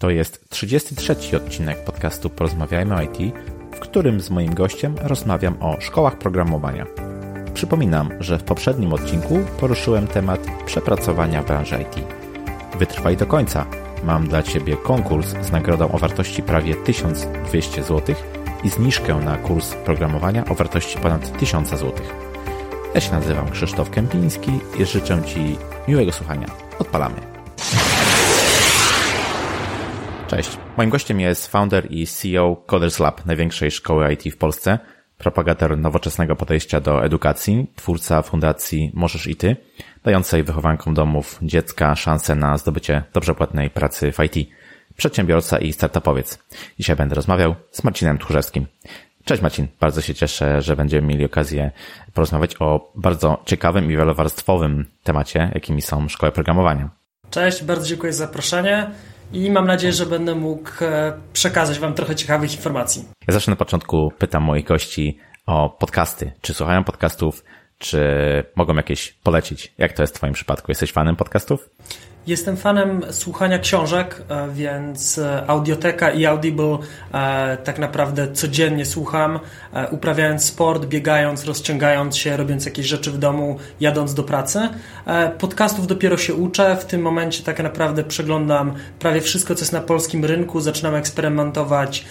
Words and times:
To 0.00 0.10
jest 0.10 0.50
33 0.50 1.36
odcinek 1.36 1.84
podcastu 1.84 2.30
Porozmawiajmy 2.30 2.94
o 2.94 3.02
IT, 3.02 3.34
w 3.72 3.78
którym 3.78 4.20
z 4.20 4.30
moim 4.30 4.54
gościem 4.54 4.94
rozmawiam 5.02 5.62
o 5.62 5.80
szkołach 5.80 6.18
programowania. 6.18 6.86
Przypominam, 7.54 8.10
że 8.20 8.38
w 8.38 8.44
poprzednim 8.44 8.92
odcinku 8.92 9.38
poruszyłem 9.60 10.06
temat 10.06 10.40
przepracowania 10.66 11.42
branży 11.42 11.76
IT. 11.82 12.04
Wytrwaj 12.78 13.16
do 13.16 13.26
końca. 13.26 13.66
Mam 14.04 14.28
dla 14.28 14.42
Ciebie 14.42 14.76
konkurs 14.76 15.34
z 15.42 15.52
nagrodą 15.52 15.92
o 15.92 15.98
wartości 15.98 16.42
prawie 16.42 16.74
1200 16.74 17.82
zł 17.82 18.14
i 18.64 18.68
zniżkę 18.68 19.14
na 19.14 19.36
kurs 19.36 19.74
programowania 19.74 20.44
o 20.44 20.54
wartości 20.54 20.98
ponad 20.98 21.38
1000 21.38 21.68
zł. 21.68 21.92
Ja 22.94 23.00
się 23.00 23.12
nazywam 23.12 23.50
Krzysztof 23.50 23.90
Kępiński 23.90 24.52
i 24.78 24.84
życzę 24.84 25.22
Ci 25.26 25.56
miłego 25.88 26.12
słuchania. 26.12 26.46
Odpalamy. 26.78 27.20
Cześć. 30.30 30.58
Moim 30.76 30.90
gościem 30.90 31.20
jest 31.20 31.46
founder 31.46 31.86
i 31.92 32.06
CEO 32.06 32.56
Coders 32.56 32.98
Lab, 32.98 33.26
największej 33.26 33.70
szkoły 33.70 34.12
IT 34.12 34.34
w 34.34 34.36
Polsce, 34.36 34.78
propagator 35.18 35.78
nowoczesnego 35.78 36.36
podejścia 36.36 36.80
do 36.80 37.04
edukacji, 37.04 37.66
twórca 37.76 38.22
fundacji 38.22 38.90
Możesz 38.94 39.26
i 39.26 39.36
Ty, 39.36 39.56
dającej 40.04 40.42
wychowankom 40.42 40.94
domów 40.94 41.38
dziecka 41.42 41.96
szansę 41.96 42.34
na 42.34 42.58
zdobycie 42.58 43.02
dobrze 43.12 43.34
płatnej 43.34 43.70
pracy 43.70 44.12
w 44.12 44.18
IT. 44.24 44.48
Przedsiębiorca 44.96 45.58
i 45.58 45.72
startupowiec. 45.72 46.38
Dzisiaj 46.78 46.96
będę 46.96 47.14
rozmawiał 47.14 47.54
z 47.70 47.84
Marcinem 47.84 48.18
Tchórzewskim. 48.18 48.66
Cześć 49.24 49.42
Marcin, 49.42 49.66
bardzo 49.80 50.00
się 50.00 50.14
cieszę, 50.14 50.62
że 50.62 50.76
będziemy 50.76 51.08
mieli 51.08 51.24
okazję 51.24 51.70
porozmawiać 52.14 52.56
o 52.60 52.92
bardzo 52.94 53.42
ciekawym 53.46 53.84
i 53.84 53.96
wielowarstwowym 53.96 54.86
temacie, 55.02 55.50
jakimi 55.54 55.82
są 55.82 56.08
szkoły 56.08 56.32
programowania. 56.32 56.90
Cześć, 57.30 57.64
bardzo 57.64 57.86
dziękuję 57.86 58.12
za 58.12 58.26
zaproszenie 58.26 58.90
i 59.32 59.50
mam 59.50 59.66
nadzieję, 59.66 59.92
że 59.92 60.06
będę 60.06 60.34
mógł 60.34 60.70
e, 60.80 61.12
przekazać 61.32 61.78
Wam 61.78 61.94
trochę 61.94 62.16
ciekawych 62.16 62.54
informacji. 62.54 63.04
Ja 63.28 63.34
zawsze 63.34 63.50
na 63.50 63.56
początku 63.56 64.12
pytam 64.18 64.42
moich 64.42 64.64
gości 64.64 65.18
o 65.46 65.70
podcasty. 65.70 66.32
Czy 66.40 66.54
słuchają 66.54 66.84
podcastów, 66.84 67.44
czy 67.78 68.00
mogą 68.56 68.74
jakieś 68.74 69.12
polecić? 69.12 69.74
Jak 69.78 69.92
to 69.92 70.02
jest 70.02 70.14
w 70.14 70.16
Twoim 70.16 70.32
przypadku? 70.32 70.70
Jesteś 70.70 70.92
fanem 70.92 71.16
podcastów? 71.16 71.70
Jestem 72.30 72.56
fanem 72.56 73.02
słuchania 73.10 73.58
książek, 73.58 74.22
e, 74.28 74.48
więc 74.52 75.18
e, 75.18 75.44
Audioteka 75.46 76.10
i 76.10 76.26
Audible 76.26 76.78
e, 77.14 77.56
tak 77.56 77.78
naprawdę 77.78 78.32
codziennie 78.32 78.86
słucham, 78.86 79.40
uprawiając 79.90 80.44
sport, 80.44 80.86
biegając, 80.86 81.44
rozciągając 81.44 82.16
się, 82.16 82.36
robiąc 82.36 82.66
jakieś 82.66 82.86
rzeczy 82.86 83.10
w 83.10 83.18
domu, 83.18 83.58
jadąc 83.80 84.14
do 84.14 84.22
pracy. 84.22 84.68
Podcastów 85.38 85.86
dopiero 85.86 86.16
się 86.16 86.34
uczę. 86.34 86.76
W 86.76 86.84
tym 86.84 87.02
momencie 87.02 87.42
tak 87.42 87.62
naprawdę 87.62 88.04
przeglądam 88.04 88.74
prawie 88.98 89.20
wszystko, 89.20 89.54
co 89.54 89.60
jest 89.60 89.72
na 89.72 89.80
polskim 89.80 90.24
rynku. 90.24 90.60
Zaczynam 90.60 90.94
eksperymentować 90.94 92.04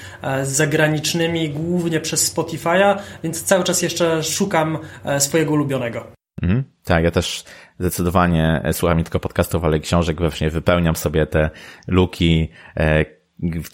z 0.43 0.47
zagranicznymi, 0.47 1.49
głównie 1.49 1.99
przez 1.99 2.35
Spotify'a, 2.35 2.97
więc 3.23 3.43
cały 3.43 3.63
czas 3.63 3.81
jeszcze 3.81 4.23
szukam 4.23 4.77
swojego 5.19 5.51
ulubionego. 5.51 6.18
Mhm. 6.41 6.63
Tak, 6.83 7.03
ja 7.03 7.11
też 7.11 7.43
zdecydowanie 7.79 8.61
słucham 8.71 8.97
nie 8.97 9.03
tylko 9.03 9.19
podcastów, 9.19 9.63
ale 9.63 9.77
i 9.77 9.81
książek, 9.81 10.19
właśnie 10.19 10.49
wypełniam 10.49 10.95
sobie 10.95 11.25
te 11.25 11.49
luki 11.87 12.49
e, 12.77 13.05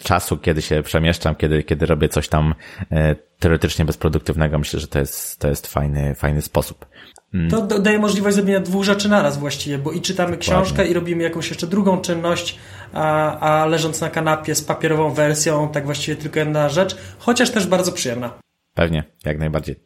czasu, 0.02 0.38
kiedy 0.38 0.62
się 0.62 0.82
przemieszczam, 0.82 1.34
kiedy, 1.34 1.62
kiedy 1.62 1.86
robię 1.86 2.08
coś 2.08 2.28
tam 2.28 2.54
e, 2.92 3.16
teoretycznie 3.38 3.84
bezproduktywnego. 3.84 4.58
Myślę, 4.58 4.80
że 4.80 4.88
to 4.88 4.98
jest, 4.98 5.38
to 5.38 5.48
jest 5.48 5.66
fajny, 5.66 6.14
fajny 6.14 6.42
sposób. 6.42 6.86
Mm. 7.34 7.50
To 7.50 7.78
daje 7.78 7.98
możliwość 7.98 8.36
zrobienia 8.36 8.60
dwóch 8.60 8.84
rzeczy 8.84 9.08
naraz 9.08 9.38
właściwie, 9.38 9.78
bo 9.78 9.92
i 9.92 10.00
czytamy 10.00 10.36
książkę 10.36 10.78
Ładnie. 10.78 10.90
i 10.90 10.94
robimy 10.94 11.22
jakąś 11.22 11.48
jeszcze 11.48 11.66
drugą 11.66 12.00
czynność, 12.00 12.58
a, 12.92 13.38
a 13.38 13.66
leżąc 13.66 14.00
na 14.00 14.10
kanapie 14.10 14.54
z 14.54 14.62
papierową 14.62 15.10
wersją, 15.10 15.68
tak 15.68 15.84
właściwie 15.84 16.16
tylko 16.16 16.38
jedna 16.38 16.68
rzecz, 16.68 16.96
chociaż 17.18 17.50
też 17.50 17.66
bardzo 17.66 17.92
przyjemna. 17.92 18.45
Pewnie, 18.76 19.04
jak 19.24 19.38
najbardziej. 19.38 19.76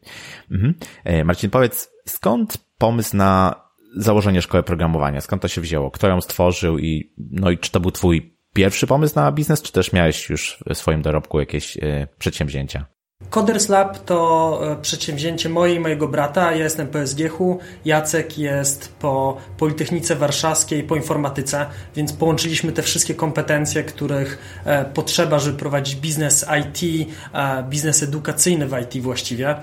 Mhm. 0.51 0.75
E, 1.05 1.25
Marcin, 1.25 1.51
powiedz, 1.51 1.91
skąd 2.07 2.59
pomysł 2.79 3.17
na 3.17 3.55
założenie 3.97 4.43
szkoły 4.43 4.63
programowania? 4.63 5.21
Skąd 5.21 5.43
to 5.43 5.49
się 5.49 5.61
wzięło? 5.61 5.91
Kto 5.91 6.09
ją 6.09 6.21
stworzył 6.21 6.79
i, 6.79 7.13
no 7.19 7.51
i 7.51 7.59
czy 7.59 7.71
to 7.71 7.81
był 7.81 7.91
twój 7.91 8.37
pierwszy 8.53 8.87
pomysł 8.87 9.15
na 9.17 9.33
biznes, 9.33 9.63
czy 9.63 9.73
też 9.73 9.93
miałeś 9.93 10.31
już 10.31 10.65
w 10.71 10.75
swoim 10.75 11.03
dorobku 11.03 11.41
jakieś 11.41 11.77
y, 11.77 12.09
przedsięwzięcia? 12.19 12.87
Coders 13.31 13.69
Lab 13.69 13.99
to 14.05 14.61
e, 14.73 14.77
przedsięwzięcie 14.77 15.49
moje 15.49 15.75
i 15.75 15.81
mojego 15.81 16.09
brata. 16.09 16.53
Ja 16.53 16.65
jestem 16.65 16.89
po 16.89 17.07
SGH-u, 17.07 17.59
Jacek 17.85 18.39
jest 18.39 18.95
po 18.99 19.37
Politechnice 19.59 20.17
Warszawskiej, 20.17 20.83
po 20.83 20.97
informatyce, 20.97 21.67
więc 21.97 22.13
połączyliśmy 22.13 22.73
te 22.73 22.83
wszystkie 22.83 23.15
kompetencje, 23.15 23.85
których 23.85 24.39
e, 24.65 24.85
potrzeba, 24.85 25.39
żeby 25.39 25.59
prowadzić 25.59 25.97
biznes 25.97 26.47
IT, 26.61 27.09
e, 27.35 27.63
biznes 27.63 28.03
edukacyjny 28.03 28.67
w 28.67 28.79
IT 28.83 29.03
właściwie. 29.03 29.55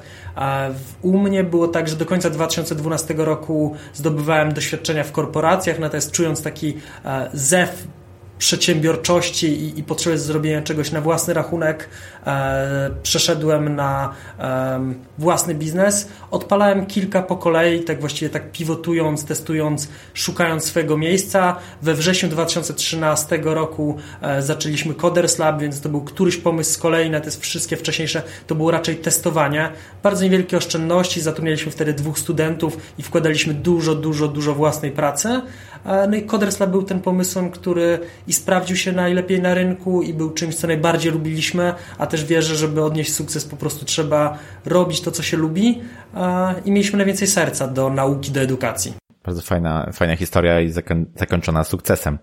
U 1.01 1.17
mnie 1.17 1.43
było 1.43 1.67
tak, 1.67 1.87
że 1.87 1.95
do 1.95 2.05
końca 2.05 2.29
2012 2.29 3.13
roku 3.17 3.75
zdobywałem 3.93 4.53
doświadczenia 4.53 5.03
w 5.03 5.11
korporacjach, 5.11 5.79
natomiast 5.79 6.11
czując 6.11 6.43
taki 6.43 6.77
zew 7.33 7.87
przedsiębiorczości 8.37 9.47
i, 9.47 9.79
i 9.79 9.83
potrzeby 9.83 10.17
zrobienia 10.19 10.61
czegoś 10.61 10.91
na 10.91 11.01
własny 11.01 11.33
rachunek, 11.33 11.89
e, 12.27 12.89
przeszedłem 13.03 13.75
na 13.75 14.13
e, 14.39 14.79
własny 15.17 15.55
biznes. 15.55 16.07
Odpalałem 16.31 16.85
kilka 16.85 17.21
po 17.21 17.37
kolei, 17.37 17.83
tak 17.83 17.99
właściwie 17.99 18.29
tak 18.29 18.51
pivotując, 18.51 19.25
testując, 19.25 19.87
szukając 20.13 20.65
swojego 20.65 20.97
miejsca. 20.97 21.55
We 21.81 21.93
wrześniu 21.93 22.29
2013 22.29 23.39
roku 23.43 23.97
e, 24.21 24.41
zaczęliśmy 24.41 24.93
Coders 24.93 25.37
Lab, 25.37 25.61
więc 25.61 25.81
to 25.81 25.89
był 25.89 26.01
któryś 26.01 26.37
pomysł 26.37 26.73
z 26.73 26.77
kolei 26.77 27.09
na 27.09 27.19
te 27.19 27.31
wszystkie 27.31 27.77
wcześniejsze, 27.77 28.23
to 28.47 28.55
było 28.55 28.71
raczej 28.71 28.95
testowanie. 28.95 29.69
Bardzo 30.03 30.23
niewielkie 30.23 30.57
oszczędności, 30.57 31.21
zatrudnialiśmy 31.21 31.71
wtedy 31.71 31.93
dwóch 31.93 32.19
studentów 32.19 32.77
i 32.97 33.03
wkładaliśmy 33.03 33.53
dużo, 33.53 33.95
dużo, 33.95 34.27
dużo 34.27 34.53
własnej 34.53 34.91
pracy. 34.91 35.41
No 36.09 36.17
i 36.17 36.21
Coders 36.21 36.59
Lab 36.59 36.69
był 36.69 36.83
ten 36.83 36.99
pomysłem, 36.99 37.51
który 37.51 37.99
i 38.27 38.33
sprawdził 38.33 38.75
się 38.75 38.91
najlepiej 38.91 39.41
na 39.41 39.53
rynku 39.53 40.01
i 40.01 40.13
był 40.13 40.31
czymś, 40.31 40.55
co 40.55 40.67
najbardziej 40.67 41.11
lubiliśmy, 41.11 41.73
a 41.97 42.07
też 42.07 42.25
wierzę, 42.25 42.55
żeby 42.55 42.83
odnieść 42.83 43.13
sukces 43.13 43.45
po 43.45 43.57
prostu 43.57 43.85
trzeba 43.85 44.37
robić 44.65 45.01
to, 45.01 45.11
co 45.11 45.23
się 45.23 45.37
lubi 45.37 45.81
i 46.65 46.71
mieliśmy 46.71 46.97
najwięcej 46.97 47.27
serca 47.27 47.67
do 47.67 47.89
nauki, 47.89 48.31
do 48.31 48.41
edukacji. 48.41 48.93
Bardzo 49.25 49.41
fajna, 49.41 49.89
fajna 49.93 50.15
historia 50.15 50.61
i 50.61 50.73
zakończona 51.15 51.63
sukcesem. 51.63 52.19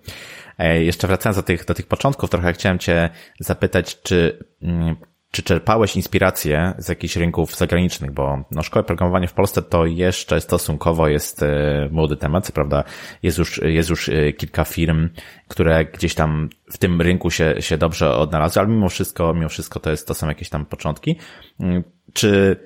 E, 0.58 0.84
jeszcze 0.84 1.06
wracając 1.06 1.36
do 1.36 1.42
tych, 1.42 1.64
do 1.64 1.74
tych 1.74 1.86
początków, 1.86 2.30
trochę 2.30 2.52
chciałem 2.52 2.78
Cię 2.78 3.10
zapytać, 3.40 4.02
czy 4.02 4.44
mm, 4.62 4.96
czy 5.34 5.42
czerpałeś 5.42 5.96
inspirację 5.96 6.74
z 6.78 6.88
jakichś 6.88 7.16
rynków 7.16 7.56
zagranicznych, 7.56 8.10
bo 8.10 8.44
no, 8.50 8.62
szkoła 8.62 8.82
programowania 8.82 9.26
w 9.26 9.32
Polsce 9.32 9.62
to 9.62 9.86
jeszcze 9.86 10.40
stosunkowo 10.40 11.08
jest 11.08 11.42
e, 11.42 11.88
młody 11.90 12.16
temat, 12.16 12.52
prawda 12.52 12.84
jest 13.22 13.38
już, 13.38 13.60
jest 13.62 13.90
już 13.90 14.08
e, 14.08 14.32
kilka 14.32 14.64
firm, 14.64 15.08
które 15.48 15.84
gdzieś 15.84 16.14
tam 16.14 16.48
w 16.72 16.78
tym 16.78 17.00
rynku 17.00 17.30
się, 17.30 17.54
się 17.60 17.78
dobrze 17.78 18.16
odnalazły, 18.16 18.62
ale 18.62 18.70
mimo 18.70 18.88
wszystko, 18.88 19.34
mimo 19.34 19.48
wszystko 19.48 19.80
to 19.80 19.90
jest, 19.90 20.08
to 20.08 20.14
są 20.14 20.28
jakieś 20.28 20.48
tam 20.48 20.66
początki. 20.66 21.18
Mm, 21.60 21.82
czy 22.12 22.56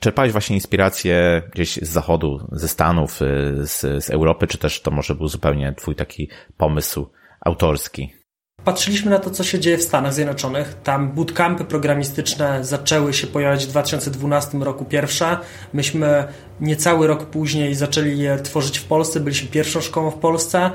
czerpałeś 0.00 0.32
właśnie 0.32 0.56
inspirację 0.56 1.42
gdzieś 1.52 1.76
z 1.76 1.88
zachodu, 1.88 2.48
ze 2.52 2.68
Stanów, 2.68 3.22
e, 3.22 3.26
z, 3.66 4.04
z 4.04 4.10
Europy, 4.10 4.46
czy 4.46 4.58
też 4.58 4.80
to 4.80 4.90
może 4.90 5.14
był 5.14 5.28
zupełnie 5.28 5.74
twój 5.76 5.94
taki 5.94 6.28
pomysł 6.56 7.10
autorski? 7.40 8.21
Patrzyliśmy 8.64 9.10
na 9.10 9.18
to, 9.18 9.30
co 9.30 9.44
się 9.44 9.60
dzieje 9.60 9.78
w 9.78 9.82
Stanach 9.82 10.14
Zjednoczonych. 10.14 10.76
Tam 10.84 11.12
bootcampy 11.12 11.64
programistyczne 11.64 12.64
zaczęły 12.64 13.12
się 13.12 13.26
pojawiać 13.26 13.66
w 13.66 13.68
2012 13.68 14.58
roku 14.58 14.84
pierwsze. 14.84 15.38
Myśmy 15.72 16.24
niecały 16.60 17.06
rok 17.06 17.26
później 17.26 17.74
zaczęli 17.74 18.18
je 18.18 18.38
tworzyć 18.38 18.78
w 18.78 18.84
Polsce, 18.84 19.20
byliśmy 19.20 19.48
pierwszą 19.48 19.80
szkołą 19.80 20.10
w 20.10 20.14
Polsce 20.14 20.70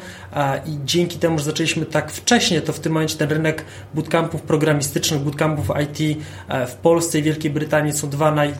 i 0.65 0.79
dzięki 0.85 1.19
temu, 1.19 1.39
że 1.39 1.45
zaczęliśmy 1.45 1.85
tak 1.85 2.11
wcześnie, 2.11 2.61
to 2.61 2.73
w 2.73 2.79
tym 2.79 2.93
momencie 2.93 3.17
ten 3.17 3.29
rynek 3.29 3.65
bootcampów 3.93 4.41
programistycznych, 4.41 5.21
bootcampów 5.21 5.67
IT 5.83 6.17
e, 6.47 6.67
w 6.67 6.75
Polsce 6.75 7.19
i 7.19 7.23
Wielkiej 7.23 7.51
Brytanii 7.51 7.93
są 7.93 8.09
dwa 8.09 8.31
naj 8.31 8.53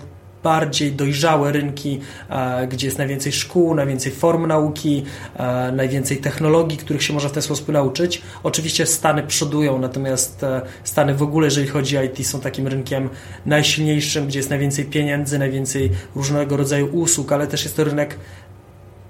bardziej 0.43 0.91
dojrzałe 0.91 1.51
rynki, 1.51 1.99
e, 2.29 2.67
gdzie 2.67 2.87
jest 2.87 2.97
najwięcej 2.97 3.31
szkół, 3.31 3.75
najwięcej 3.75 4.11
form 4.11 4.47
nauki, 4.47 5.03
e, 5.35 5.71
najwięcej 5.71 6.17
technologii, 6.17 6.77
których 6.77 7.03
się 7.03 7.13
można 7.13 7.29
w 7.29 7.31
ten 7.31 7.43
sposób 7.43 7.67
nauczyć. 7.67 8.21
Oczywiście 8.43 8.85
Stany 8.85 9.23
przodują, 9.23 9.79
natomiast 9.79 10.43
e, 10.43 10.61
Stany 10.83 11.15
w 11.15 11.21
ogóle, 11.21 11.47
jeżeli 11.47 11.67
chodzi 11.67 11.97
o 11.97 12.03
IT, 12.03 12.27
są 12.27 12.39
takim 12.39 12.67
rynkiem 12.67 13.09
najsilniejszym, 13.45 14.27
gdzie 14.27 14.39
jest 14.39 14.49
najwięcej 14.49 14.85
pieniędzy, 14.85 15.39
najwięcej 15.39 15.91
różnego 16.15 16.57
rodzaju 16.57 16.87
usług, 16.95 17.31
ale 17.31 17.47
też 17.47 17.63
jest 17.63 17.75
to 17.75 17.83
rynek 17.83 18.17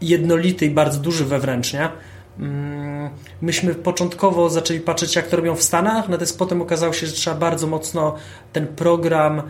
jednolity 0.02 0.66
i 0.66 0.70
bardzo 0.70 1.00
duży 1.00 1.26
wewnętrznie. 1.26 1.90
Mm, 2.40 3.10
myśmy 3.42 3.76
początkowo 3.76 4.50
zaczęli 4.50 4.80
patrzeć, 4.80 5.16
jak 5.16 5.28
to 5.28 5.38
robią 5.38 5.56
w 5.56 5.64
Stanach, 5.64 6.10
natomiast 6.10 6.40
potem 6.40 6.62
okazało 6.62 6.94
się, 6.94 7.08
że 7.08 7.14
trzeba 7.14 7.36
bardzo 7.36 7.68
mocno 7.68 8.16
ten 8.54 8.68
program 8.68 9.42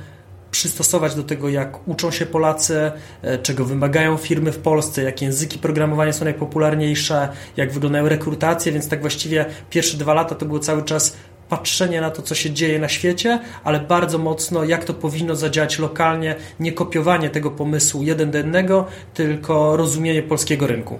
przystosować 0.51 1.15
do 1.15 1.23
tego, 1.23 1.49
jak 1.49 1.87
uczą 1.87 2.11
się 2.11 2.25
Polacy, 2.25 2.91
e, 3.21 3.37
czego 3.37 3.65
wymagają 3.65 4.17
firmy 4.17 4.51
w 4.51 4.57
Polsce, 4.57 5.03
jakie 5.03 5.25
języki 5.25 5.59
programowania 5.59 6.13
są 6.13 6.25
najpopularniejsze, 6.25 7.29
jak 7.57 7.71
wyglądają 7.71 8.09
rekrutacje, 8.09 8.71
więc 8.71 8.89
tak 8.89 9.01
właściwie 9.01 9.45
pierwsze 9.69 9.97
dwa 9.97 10.13
lata 10.13 10.35
to 10.35 10.45
było 10.45 10.59
cały 10.59 10.83
czas 10.83 11.17
patrzenie 11.49 12.01
na 12.01 12.11
to, 12.11 12.21
co 12.21 12.35
się 12.35 12.51
dzieje 12.51 12.79
na 12.79 12.89
świecie, 12.89 13.39
ale 13.63 13.79
bardzo 13.79 14.17
mocno, 14.17 14.63
jak 14.63 14.83
to 14.83 14.93
powinno 14.93 15.35
zadziałać 15.35 15.79
lokalnie, 15.79 16.35
nie 16.59 16.71
kopiowanie 16.71 17.29
tego 17.29 17.51
pomysłu 17.51 18.03
jeden 18.03 18.31
do 18.31 18.37
jednego, 18.37 18.85
tylko 19.13 19.77
rozumienie 19.77 20.23
polskiego 20.23 20.67
rynku. 20.67 20.99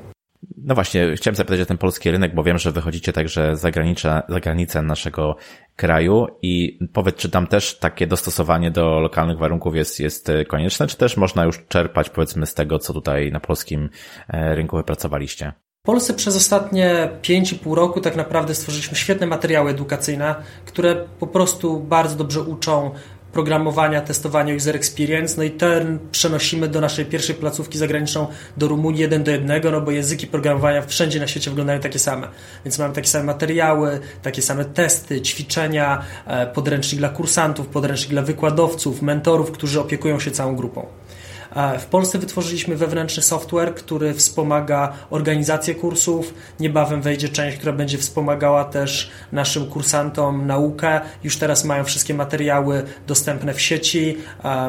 No 0.58 0.76
właśnie, 0.76 1.16
chciałem 1.16 1.36
zapytać 1.36 1.60
o 1.62 1.66
ten 1.66 1.78
polski 1.78 2.12
rynek, 2.12 2.36
bo 2.36 2.44
wiem, 2.44 2.58
że 2.58 2.72
wychodzicie 2.72 3.14
także 3.14 3.56
za 3.56 3.72
granicę, 3.72 4.22
za 4.30 4.40
granicę 4.40 4.82
naszego 4.82 5.36
kraju 5.76 6.28
i 6.42 6.80
powiedz, 6.94 7.16
czy 7.16 7.30
tam 7.30 7.48
też 7.48 7.78
takie 7.80 8.08
dostosowanie 8.08 8.72
do 8.72 9.00
lokalnych 9.00 9.38
warunków 9.38 9.76
jest, 9.76 10.00
jest 10.00 10.32
konieczne, 10.48 10.88
czy 10.88 10.98
też 10.98 11.18
można 11.18 11.44
już 11.44 11.66
czerpać 11.68 12.10
powiedzmy 12.10 12.46
z 12.46 12.54
tego, 12.54 12.80
co 12.80 12.94
tutaj 12.94 13.32
na 13.32 13.40
polskim 13.40 13.90
e, 14.28 14.56
rynku 14.56 14.78
wypracowaliście? 14.78 15.54
W 15.84 15.86
Polsce 15.88 16.14
przez 16.14 16.36
ostatnie 16.36 17.10
5,5 17.22 17.74
roku 17.74 18.02
tak 18.02 18.16
naprawdę 18.16 18.56
stworzyliśmy 18.56 18.98
świetne 18.98 19.28
materiały 19.28 19.72
edukacyjne, 19.72 20.36
które 20.66 20.96
po 21.20 21.28
prostu 21.28 21.80
bardzo 21.80 22.16
dobrze 22.16 22.42
uczą 22.42 22.92
programowania, 23.38 24.02
testowania 24.02 24.56
user 24.56 24.76
experience, 24.76 25.38
no 25.38 25.44
i 25.44 25.52
ten 25.52 26.00
przenosimy 26.12 26.68
do 26.68 26.82
naszej 26.82 27.06
pierwszej 27.06 27.36
placówki 27.36 27.78
zagraniczną 27.78 28.28
do 28.58 28.68
Rumunii 28.68 29.02
jeden 29.02 29.24
do 29.24 29.32
jednego, 29.32 29.72
no 29.72 29.82
bo 29.82 29.92
języki 29.92 30.28
programowania 30.28 30.82
wszędzie 30.82 31.20
na 31.20 31.28
świecie 31.28 31.50
wyglądają 31.50 31.80
takie 31.80 32.00
same. 32.00 32.28
Więc 32.66 32.80
mamy 32.80 32.94
takie 32.94 33.08
same 33.08 33.24
materiały, 33.24 34.00
takie 34.22 34.42
same 34.42 34.66
testy, 34.66 35.22
ćwiczenia, 35.22 36.02
e, 36.26 36.48
podręcznik 36.48 37.00
dla 37.00 37.10
kursantów, 37.10 37.68
podręcznik 37.68 38.10
dla 38.10 38.22
wykładowców, 38.22 39.02
mentorów, 39.02 39.52
którzy 39.52 39.80
opiekują 39.80 40.20
się 40.20 40.32
całą 40.32 40.56
grupą. 40.56 40.86
W 41.80 41.86
Polsce 41.86 42.20
wytworzyliśmy 42.20 42.76
wewnętrzny 42.76 43.24
software, 43.24 43.76
który 43.76 44.14
wspomaga 44.14 44.94
organizację 45.10 45.76
kursów. 45.76 46.34
Niebawem 46.60 47.02
wejdzie 47.02 47.30
część, 47.30 47.58
która 47.58 47.74
będzie 47.74 47.98
wspomagała 47.98 48.66
też 48.66 49.12
naszym 49.32 49.66
kursantom 49.66 50.48
naukę. 50.48 51.02
Już 51.24 51.38
teraz 51.38 51.66
mają 51.66 51.84
wszystkie 51.84 52.14
materiały 52.14 52.84
dostępne 53.08 53.54
w 53.54 53.62
sieci, 53.62 54.18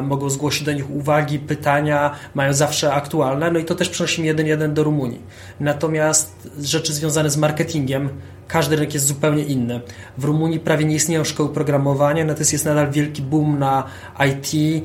mogą 0.03 0.29
zgłosić 0.29 0.63
do 0.63 0.73
nich 0.73 0.91
uwagi, 0.91 1.39
pytania, 1.39 2.15
mają 2.33 2.53
zawsze 2.53 2.93
aktualne. 2.93 3.51
No 3.51 3.59
i 3.59 3.65
to 3.65 3.75
też 3.75 3.89
przenosimy 3.89 4.27
jeden 4.27 4.47
jeden 4.47 4.73
do 4.73 4.83
Rumunii. 4.83 5.21
Natomiast 5.59 6.49
rzeczy 6.61 6.93
związane 6.93 7.29
z 7.29 7.37
marketingiem, 7.37 8.09
każdy 8.47 8.75
rynek 8.75 8.93
jest 8.93 9.05
zupełnie 9.05 9.43
inny. 9.43 9.81
W 10.17 10.23
Rumunii 10.23 10.59
prawie 10.59 10.85
nie 10.85 10.95
istnieją 10.95 11.23
szkoły 11.23 11.49
programowania, 11.49 12.25
natomiast 12.25 12.53
jest 12.53 12.65
nadal 12.65 12.91
wielki 12.91 13.21
boom 13.21 13.59
na 13.59 13.83
IT 14.27 14.83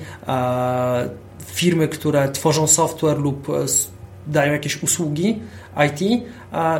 firmy, 1.54 1.88
które 1.88 2.28
tworzą 2.28 2.66
software 2.66 3.18
lub 3.18 3.48
e, 3.48 3.52
dają 4.26 4.52
jakieś 4.52 4.82
usługi 4.82 5.40
IT, 5.86 6.24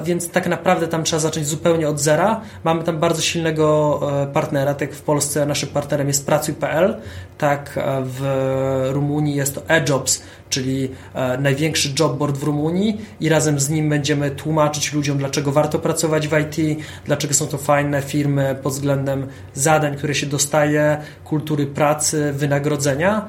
więc 0.05 0.31
tak 0.31 0.47
naprawdę 0.47 0.89
tam 0.89 1.05
trzeba 1.05 1.21
zacząć 1.21 1.47
zupełnie 1.47 1.89
od 1.89 2.01
zera. 2.01 2.41
Mamy 2.65 2.85
tam 2.85 2.99
bardzo 2.99 3.23
silnego 3.23 4.01
e, 4.23 4.27
partnera, 4.27 4.75
tak 4.75 4.95
w 4.95 5.03
Polsce 5.03 5.47
naszym 5.47 5.69
partnerem 5.69 6.09
jest 6.09 6.27
Pracuj.pl, 6.27 6.97
tak 7.39 7.79
e, 7.79 8.03
w 8.05 8.91
Rumunii 8.93 9.35
jest 9.35 9.55
to 9.55 9.69
eJobs, 9.69 10.23
czyli 10.51 10.91
największy 11.39 11.89
jobboard 11.99 12.37
w 12.37 12.43
Rumunii 12.43 13.01
i 13.21 13.29
razem 13.29 13.61
z 13.61 13.71
nim 13.71 13.89
będziemy 13.89 14.31
tłumaczyć 14.31 14.93
ludziom, 14.93 15.19
dlaczego 15.19 15.53
warto 15.53 15.79
pracować 15.79 16.29
w 16.29 16.33
IT, 16.39 16.79
dlaczego 17.05 17.35
są 17.35 17.47
to 17.47 17.59
fajne 17.59 18.03
firmy 18.03 18.57
pod 18.63 18.73
względem 18.73 19.27
zadań, 19.55 19.97
które 19.97 20.15
się 20.15 20.27
dostaje, 20.27 20.99
kultury 21.25 21.67
pracy, 21.67 22.33
wynagrodzenia, 22.33 23.27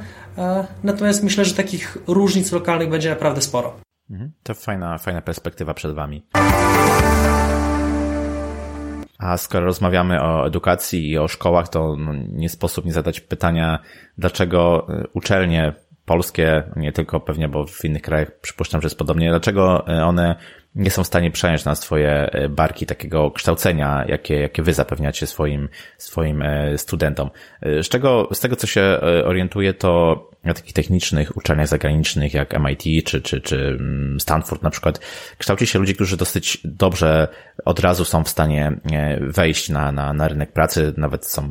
natomiast 0.84 1.24
myślę, 1.24 1.46
że 1.46 1.54
takich 1.56 1.98
różnic 2.08 2.52
lokalnych 2.52 2.90
będzie 2.90 3.10
naprawdę 3.10 3.42
sporo. 3.42 3.74
Mhm. 4.10 4.32
To 4.44 4.54
fajna, 4.54 4.98
fajna 4.98 5.22
perspektywa 5.22 5.74
przed 5.74 5.96
Wami. 5.96 6.26
A 9.18 9.38
skoro 9.38 9.66
rozmawiamy 9.66 10.22
o 10.22 10.48
edukacji 10.48 11.10
i 11.10 11.18
o 11.18 11.28
szkołach, 11.28 11.70
to 11.70 11.96
no, 11.96 12.12
nie 12.32 12.50
sposób 12.50 12.86
nie 12.86 12.94
zadać 12.94 13.22
pytania, 13.22 13.80
dlaczego 14.18 14.88
e, 14.90 15.04
uczelnie 15.14 15.74
polskie, 16.06 16.64
nie 16.76 16.92
tylko 16.92 17.20
pewnie, 17.20 17.50
bo 17.50 17.66
w 17.66 17.86
innych 17.86 18.02
krajach 18.02 18.40
przypuszczam, 18.40 18.82
że 18.82 18.86
jest 18.86 18.98
podobnie, 18.98 19.30
dlaczego 19.30 19.88
e, 19.88 20.06
one 20.06 20.36
nie 20.76 20.92
są 20.92 21.04
w 21.04 21.08
stanie 21.08 21.32
przejąć 21.32 21.66
na 21.66 21.76
swoje 21.76 22.12
e, 22.12 22.50
barki 22.50 22.86
takiego 22.86 23.32
kształcenia, 23.32 24.06
jakie, 24.08 24.40
jakie 24.40 24.64
wy 24.64 24.74
zapewniacie 24.74 25.28
swoim, 25.28 25.70
swoim 25.98 26.42
e, 26.42 26.78
studentom. 26.78 27.30
E, 27.62 27.84
z 27.84 27.90
czego, 27.90 28.30
z 28.34 28.40
tego 28.40 28.56
co 28.56 28.68
się 28.68 29.00
orientuję, 29.26 29.74
to 29.74 30.16
takich 30.54 30.74
technicznych 30.74 31.38
uczelniach 31.38 31.68
zagranicznych 31.68 32.34
jak 32.34 32.60
MIT 32.60 33.06
czy, 33.06 33.22
czy, 33.22 33.42
czy 33.42 33.78
mm, 33.80 34.20
Stanford 34.20 34.64
na 34.64 34.70
przykład 34.70 35.00
kształci 35.38 35.68
się 35.68 35.80
ludzi, 35.80 35.96
którzy 35.96 36.18
dosyć 36.18 36.58
dobrze 36.64 37.28
od 37.66 37.80
razu 37.80 38.06
są 38.06 38.24
w 38.24 38.30
stanie 38.30 38.80
wejść 39.22 39.70
na, 39.70 39.92
na, 39.92 40.14
na 40.14 40.28
rynek 40.28 40.52
pracy, 40.52 40.94
nawet 40.98 41.26
są 41.26 41.50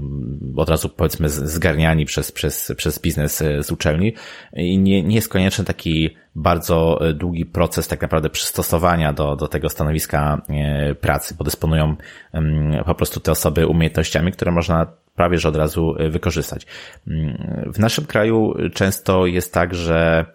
od 0.57 0.69
razu 0.69 0.89
powiedzmy 0.89 1.29
zgarniani 1.29 2.05
przez, 2.05 2.33
przez, 2.33 2.73
przez 2.77 2.99
biznes 2.99 3.43
z 3.61 3.73
uczelni. 3.73 4.15
I 4.53 4.79
nie, 4.79 5.03
nie 5.03 5.15
jest 5.15 5.29
konieczny 5.29 5.65
taki 5.65 6.17
bardzo 6.35 7.09
e, 7.09 7.15
długi 7.15 7.47
proces 7.47 7.89
tak 7.89 8.03
naprawdę 8.03 8.31
przystosowania 8.31 9.13
do, 9.13 9.37
do 9.37 9.49
tego 9.49 9.69
stanowiska 9.69 10.43
e, 10.49 10.95
pracy, 10.95 11.35
bo 11.39 11.45
dysponują 11.45 11.97
po 12.87 12.95
prostu 12.95 13.21
te 13.21 13.33
osoby 13.33 13.67
umiejętnościami, 13.67 14.33
które 14.33 14.53
można 14.53 14.87
prawie 15.15 15.39
że 15.39 15.49
od 15.49 15.57
razu 15.57 15.95
e, 15.99 16.09
wykorzystać. 16.11 16.67
Mm, 17.09 17.73
w 17.75 17.79
naszym 17.79 18.07
kraju 18.07 18.55
często 18.75 19.27
jest 19.27 19.55
tak, 19.55 19.75
że 19.75 20.27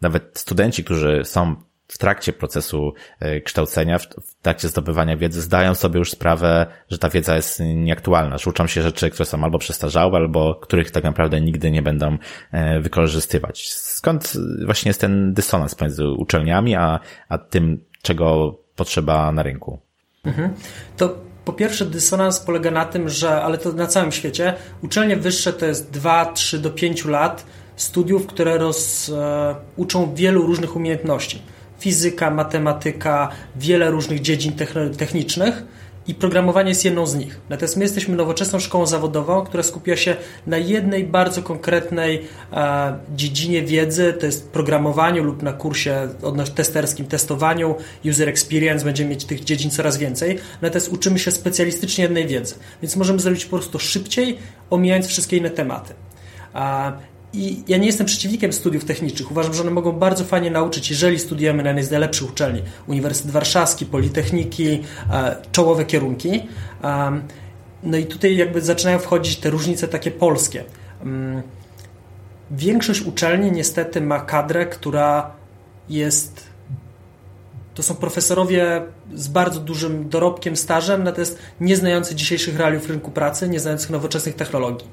nawet 0.00 0.30
studenci, 0.34 0.84
którzy 0.84 1.20
są 1.24 1.56
w 1.88 1.98
trakcie 1.98 2.32
procesu 2.32 2.94
e, 3.20 3.40
kształcenia, 3.40 3.98
w 3.98 4.34
trakcie 4.42 4.68
zdobywania 4.68 5.16
wiedzy, 5.16 5.42
zdają 5.42 5.74
sobie 5.74 5.98
już 5.98 6.10
sprawę, 6.10 6.66
że 6.90 6.98
ta 6.98 7.08
wiedza 7.08 7.36
jest 7.36 7.60
nieaktualna, 7.74 8.38
że 8.38 8.50
uczą 8.50 8.66
się 8.66 8.82
rzeczy, 8.82 9.10
które 9.10 9.26
są 9.26 9.44
albo 9.44 9.58
przestarzałe, 9.58 10.18
albo 10.18 10.54
których 10.54 10.90
tak 10.90 11.04
naprawdę 11.04 11.40
nigdy 11.40 11.70
nie 11.70 11.82
będą 11.82 12.18
e, 12.52 12.80
wykorzystywać. 12.80 13.72
Skąd 13.72 14.32
właśnie 14.66 14.88
jest 14.88 15.00
ten 15.00 15.34
dysonans 15.34 15.74
pomiędzy 15.74 16.08
uczelniami, 16.08 16.74
a, 16.74 17.00
a 17.28 17.38
tym, 17.38 17.84
czego 18.02 18.58
potrzeba 18.76 19.32
na 19.32 19.42
rynku? 19.42 19.80
Mhm. 20.24 20.54
To 20.96 21.31
po 21.44 21.52
pierwsze, 21.52 21.86
dysonans 21.86 22.40
polega 22.40 22.70
na 22.70 22.84
tym, 22.84 23.08
że, 23.08 23.42
ale 23.42 23.58
to 23.58 23.72
na 23.72 23.86
całym 23.86 24.12
świecie, 24.12 24.54
uczelnie 24.82 25.16
wyższe 25.16 25.52
to 25.52 25.66
jest 25.66 25.90
2, 25.90 26.26
3 26.26 26.58
do 26.58 26.70
5 26.70 27.04
lat 27.04 27.44
studiów, 27.76 28.26
które 28.26 28.58
roz, 28.58 29.08
e, 29.08 29.54
uczą 29.76 30.14
wielu 30.14 30.46
różnych 30.46 30.76
umiejętności. 30.76 31.42
Fizyka, 31.78 32.30
matematyka, 32.30 33.28
wiele 33.56 33.90
różnych 33.90 34.20
dziedzin 34.20 34.52
technicznych 34.98 35.64
i 36.06 36.14
programowanie 36.14 36.68
jest 36.68 36.84
jedną 36.84 37.06
z 37.06 37.14
nich. 37.14 37.40
Natomiast 37.48 37.76
my 37.76 37.82
jesteśmy 37.82 38.16
nowoczesną 38.16 38.58
szkołą 38.58 38.86
zawodową, 38.86 39.44
która 39.44 39.62
skupia 39.62 39.96
się 39.96 40.16
na 40.46 40.58
jednej 40.58 41.04
bardzo 41.04 41.42
konkretnej 41.42 42.24
e, 42.52 42.98
dziedzinie 43.14 43.62
wiedzy, 43.62 44.12
to 44.20 44.26
jest 44.26 44.50
programowaniu 44.50 45.24
lub 45.24 45.42
na 45.42 45.52
kursie 45.52 46.08
testerskim 46.54 47.06
testowaniu, 47.06 47.74
user 48.10 48.28
experience, 48.28 48.84
będziemy 48.84 49.10
mieć 49.10 49.24
tych 49.24 49.44
dziedzin 49.44 49.70
coraz 49.70 49.98
więcej. 49.98 50.38
Natomiast 50.62 50.92
uczymy 50.92 51.18
się 51.18 51.30
specjalistycznie 51.30 52.04
jednej 52.04 52.26
wiedzy, 52.26 52.54
więc 52.82 52.96
możemy 52.96 53.18
zrobić 53.18 53.44
po 53.44 53.56
prostu 53.56 53.78
szybciej, 53.78 54.38
omijając 54.70 55.06
wszystkie 55.06 55.36
inne 55.36 55.50
tematy. 55.50 55.94
I 57.34 57.62
ja 57.68 57.76
nie 57.76 57.86
jestem 57.86 58.06
przeciwnikiem 58.06 58.52
studiów 58.52 58.84
technicznych. 58.84 59.30
Uważam, 59.30 59.54
że 59.54 59.62
one 59.62 59.70
mogą 59.70 59.92
bardzo 59.92 60.24
fajnie 60.24 60.50
nauczyć, 60.50 60.90
jeżeli 60.90 61.18
studujemy 61.18 61.62
na 61.62 61.68
jednej 61.68 61.84
z 61.84 61.90
najlepszych 61.90 62.30
uczelni. 62.30 62.62
Uniwersytet 62.86 63.30
Warszawski, 63.32 63.86
Politechniki, 63.86 64.82
e, 65.12 65.36
czołowe 65.52 65.84
kierunki. 65.84 66.42
No 67.82 67.96
i 67.96 68.06
tutaj 68.06 68.36
jakby 68.36 68.60
zaczynają 68.60 68.98
wchodzić 68.98 69.36
te 69.36 69.50
różnice 69.50 69.88
takie 69.88 70.10
polskie. 70.10 70.64
Większość 72.50 73.02
uczelni 73.02 73.52
niestety 73.52 74.00
ma 74.00 74.20
kadrę, 74.20 74.66
która 74.66 75.30
jest 75.88 76.52
to 77.74 77.82
są 77.82 77.94
profesorowie 77.94 78.82
z 79.14 79.28
bardzo 79.28 79.60
dużym 79.60 80.08
dorobkiem, 80.08 80.56
stażem, 80.56 81.04
natomiast 81.04 81.38
nie 81.60 81.76
znający 81.76 82.14
dzisiejszych 82.14 82.56
realiów 82.56 82.88
rynku 82.88 83.10
pracy, 83.10 83.48
nie 83.48 83.60
znających 83.60 83.90
nowoczesnych 83.90 84.34
technologii. 84.34 84.88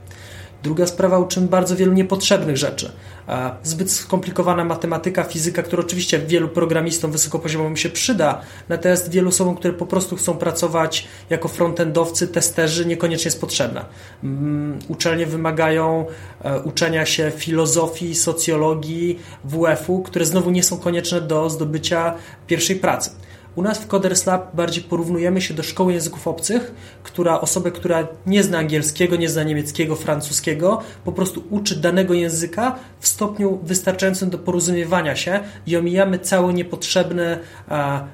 Druga 0.64 0.88
sprawa, 0.88 1.20
uczymy 1.20 1.48
bardzo 1.48 1.76
wielu 1.76 1.94
niepotrzebnych 1.94 2.58
rzeczy. 2.58 2.92
Zbyt 3.64 3.92
skomplikowana 3.92 4.66
matematyka, 4.66 5.24
fizyka, 5.24 5.64
która 5.64 5.84
oczywiście 5.84 6.20
wielu 6.20 6.50
programistom 6.50 7.12
wysokopoziomowym 7.12 7.78
się 7.78 7.90
przyda, 7.90 8.42
natomiast 8.70 9.12
wielu 9.12 9.30
osobom, 9.30 9.56
które 9.56 9.74
po 9.74 9.86
prostu 9.86 10.16
chcą 10.16 10.38
pracować 10.38 11.08
jako 11.30 11.48
frontendowcy, 11.48 12.28
testerzy, 12.28 12.86
niekoniecznie 12.86 13.28
jest 13.28 13.42
potrzebna. 13.42 13.86
Mm, 14.24 14.80
uczelnie 14.88 15.26
wymagają 15.26 16.06
e, 16.42 16.60
uczenia 16.60 17.06
się 17.06 17.32
filozofii, 17.36 18.16
socjologii, 18.16 19.20
WF-u, 19.44 20.02
które 20.02 20.26
znowu 20.26 20.52
nie 20.52 20.64
są 20.64 20.78
konieczne 20.78 21.22
do 21.22 21.50
zdobycia 21.50 22.14
pierwszej 22.48 22.76
pracy. 22.76 23.12
U 23.60 23.62
nas 23.62 23.80
w 23.80 23.88
Coders 23.88 24.26
Lab 24.26 24.56
bardziej 24.56 24.84
porównujemy 24.84 25.42
się 25.42 25.54
do 25.54 25.64
szkoły 25.64 25.94
języków 25.94 26.28
obcych, 26.28 26.72
która 27.04 27.42
osobę, 27.42 27.72
która 27.72 28.08
nie 28.26 28.44
zna 28.44 28.58
angielskiego, 28.58 29.16
nie 29.16 29.30
zna 29.30 29.44
niemieckiego, 29.44 29.96
francuskiego, 29.96 30.82
po 31.06 31.12
prostu 31.12 31.44
uczy 31.50 31.76
danego 31.76 32.14
języka 32.14 32.76
w 33.00 33.08
stopniu 33.08 33.60
wystarczającym 33.64 34.30
do 34.30 34.38
porozumiewania 34.38 35.16
się 35.16 35.40
i 35.68 35.78
omijamy 35.78 36.20
cały 36.20 36.54
niepotrzebny 36.54 37.40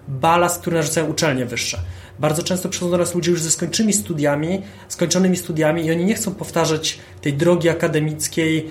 balast, 0.07 0.61
który 0.61 0.75
narzucają 0.75 1.07
uczelnie 1.07 1.45
wyższe. 1.45 1.79
Bardzo 2.19 2.43
często 2.43 2.69
przychodzą 2.69 2.91
do 2.91 2.97
nas 2.97 3.15
ludzie 3.15 3.31
już 3.31 3.41
ze 3.41 3.51
skończonymi 3.51 3.93
studiami, 3.93 4.61
skończonymi 4.87 5.37
studiami 5.37 5.85
i 5.85 5.91
oni 5.91 6.05
nie 6.05 6.15
chcą 6.15 6.35
powtarzać 6.35 6.99
tej 7.21 7.33
drogi 7.33 7.69
akademickiej 7.69 8.69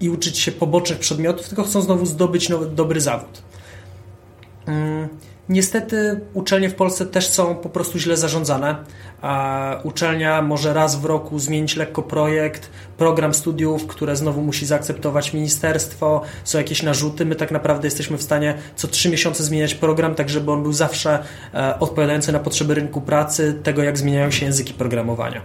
i 0.00 0.10
uczyć 0.10 0.38
się 0.38 0.52
pobocznych 0.52 0.98
przedmiotów, 0.98 1.48
tylko 1.48 1.62
chcą 1.62 1.82
znowu 1.82 2.06
zdobyć 2.06 2.48
nowy, 2.48 2.66
dobry 2.66 3.00
zawód. 3.00 3.42
Mm, 4.66 5.08
niestety 5.48 6.20
uczelnie 6.34 6.70
w 6.70 6.74
Polsce 6.74 7.06
też 7.06 7.28
są 7.28 7.54
po 7.54 7.68
prostu 7.68 7.98
źle 7.98 8.16
zarządzane. 8.16 8.76
Uczelnia 9.84 10.42
może 10.42 10.74
raz 10.74 10.96
w 10.96 11.04
roku 11.04 11.38
zmienić 11.38 11.76
lekko 11.76 12.02
projekt, 12.02 12.70
program 12.98 13.34
studiów, 13.34 13.86
które 13.86 14.16
znowu 14.16 14.42
musi 14.42 14.66
zaakceptować 14.66 15.34
ministerstwo, 15.34 16.22
są 16.44 16.58
jakieś 16.58 16.82
narzuty. 16.82 17.26
My 17.26 17.34
tak 17.34 17.50
naprawdę 17.50 17.86
jesteśmy 17.86 18.18
w 18.18 18.22
stanie 18.22 18.54
co 18.76 18.88
trzy 18.88 19.10
miesiące 19.10 19.44
zmieniać 19.44 19.74
program, 19.74 20.14
tak 20.14 20.28
żeby 20.28 20.52
on 20.52 20.62
był 20.62 20.72
zawsze 20.72 21.18
e, 21.54 21.78
odpowiadający 21.80 22.32
na 22.32 22.38
potrzeby 22.38 22.74
rynku 22.74 23.00
pracy, 23.00 23.60
tego 23.62 23.82
jak 23.82 23.98
zmieniają 23.98 24.30
się 24.30 24.46
języki 24.46 24.74
programowania. 24.74 25.40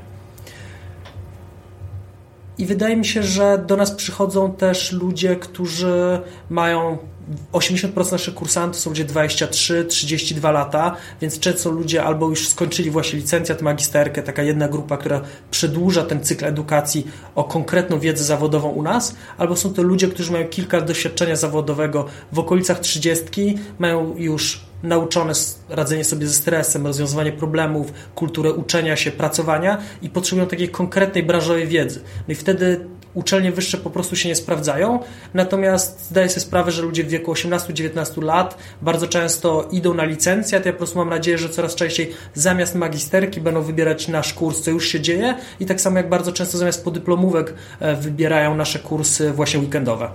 I 2.57 2.65
wydaje 2.65 2.97
mi 2.97 3.05
się, 3.05 3.23
że 3.23 3.63
do 3.67 3.77
nas 3.77 3.91
przychodzą 3.91 4.53
też 4.53 4.91
ludzie, 4.91 5.35
którzy 5.35 6.21
mają 6.49 6.97
80% 7.53 8.11
naszych 8.11 8.33
kursantów 8.33 8.81
są 8.81 8.89
ludzie 8.89 9.05
23-32 9.05 10.53
lata, 10.53 10.95
więc 11.21 11.39
często 11.39 11.71
ludzie 11.71 12.03
albo 12.03 12.29
już 12.29 12.47
skończyli 12.47 12.91
właśnie 12.91 13.19
licencjat, 13.19 13.61
magisterkę, 13.61 14.23
taka 14.23 14.43
jedna 14.43 14.67
grupa, 14.67 14.97
która 14.97 15.21
przedłuża 15.51 16.03
ten 16.03 16.23
cykl 16.23 16.45
edukacji 16.45 17.07
o 17.35 17.43
konkretną 17.43 17.99
wiedzę 17.99 18.23
zawodową 18.23 18.69
u 18.69 18.83
nas, 18.83 19.15
albo 19.37 19.55
są 19.55 19.73
to 19.73 19.81
ludzie, 19.81 20.07
którzy 20.07 20.31
mają 20.31 20.47
kilka 20.47 20.81
doświadczenia 20.81 21.35
zawodowego 21.35 22.05
w 22.31 22.39
okolicach 22.39 22.79
30, 22.79 23.57
mają 23.79 24.15
już 24.17 24.71
nauczone 24.83 25.33
radzenie 25.69 26.03
sobie 26.03 26.27
ze 26.27 26.33
stresem, 26.33 26.87
rozwiązywanie 26.87 27.31
problemów, 27.31 27.93
kulturę 28.15 28.53
uczenia 28.53 28.95
się, 28.95 29.11
pracowania 29.11 29.77
i 30.01 30.09
potrzebują 30.09 30.47
takiej 30.47 30.69
konkretnej 30.69 31.23
branżowej 31.23 31.67
wiedzy. 31.67 32.01
No 32.27 32.31
i 32.31 32.35
wtedy 32.35 32.85
uczelnie 33.13 33.51
wyższe 33.51 33.77
po 33.77 33.89
prostu 33.89 34.15
się 34.15 34.29
nie 34.29 34.35
sprawdzają, 34.35 34.99
natomiast 35.33 36.05
zdaję 36.05 36.29
sobie 36.29 36.41
sprawę, 36.41 36.71
że 36.71 36.81
ludzie 36.81 37.03
w 37.03 37.07
wieku 37.07 37.33
18-19 37.33 38.23
lat 38.23 38.57
bardzo 38.81 39.07
często 39.07 39.67
idą 39.71 39.93
na 39.93 40.03
licencjat. 40.03 40.65
Ja 40.65 40.71
po 40.71 40.77
prostu 40.77 40.97
mam 40.97 41.09
nadzieję, 41.09 41.37
że 41.37 41.49
coraz 41.49 41.75
częściej 41.75 42.11
zamiast 42.33 42.75
magisterki 42.75 43.41
będą 43.41 43.61
wybierać 43.61 44.07
nasz 44.07 44.33
kurs, 44.33 44.61
co 44.61 44.71
już 44.71 44.87
się 44.87 45.01
dzieje 45.01 45.35
i 45.59 45.65
tak 45.65 45.81
samo 45.81 45.97
jak 45.97 46.09
bardzo 46.09 46.31
często 46.31 46.57
zamiast 46.57 46.83
podyplomówek 46.83 47.53
e, 47.79 47.95
wybierają 47.95 48.55
nasze 48.55 48.79
kursy 48.79 49.31
właśnie 49.31 49.59
weekendowe. 49.59 50.11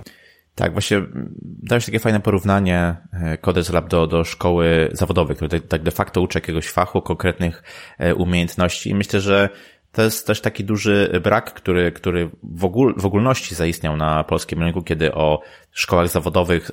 Tak, 0.57 0.73
właśnie 0.73 1.01
dałeś 1.43 1.85
takie 1.85 1.99
fajne 1.99 2.19
porównanie 2.19 2.95
e, 3.13 3.37
Coders 3.37 3.69
Lab 3.69 3.89
do, 3.89 4.07
do 4.07 4.23
szkoły 4.23 4.89
zawodowej, 4.91 5.35
która 5.35 5.59
tak 5.59 5.83
de 5.83 5.91
facto 5.91 6.21
uczy 6.21 6.37
jakiegoś 6.37 6.69
fachu, 6.69 7.01
konkretnych 7.01 7.63
e, 7.97 8.15
umiejętności 8.15 8.89
i 8.89 8.95
myślę, 8.95 9.19
że 9.19 9.49
to 9.97 10.03
jest 10.03 10.27
też 10.27 10.41
taki 10.41 10.63
duży 10.63 11.19
brak, 11.23 11.53
który, 11.53 11.91
który 11.91 12.29
w, 12.43 12.65
ogól, 12.65 12.93
w 12.97 13.05
ogólności 13.05 13.55
zaistniał 13.55 13.97
na 13.97 14.23
polskim 14.23 14.63
rynku, 14.63 14.81
kiedy 14.81 15.13
o 15.13 15.41
szkołach 15.71 16.07
zawodowych 16.07 16.71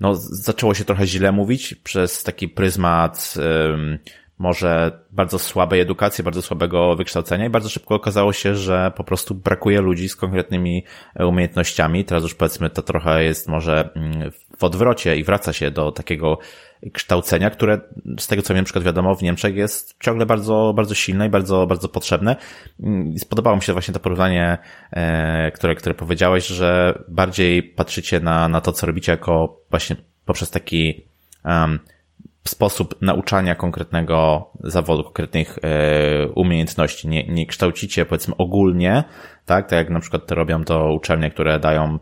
no, 0.00 0.14
zaczęło 0.14 0.74
się 0.74 0.84
trochę 0.84 1.06
źle 1.06 1.32
mówić 1.32 1.74
przez 1.74 2.22
taki 2.22 2.48
pryzmat 2.48 3.34
może 4.38 5.00
bardzo 5.10 5.38
słabej 5.38 5.80
edukacji, 5.80 6.24
bardzo 6.24 6.42
słabego 6.42 6.96
wykształcenia 6.96 7.46
i 7.46 7.50
bardzo 7.50 7.68
szybko 7.68 7.94
okazało 7.94 8.32
się, 8.32 8.54
że 8.54 8.92
po 8.96 9.04
prostu 9.04 9.34
brakuje 9.34 9.80
ludzi 9.80 10.08
z 10.08 10.16
konkretnymi 10.16 10.84
umiejętnościami. 11.18 12.04
Teraz 12.04 12.22
już 12.22 12.34
powiedzmy 12.34 12.70
to 12.70 12.82
trochę 12.82 13.24
jest 13.24 13.48
może 13.48 13.90
mm, 13.94 14.30
w 14.58 14.64
odwrocie 14.64 15.16
i 15.16 15.24
wraca 15.24 15.52
się 15.52 15.70
do 15.70 15.92
takiego 15.92 16.38
kształcenia, 16.92 17.50
które 17.50 17.80
z 18.18 18.26
tego 18.26 18.42
co 18.42 18.54
wiem, 18.54 18.60
na 18.60 18.64
przykład 18.64 18.84
wiadomo, 18.84 19.14
w 19.14 19.22
Niemczech 19.22 19.56
jest 19.56 19.96
ciągle 20.00 20.26
bardzo, 20.26 20.72
bardzo 20.76 20.94
silne 20.94 21.26
i 21.26 21.30
bardzo, 21.30 21.66
bardzo 21.66 21.88
potrzebne. 21.88 22.36
Mm, 22.82 23.18
spodobało 23.18 23.56
mi 23.56 23.62
się 23.62 23.72
właśnie 23.72 23.94
to 23.94 24.00
porównanie, 24.00 24.58
e, 24.92 25.50
które, 25.50 25.74
które 25.74 25.94
powiedziałeś, 25.94 26.46
że 26.46 26.98
bardziej 27.08 27.62
patrzycie 27.62 28.20
na, 28.20 28.48
na 28.48 28.60
to, 28.60 28.72
co 28.72 28.86
robicie 28.86 29.12
jako 29.12 29.60
właśnie 29.70 29.96
poprzez 30.24 30.50
taki 30.50 31.06
um, 31.44 31.78
sposób 32.48 33.02
nauczania 33.02 33.54
konkretnego 33.54 34.50
zawodu, 34.60 35.04
konkretnych 35.04 35.58
e, 35.62 36.28
umiejętności. 36.28 37.08
Nie, 37.08 37.26
nie 37.28 37.46
kształcicie 37.46 38.06
powiedzmy 38.06 38.34
ogólnie, 38.38 39.04
tak, 39.46 39.68
tak 39.68 39.76
jak 39.76 39.90
na 39.90 40.00
przykład 40.00 40.26
to 40.26 40.34
robią 40.34 40.64
to 40.64 40.92
uczelnie, 40.94 41.30
które 41.30 41.60
dają 41.60 41.98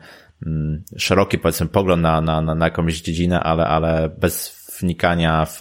mm, 0.47 0.85
szeroki 0.97 1.39
powiedzmy 1.39 1.67
pogląd 1.67 2.03
na, 2.03 2.21
na, 2.21 2.41
na 2.41 2.65
jakąś 2.65 3.01
dziedzinę, 3.01 3.41
ale, 3.41 3.67
ale 3.67 4.09
bez 4.09 4.60
wnikania 4.81 5.47
w 5.47 5.61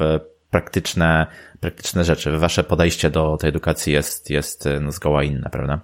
praktyczne, 0.49 1.27
praktyczne 1.59 2.03
rzeczy. 2.03 2.37
Wasze 2.37 2.63
podejście 2.63 3.09
do 3.09 3.37
tej 3.37 3.49
edukacji 3.49 3.93
jest, 3.93 4.29
jest 4.29 4.69
no, 4.81 4.91
zgoła 4.91 5.23
inne, 5.23 5.49
prawda? 5.51 5.79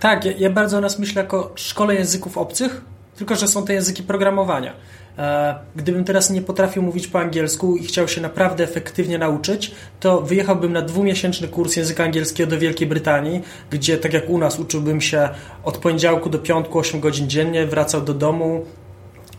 Tak, 0.00 0.24
ja, 0.24 0.32
ja 0.32 0.50
bardzo 0.50 0.78
o 0.78 0.80
nas 0.80 0.98
myślę 0.98 1.22
jako 1.22 1.52
szkole 1.54 1.94
języków 1.94 2.38
obcych, 2.38 2.84
tylko 3.16 3.36
że 3.36 3.48
są 3.48 3.64
to 3.64 3.72
języki 3.72 4.02
programowania. 4.02 4.72
E, 5.18 5.54
gdybym 5.76 6.04
teraz 6.04 6.30
nie 6.30 6.42
potrafił 6.42 6.82
mówić 6.82 7.06
po 7.06 7.20
angielsku 7.20 7.76
i 7.76 7.84
chciał 7.84 8.08
się 8.08 8.20
naprawdę 8.20 8.64
efektywnie 8.64 9.18
nauczyć, 9.18 9.74
to 10.00 10.20
wyjechałbym 10.20 10.72
na 10.72 10.82
dwumiesięczny 10.82 11.48
kurs 11.48 11.76
języka 11.76 12.04
angielskiego 12.04 12.50
do 12.50 12.58
Wielkiej 12.58 12.88
Brytanii, 12.88 13.42
gdzie 13.70 13.98
tak 13.98 14.12
jak 14.12 14.30
u 14.30 14.38
nas 14.38 14.58
uczyłbym 14.58 15.00
się 15.00 15.28
od 15.64 15.78
poniedziałku 15.78 16.30
do 16.30 16.38
piątku 16.38 16.78
8 16.78 17.00
godzin 17.00 17.28
dziennie, 17.30 17.66
wracał 17.66 18.00
do 18.00 18.14
domu, 18.14 18.64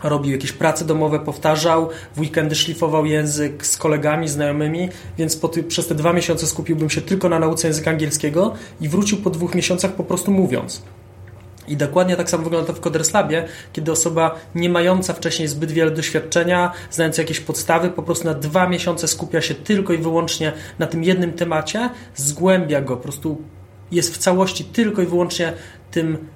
robił 0.04 0.32
jakieś 0.32 0.52
prace 0.52 0.86
domowe, 0.86 1.20
powtarzał, 1.20 1.90
w 2.16 2.20
weekendy 2.20 2.56
szlifował 2.56 3.06
język 3.06 3.66
z 3.66 3.78
kolegami, 3.78 4.28
znajomymi, 4.28 4.90
więc 5.18 5.40
ty, 5.40 5.64
przez 5.64 5.88
te 5.88 5.96
dwa 5.96 6.14
miesiące 6.14 6.48
skupiłbym 6.48 6.90
się 6.90 7.02
tylko 7.02 7.30
na 7.30 7.40
nauce 7.40 7.68
języka 7.68 7.92
angielskiego 7.92 8.54
i 8.82 8.90
wrócił 8.90 9.18
po 9.18 9.30
dwóch 9.30 9.56
miesiącach 9.56 9.94
po 9.94 10.04
prostu 10.04 10.32
mówiąc. 10.32 10.82
I 11.68 11.78
dokładnie 11.78 12.16
tak 12.16 12.30
samo 12.30 12.44
wygląda 12.44 12.68
to 12.68 12.74
w 12.74 12.80
Coderslabie, 12.80 13.48
kiedy 13.74 13.92
osoba 13.92 14.36
nie 14.56 14.70
mająca 14.70 15.14
wcześniej 15.14 15.48
zbyt 15.48 15.72
wiele 15.72 15.92
doświadczenia, 15.92 16.72
znająca 16.92 17.22
jakieś 17.22 17.40
podstawy, 17.40 17.90
po 17.90 18.04
prostu 18.04 18.25
na 18.25 18.34
dwa 18.34 18.70
miesiące 18.70 19.08
skupia 19.08 19.42
się 19.42 19.56
tylko 19.56 19.94
i 19.94 19.98
wyłącznie 19.98 20.54
na 20.80 20.88
tym 20.88 21.04
jednym 21.04 21.34
temacie, 21.34 21.90
zgłębia 22.16 22.82
go, 22.82 22.98
po 22.98 23.04
prostu 23.04 23.42
jest 23.92 24.16
w 24.16 24.18
całości 24.18 24.64
tylko 24.64 25.02
i 25.02 25.06
wyłącznie 25.06 25.54
tym 25.92 26.28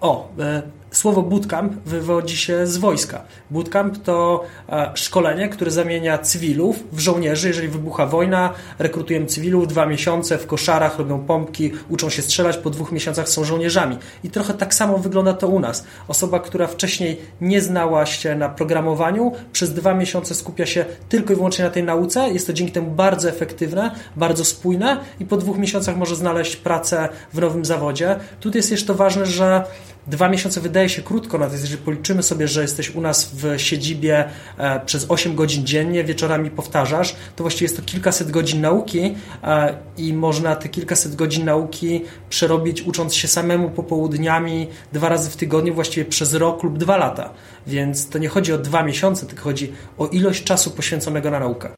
o, 0.00 0.28
e, 0.38 0.62
Słowo 0.90 1.22
bootcamp 1.22 1.72
wywodzi 1.86 2.36
się 2.36 2.66
z 2.66 2.76
wojska. 2.76 3.22
Bootcamp 3.50 4.02
to 4.02 4.44
e, 4.68 4.90
szkolenie, 4.94 5.48
które 5.48 5.70
zamienia 5.70 6.18
cywilów 6.18 6.76
w 6.92 6.98
żołnierzy. 6.98 7.48
Jeżeli 7.48 7.68
wybucha 7.68 8.06
wojna, 8.06 8.52
rekrutujemy 8.78 9.26
cywilów, 9.26 9.68
dwa 9.68 9.86
miesiące 9.86 10.38
w 10.38 10.46
koszarach, 10.46 10.98
robią 10.98 11.18
pompki, 11.18 11.72
uczą 11.88 12.10
się 12.10 12.22
strzelać, 12.22 12.56
po 12.56 12.70
dwóch 12.70 12.92
miesiącach 12.92 13.28
są 13.28 13.44
żołnierzami. 13.44 13.98
I 14.24 14.30
trochę 14.30 14.54
tak 14.54 14.74
samo 14.74 14.98
wygląda 14.98 15.34
to 15.34 15.48
u 15.48 15.60
nas. 15.60 15.84
Osoba, 16.08 16.40
która 16.40 16.66
wcześniej 16.66 17.20
nie 17.40 17.62
znała 17.62 18.06
się 18.06 18.34
na 18.34 18.48
programowaniu, 18.48 19.32
przez 19.52 19.74
dwa 19.74 19.94
miesiące 19.94 20.34
skupia 20.34 20.66
się 20.66 20.84
tylko 21.08 21.32
i 21.32 21.36
wyłącznie 21.36 21.64
na 21.64 21.70
tej 21.70 21.84
nauce. 21.84 22.30
Jest 22.30 22.46
to 22.46 22.52
dzięki 22.52 22.72
temu 22.72 22.90
bardzo 22.90 23.28
efektywne, 23.28 23.90
bardzo 24.16 24.44
spójne 24.44 24.96
i 25.20 25.24
po 25.24 25.36
dwóch 25.36 25.58
miesiącach 25.58 25.96
może 25.96 26.16
znaleźć 26.16 26.56
pracę 26.56 27.08
w 27.32 27.40
nowym 27.40 27.64
zawodzie. 27.64 28.16
Tutaj 28.40 28.58
jest 28.58 28.70
jeszcze 28.70 28.94
ważne, 28.94 29.26
że 29.26 29.64
Dwa 30.08 30.28
miesiące 30.28 30.60
wydaje 30.60 30.88
się 30.88 31.02
krótko, 31.02 31.38
natomiast 31.38 31.64
jeżeli 31.64 31.82
policzymy 31.82 32.22
sobie, 32.22 32.48
że 32.48 32.62
jesteś 32.62 32.90
u 32.90 33.00
nas 33.00 33.30
w 33.34 33.60
siedzibie 33.60 34.24
e, 34.58 34.80
przez 34.80 35.06
8 35.08 35.34
godzin 35.34 35.66
dziennie, 35.66 36.04
wieczorami 36.04 36.50
powtarzasz, 36.50 37.16
to 37.36 37.44
właściwie 37.44 37.64
jest 37.64 37.76
to 37.76 37.82
kilkaset 37.82 38.30
godzin 38.30 38.60
nauki 38.60 39.14
e, 39.42 39.78
i 39.96 40.14
można 40.14 40.56
te 40.56 40.68
kilkaset 40.68 41.14
godzin 41.14 41.44
nauki 41.44 42.04
przerobić 42.30 42.82
ucząc 42.82 43.14
się 43.14 43.28
samemu 43.28 43.70
popołudniami 43.70 44.66
dwa 44.92 45.08
razy 45.08 45.30
w 45.30 45.36
tygodniu, 45.36 45.74
właściwie 45.74 46.06
przez 46.06 46.34
rok 46.34 46.62
lub 46.62 46.78
dwa 46.78 46.96
lata. 46.96 47.30
Więc 47.66 48.08
to 48.08 48.18
nie 48.18 48.28
chodzi 48.28 48.52
o 48.52 48.58
dwa 48.58 48.82
miesiące, 48.82 49.26
tylko 49.26 49.42
chodzi 49.42 49.72
o 49.98 50.06
ilość 50.06 50.44
czasu 50.44 50.70
poświęconego 50.70 51.30
na 51.30 51.40
naukę. 51.40 51.68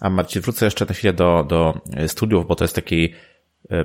A 0.00 0.10
Marcin, 0.10 0.42
wrócę 0.42 0.64
jeszcze 0.64 0.86
na 0.88 0.94
chwilę 0.94 1.12
do, 1.12 1.44
do 1.48 1.80
studiów, 2.06 2.46
bo 2.46 2.54
to 2.54 2.64
jest 2.64 2.74
taki 2.74 3.14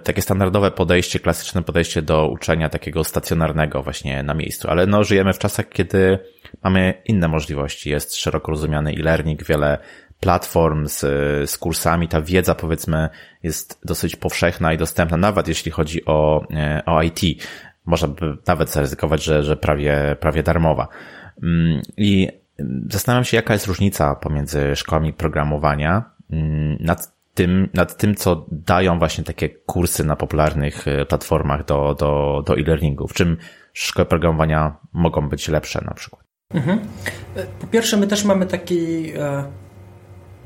takie 0.04 0.22
standardowe 0.22 0.72
podejście, 0.72 1.20
klasyczne 1.20 1.64
podejście 1.64 2.02
do 2.02 2.28
uczenia 2.28 2.70
takiego 2.70 3.04
stacjonarnego 3.04 3.84
właśnie 3.84 4.24
na 4.24 4.34
miejscu, 4.34 4.70
ale 4.70 4.86
no 4.86 5.04
żyjemy 5.04 5.34
w 5.34 5.40
czasach, 5.40 5.70
kiedy 5.70 6.20
mamy 6.64 7.02
inne 7.06 7.28
możliwości. 7.28 7.90
Jest 7.90 8.16
szeroko 8.16 8.52
rozumiany 8.52 8.92
e-learning, 8.92 9.44
wiele 9.44 9.78
platform 10.20 10.88
z, 10.88 11.00
z 11.50 11.58
kursami, 11.58 12.08
ta 12.08 12.22
wiedza 12.22 12.56
powiedzmy 12.56 13.10
jest 13.44 13.80
dosyć 13.86 14.16
powszechna 14.16 14.74
i 14.74 14.78
dostępna, 14.78 15.18
nawet 15.18 15.48
jeśli 15.48 15.72
chodzi 15.72 16.06
o, 16.06 16.48
e, 16.52 16.84
o 16.86 17.02
IT. 17.02 17.20
Można 17.86 18.08
by 18.08 18.38
nawet 18.48 18.70
zaryzykować, 18.70 19.24
że, 19.24 19.44
że 19.44 19.58
prawie, 19.58 20.16
prawie 20.20 20.44
darmowa. 20.44 20.88
Mm, 21.44 21.82
I 21.98 22.28
zastanawiam 22.90 23.24
się, 23.24 23.38
jaka 23.38 23.54
jest 23.54 23.68
różnica 23.68 24.16
pomiędzy 24.16 24.76
szkołami 24.76 25.14
programowania 25.14 26.04
mm, 26.32 26.78
tym, 27.34 27.70
nad 27.74 27.98
tym, 27.98 28.16
co 28.16 28.46
dają 28.52 29.00
właśnie 29.00 29.24
takie 29.24 29.50
kursy 29.50 30.04
na 30.04 30.16
popularnych 30.16 30.88
e, 30.88 31.06
platformach 31.06 31.66
do, 31.66 31.96
do, 32.00 32.44
do 32.46 32.58
e-learningu. 32.58 33.08
W 33.08 33.14
czym 33.14 33.38
szkoły 33.74 34.06
programowania 34.06 34.78
mogą 34.94 35.30
być 35.30 35.48
lepsze 35.48 35.82
na 35.86 35.94
przykład? 35.94 36.24
Mhm. 36.54 36.80
Po 37.60 37.68
pierwsze, 37.68 37.98
my 37.98 38.08
też 38.08 38.24
mamy 38.24 38.46
taki 38.46 39.12
e, 39.18 39.44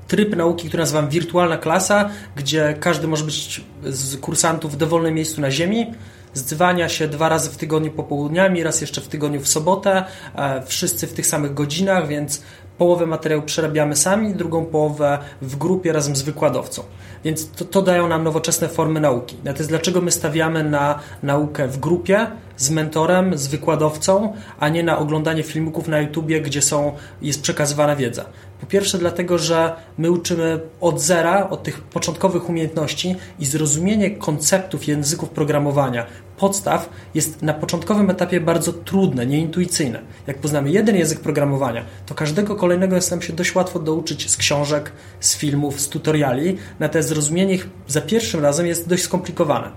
tryb 0.07 0.35
nauki, 0.35 0.67
który 0.67 0.81
nazywam 0.81 1.09
wirtualna 1.09 1.57
klasa, 1.57 2.09
gdzie 2.35 2.75
każdy 2.79 3.07
może 3.07 3.25
być 3.25 3.61
z 3.83 4.17
kursantów 4.17 4.73
w 4.73 4.77
dowolnym 4.77 5.13
miejscu 5.13 5.41
na 5.41 5.51
Ziemi 5.51 5.93
zdzwania 6.33 6.89
się 6.89 7.07
dwa 7.07 7.29
razy 7.29 7.49
w 7.49 7.57
tygodniu 7.57 7.91
popołudniami, 7.91 8.63
raz 8.63 8.81
jeszcze 8.81 9.01
w 9.01 9.07
tygodniu 9.07 9.39
w 9.39 9.47
sobotę, 9.47 10.03
e, 10.35 10.61
wszyscy 10.65 11.07
w 11.07 11.13
tych 11.13 11.27
samych 11.27 11.53
godzinach, 11.53 12.07
więc 12.07 12.43
połowę 12.77 13.05
materiału 13.05 13.43
przerabiamy 13.43 13.95
sami, 13.95 14.33
drugą 14.33 14.65
połowę 14.65 15.19
w 15.41 15.55
grupie 15.55 15.93
razem 15.93 16.15
z 16.15 16.21
wykładowcą. 16.21 16.83
Więc 17.23 17.51
to, 17.51 17.65
to 17.65 17.81
dają 17.81 18.07
nam 18.07 18.23
nowoczesne 18.23 18.69
formy 18.69 18.99
nauki. 18.99 19.35
Natomiast 19.43 19.69
dlaczego 19.69 20.01
my 20.01 20.11
stawiamy 20.11 20.63
na 20.63 20.99
naukę 21.23 21.67
w 21.67 21.77
grupie, 21.77 22.27
z 22.57 22.69
mentorem, 22.69 23.37
z 23.37 23.47
wykładowcą, 23.47 24.33
a 24.59 24.69
nie 24.69 24.83
na 24.83 24.97
oglądanie 24.97 25.43
filmików 25.43 25.87
na 25.87 26.01
YouTubie, 26.01 26.41
gdzie 26.41 26.61
są, 26.61 26.91
jest 27.21 27.41
przekazywana 27.41 27.95
wiedza? 27.95 28.25
Po 28.61 28.65
pierwsze, 28.65 28.97
dlatego, 28.97 29.37
że 29.37 29.75
my 29.97 30.11
uczymy 30.11 30.59
od 30.81 31.01
zera, 31.01 31.49
od 31.49 31.63
tych 31.63 31.81
początkowych 31.81 32.49
umiejętności 32.49 33.15
i 33.39 33.45
zrozumienie 33.45 34.11
konceptów 34.11 34.87
języków 34.87 35.29
programowania, 35.29 36.05
podstaw 36.37 36.89
jest 37.13 37.41
na 37.41 37.53
początkowym 37.53 38.09
etapie 38.09 38.41
bardzo 38.41 38.73
trudne, 38.73 39.25
nieintuicyjne. 39.25 40.01
Jak 40.27 40.37
poznamy 40.37 40.71
jeden 40.71 40.95
język 40.95 41.19
programowania, 41.19 41.85
to 42.05 42.15
każdego 42.15 42.55
kolejnego 42.55 42.95
jest 42.95 43.11
nam 43.11 43.21
się 43.21 43.33
dość 43.33 43.55
łatwo 43.55 43.79
douczyć 43.79 44.29
z 44.29 44.37
książek, 44.37 44.91
z 45.19 45.37
filmów, 45.37 45.81
z 45.81 45.89
tutoriali, 45.89 46.57
natomiast 46.79 47.09
zrozumienie 47.09 47.53
ich 47.53 47.69
za 47.87 48.01
pierwszym 48.01 48.41
razem 48.41 48.67
jest 48.67 48.87
dość 48.89 49.03
skomplikowane. 49.03 49.69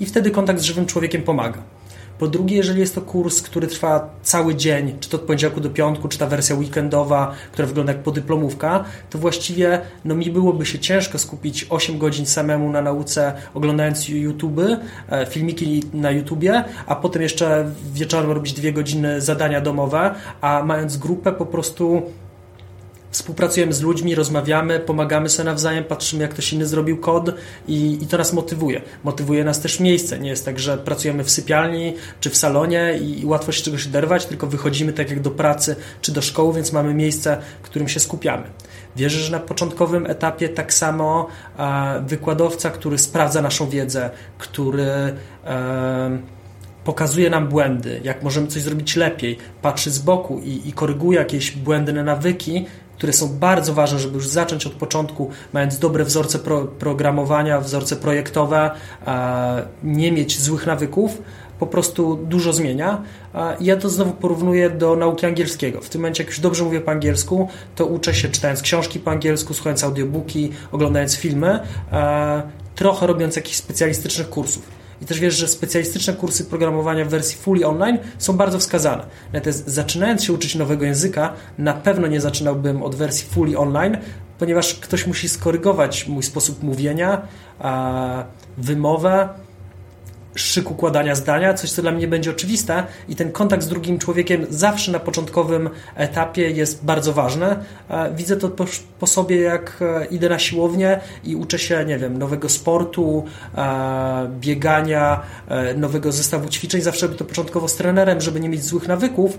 I 0.00 0.06
wtedy 0.06 0.30
kontakt 0.30 0.60
z 0.60 0.62
żywym 0.62 0.86
człowiekiem 0.86 1.22
pomaga. 1.22 1.75
Po 2.18 2.26
drugie, 2.26 2.56
jeżeli 2.56 2.80
jest 2.80 2.94
to 2.94 3.02
kurs, 3.02 3.42
który 3.42 3.66
trwa 3.66 4.10
cały 4.22 4.54
dzień, 4.54 4.96
czy 5.00 5.10
to 5.10 5.16
od 5.16 5.22
poniedziałku 5.22 5.60
do 5.60 5.70
piątku, 5.70 6.08
czy 6.08 6.18
ta 6.18 6.26
wersja 6.26 6.56
weekendowa, 6.56 7.34
która 7.52 7.68
wygląda 7.68 7.92
jak 7.92 8.02
podyplomówka, 8.02 8.84
to 9.10 9.18
właściwie 9.18 9.80
no, 10.04 10.14
mi 10.14 10.30
byłoby 10.30 10.66
się 10.66 10.78
ciężko 10.78 11.18
skupić 11.18 11.66
8 11.70 11.98
godzin 11.98 12.26
samemu 12.26 12.70
na 12.70 12.82
nauce, 12.82 13.32
oglądając 13.54 14.08
YouTube, 14.08 14.60
e, 15.08 15.26
filmiki 15.26 15.82
na 15.92 16.10
YouTubie, 16.10 16.64
a 16.86 16.96
potem 16.96 17.22
jeszcze 17.22 17.70
wieczorem 17.92 18.30
robić 18.30 18.52
dwie 18.52 18.72
godziny 18.72 19.20
zadania 19.20 19.60
domowe, 19.60 20.14
a 20.40 20.62
mając 20.62 20.96
grupę 20.96 21.32
po 21.32 21.46
prostu 21.46 22.02
współpracujemy 23.16 23.72
z 23.72 23.82
ludźmi, 23.82 24.14
rozmawiamy, 24.14 24.80
pomagamy 24.80 25.28
sobie 25.28 25.44
nawzajem, 25.44 25.84
patrzymy 25.84 26.22
jak 26.22 26.30
ktoś 26.30 26.52
inny 26.52 26.66
zrobił 26.66 26.98
kod 26.98 27.30
i, 27.68 27.98
i 28.02 28.06
to 28.06 28.18
nas 28.18 28.32
motywuje. 28.32 28.82
Motywuje 29.04 29.44
nas 29.44 29.60
też 29.60 29.80
miejsce. 29.80 30.18
Nie 30.18 30.30
jest 30.30 30.44
tak, 30.44 30.58
że 30.58 30.78
pracujemy 30.78 31.24
w 31.24 31.30
sypialni 31.30 31.94
czy 32.20 32.30
w 32.30 32.36
salonie 32.36 32.98
i, 33.00 33.20
i 33.20 33.26
łatwo 33.26 33.52
się 33.52 33.62
czegoś 33.62 33.86
derwać, 33.86 34.26
tylko 34.26 34.46
wychodzimy 34.46 34.92
tak 34.92 35.10
jak 35.10 35.20
do 35.20 35.30
pracy 35.30 35.76
czy 36.00 36.12
do 36.12 36.22
szkoły, 36.22 36.54
więc 36.54 36.72
mamy 36.72 36.94
miejsce, 36.94 37.38
w 37.62 37.64
którym 37.64 37.88
się 37.88 38.00
skupiamy. 38.00 38.44
Wierzę, 38.96 39.20
że 39.20 39.32
na 39.32 39.40
początkowym 39.40 40.06
etapie 40.06 40.48
tak 40.48 40.74
samo 40.74 41.26
e, 41.58 42.02
wykładowca, 42.06 42.70
który 42.70 42.98
sprawdza 42.98 43.42
naszą 43.42 43.68
wiedzę, 43.68 44.10
który 44.38 45.14
e, 45.44 46.18
pokazuje 46.84 47.30
nam 47.30 47.48
błędy, 47.48 48.00
jak 48.04 48.22
możemy 48.22 48.46
coś 48.46 48.62
zrobić 48.62 48.96
lepiej, 48.96 49.38
patrzy 49.62 49.90
z 49.90 49.98
boku 49.98 50.40
i, 50.44 50.68
i 50.68 50.72
koryguje 50.72 51.18
jakieś 51.18 51.50
błędne 51.50 52.04
nawyki, 52.04 52.66
które 52.96 53.12
są 53.12 53.28
bardzo 53.28 53.74
ważne, 53.74 53.98
żeby 53.98 54.14
już 54.14 54.28
zacząć 54.28 54.66
od 54.66 54.72
początku, 54.72 55.30
mając 55.52 55.78
dobre 55.78 56.04
wzorce 56.04 56.38
pro, 56.38 56.64
programowania, 56.64 57.60
wzorce 57.60 57.96
projektowe, 57.96 58.70
nie 59.82 60.12
mieć 60.12 60.40
złych 60.40 60.66
nawyków, 60.66 61.22
po 61.58 61.66
prostu 61.66 62.16
dużo 62.16 62.52
zmienia. 62.52 63.02
Ja 63.60 63.76
to 63.76 63.88
znowu 63.88 64.12
porównuję 64.12 64.70
do 64.70 64.96
nauki 64.96 65.26
angielskiego. 65.26 65.80
W 65.80 65.88
tym 65.88 66.00
momencie, 66.00 66.22
jak 66.22 66.30
już 66.30 66.40
dobrze 66.40 66.64
mówię 66.64 66.80
po 66.80 66.90
angielsku, 66.90 67.48
to 67.76 67.86
uczę 67.86 68.14
się 68.14 68.28
czytając 68.28 68.62
książki 68.62 69.00
po 69.00 69.10
angielsku, 69.10 69.54
słuchając 69.54 69.84
audiobooki, 69.84 70.52
oglądając 70.72 71.16
filmy, 71.16 71.60
trochę 72.74 73.06
robiąc 73.06 73.36
jakichś 73.36 73.56
specjalistycznych 73.56 74.30
kursów. 74.30 74.62
I 75.02 75.06
też 75.06 75.20
wiesz, 75.20 75.34
że 75.34 75.48
specjalistyczne 75.48 76.12
kursy 76.14 76.44
programowania 76.44 77.04
w 77.04 77.08
wersji 77.08 77.38
fully 77.38 77.66
online 77.66 77.98
są 78.18 78.32
bardzo 78.32 78.58
wskazane. 78.58 79.06
Natomiast 79.32 79.68
zaczynając 79.68 80.24
się 80.24 80.32
uczyć 80.32 80.54
nowego 80.54 80.84
języka, 80.84 81.32
na 81.58 81.74
pewno 81.74 82.06
nie 82.06 82.20
zaczynałbym 82.20 82.82
od 82.82 82.94
wersji 82.94 83.26
fully 83.30 83.58
online, 83.58 83.96
ponieważ 84.38 84.74
ktoś 84.74 85.06
musi 85.06 85.28
skorygować 85.28 86.08
mój 86.08 86.22
sposób 86.22 86.62
mówienia, 86.62 87.22
wymowę, 88.58 89.28
szyk 90.36 90.70
układania 90.70 91.14
zdania, 91.14 91.54
coś, 91.54 91.70
co 91.70 91.82
dla 91.82 91.92
mnie 91.92 92.08
będzie 92.08 92.30
oczywiste 92.30 92.86
i 93.08 93.16
ten 93.16 93.32
kontakt 93.32 93.62
z 93.62 93.68
drugim 93.68 93.98
człowiekiem 93.98 94.46
zawsze 94.50 94.92
na 94.92 95.00
początkowym 95.00 95.70
etapie 95.94 96.50
jest 96.50 96.84
bardzo 96.84 97.12
ważny. 97.12 97.56
Widzę 98.14 98.36
to 98.36 98.48
po, 98.48 98.64
po 98.98 99.06
sobie, 99.06 99.40
jak 99.40 99.78
e, 99.82 100.06
idę 100.06 100.28
na 100.28 100.38
siłownię 100.38 101.00
i 101.24 101.36
uczę 101.36 101.58
się, 101.58 101.84
nie 101.84 101.98
wiem, 101.98 102.18
nowego 102.18 102.48
sportu, 102.48 103.24
biegania, 104.40 105.22
e, 105.48 105.74
nowego 105.74 106.12
zestawu 106.12 106.48
ćwiczeń. 106.48 106.80
Zawsze 106.80 107.08
to 107.08 107.24
początkowo 107.24 107.68
z 107.68 107.76
trenerem, 107.76 108.20
żeby 108.20 108.40
nie 108.40 108.48
mieć 108.48 108.64
złych 108.64 108.88
nawyków 108.88 109.38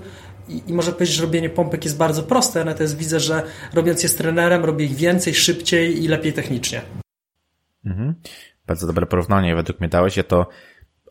i, 0.50 0.64
i 0.68 0.74
może 0.74 0.92
powiedzieć, 0.92 1.16
że 1.16 1.24
robienie 1.24 1.50
pompek 1.50 1.84
jest 1.84 1.98
bardzo 1.98 2.24
proste, 2.24 2.66
natomiast 2.66 2.98
widzę, 2.98 3.20
że 3.20 3.44
robiąc 3.74 4.04
je 4.04 4.10
z 4.10 4.16
trenerem, 4.16 4.66
robię 4.66 4.86
ich 4.86 4.96
więcej, 4.96 5.36
szybciej 5.36 6.04
i 6.04 6.08
lepiej 6.08 6.34
technicznie. 6.34 6.82
Mhm. 7.86 8.16
Bardzo 8.68 8.88
dobre 8.88 9.06
porównanie 9.06 9.56
według 9.56 9.80
mnie 9.80 9.90
dałeś. 9.90 10.18
Ja 10.18 10.24
to 10.24 10.48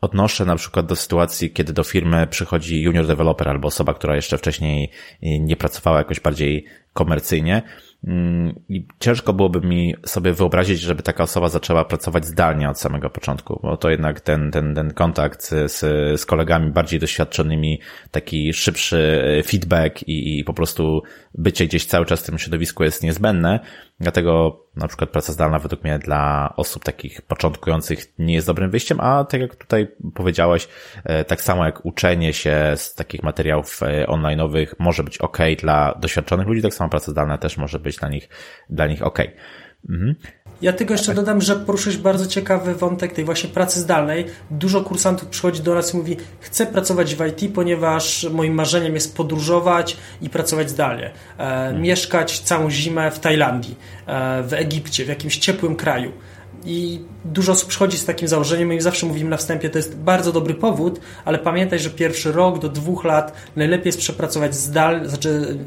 odnoszę 0.01 0.45
na 0.45 0.57
przykład 0.57 0.87
do 0.87 0.97
sytuacji, 0.97 1.51
kiedy 1.51 1.73
do 1.73 1.85
firmy 1.85 2.27
przychodzi 2.27 2.83
junior 2.83 3.07
developer 3.07 3.49
albo 3.49 3.69
osoba, 3.69 3.95
która 3.95 4.17
jeszcze 4.17 4.39
wcześniej 4.39 4.91
nie 5.23 5.57
pracowała 5.57 5.99
jakoś 5.99 6.21
bardziej 6.21 6.65
komercyjnie. 6.93 7.63
Mm, 8.07 8.61
I 8.69 8.87
ciężko 9.01 9.33
byłoby 9.33 9.61
mi 9.61 9.95
sobie 10.07 10.33
wyobrazić, 10.33 10.81
żeby 10.81 11.03
taka 11.03 11.23
osoba 11.25 11.49
zaczęła 11.49 11.85
pracować 11.85 12.27
zdalnie 12.27 12.71
od 12.71 12.81
samego 12.81 13.11
początku, 13.11 13.61
bo 13.63 13.77
to 13.77 13.91
jednak 13.91 14.21
ten, 14.21 14.51
ten, 14.51 14.75
ten 14.75 14.95
kontakt 14.95 15.43
z, 15.67 15.81
z 16.21 16.27
kolegami 16.27 16.71
bardziej 16.71 17.01
doświadczonymi, 17.01 17.81
taki 18.11 18.53
szybszy 18.53 19.23
feedback 19.47 20.03
i, 20.03 20.39
i 20.39 20.45
po 20.45 20.55
prostu 20.55 21.03
bycie 21.39 21.67
gdzieś 21.67 21.87
cały 21.87 22.07
czas 22.07 22.23
w 22.23 22.27
tym 22.27 22.39
środowisku 22.39 22.85
jest 22.85 23.03
niezbędne. 23.03 23.61
Dlatego 24.01 24.61
na 24.77 24.89
przykład 24.89 25.11
praca 25.11 25.33
zdalna 25.33 25.59
według 25.59 25.85
mnie 25.85 25.99
dla 25.99 26.53
osób 26.57 26.85
takich 26.85 27.23
początkujących 27.23 28.19
nie 28.19 28.35
jest 28.35 28.47
dobrym 28.47 28.71
wyjściem, 28.71 29.01
a 29.01 29.25
tak 29.25 29.41
jak 29.41 29.57
tutaj 29.57 29.89
powiedziałeś, 30.15 30.69
e, 31.05 31.25
tak 31.25 31.43
samo 31.43 31.65
jak 31.65 31.87
uczenie 31.87 32.33
się 32.33 32.73
z 32.77 32.95
takich 32.95 33.23
materiałów 33.23 33.83
e, 33.83 34.07
online'owych 34.07 34.67
może 34.79 35.05
być 35.05 35.19
ok 35.19 35.39
dla 35.59 35.95
doświadczonych 36.01 36.47
ludzi, 36.47 36.63
tak 36.63 36.75
samo 36.75 36.91
praca 36.91 37.11
zdalna 37.11 37.39
też 37.39 37.57
może 37.57 37.79
być 37.79 37.97
dla 37.97 38.09
nich, 38.09 38.29
dla 38.71 38.87
nich 38.87 39.03
ok. 39.03 39.19
Mhm. 39.89 40.15
Ja 40.63 40.73
tylko 40.73 40.95
jeszcze 40.95 41.15
dodam, 41.15 41.41
że 41.41 41.57
poruszyłeś 41.57 41.99
bardzo 41.99 42.27
ciekawy 42.27 42.75
wątek 42.75 43.13
tej 43.13 43.25
właśnie 43.25 43.51
pracy 43.51 43.81
zdalnej. 43.81 44.27
Dużo 44.51 44.81
kursantów 44.81 45.29
przychodzi 45.29 45.63
do 45.63 45.75
nas 45.75 45.95
i 45.95 45.97
mówi, 45.97 46.17
chcę 46.41 46.67
pracować 46.67 47.15
w 47.15 47.27
IT, 47.27 47.55
ponieważ 47.55 48.27
moim 48.31 48.55
marzeniem 48.55 48.95
jest 48.95 49.17
podróżować 49.17 49.97
i 50.23 50.31
pracować 50.31 50.71
zdalnie. 50.71 51.07
E, 51.07 51.13
hmm. 51.39 51.83
Mieszkać 51.83 52.41
całą 52.41 52.71
zimę 52.71 53.11
w 53.11 53.19
Tajlandii, 53.19 53.75
e, 54.07 54.43
w 54.43 54.53
Egipcie, 54.53 55.05
w 55.05 55.09
jakimś 55.09 55.37
ciepłym 55.39 55.77
kraju. 55.77 56.13
I 56.65 57.01
dużo 57.25 57.53
osób 57.53 57.69
przychodzi 57.69 57.99
z 57.99 58.05
takim 58.05 58.29
założeniem, 58.29 58.73
i 58.73 58.81
zawsze 58.81 59.07
mówimy 59.07 59.31
na 59.31 59.37
wstępie, 59.37 59.71
to 59.71 59.79
jest 59.79 59.97
bardzo 59.97 60.33
dobry 60.33 60.55
powód, 60.55 61.01
ale 61.25 61.39
pamiętaj, 61.39 61.79
że 61.79 61.91
pierwszy 61.91 62.33
rok 62.33 62.59
do 62.59 62.69
dwóch 62.69 63.05
lat 63.05 63.33
najlepiej 63.57 63.87
jest 63.87 63.99
przepracować 63.99 64.55
zdalnie, 64.55 65.09
znaczy 65.09 65.59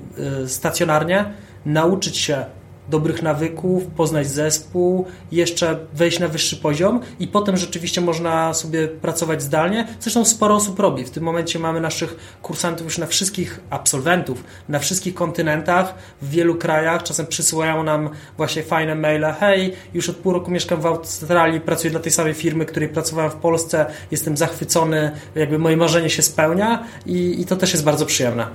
e, 0.43 0.47
stacjonarnie, 0.47 1.25
nauczyć 1.65 2.17
się 2.17 2.45
dobrych 2.89 3.21
nawyków, 3.21 3.85
poznać 3.85 4.27
zespół, 4.27 5.05
jeszcze 5.31 5.79
wejść 5.93 6.19
na 6.19 6.27
wyższy 6.27 6.57
poziom 6.57 6.99
i 7.19 7.27
potem 7.27 7.57
rzeczywiście 7.57 8.01
można 8.01 8.53
sobie 8.53 8.87
pracować 8.87 9.41
zdalnie. 9.41 9.87
Zresztą 9.99 10.25
sporo 10.25 10.55
osób 10.55 10.79
robi. 10.79 11.05
W 11.05 11.09
tym 11.09 11.23
momencie 11.23 11.59
mamy 11.59 11.81
naszych 11.81 12.37
kursantów 12.41 12.85
już 12.85 12.97
na 12.97 13.05
wszystkich 13.05 13.59
absolwentów, 13.69 14.43
na 14.69 14.79
wszystkich 14.79 15.13
kontynentach, 15.13 15.93
w 16.21 16.29
wielu 16.29 16.55
krajach. 16.55 17.03
Czasem 17.03 17.27
przysyłają 17.27 17.83
nam 17.83 18.09
właśnie 18.37 18.63
fajne 18.63 18.95
maile. 18.95 19.33
Hej, 19.39 19.73
już 19.93 20.09
od 20.09 20.15
pół 20.15 20.33
roku 20.33 20.51
mieszkam 20.51 20.81
w 20.81 20.85
Australii, 20.85 21.61
pracuję 21.61 21.91
dla 21.91 21.99
tej 21.99 22.11
samej 22.11 22.33
firmy, 22.33 22.65
której 22.65 22.89
pracowałem 22.89 23.31
w 23.31 23.35
Polsce, 23.35 23.85
jestem 24.11 24.37
zachwycony, 24.37 25.11
jakby 25.35 25.59
moje 25.59 25.77
marzenie 25.77 26.09
się 26.09 26.21
spełnia 26.21 26.83
i, 27.05 27.41
i 27.41 27.45
to 27.45 27.55
też 27.55 27.71
jest 27.71 27.83
bardzo 27.83 28.05
przyjemne. 28.05 28.47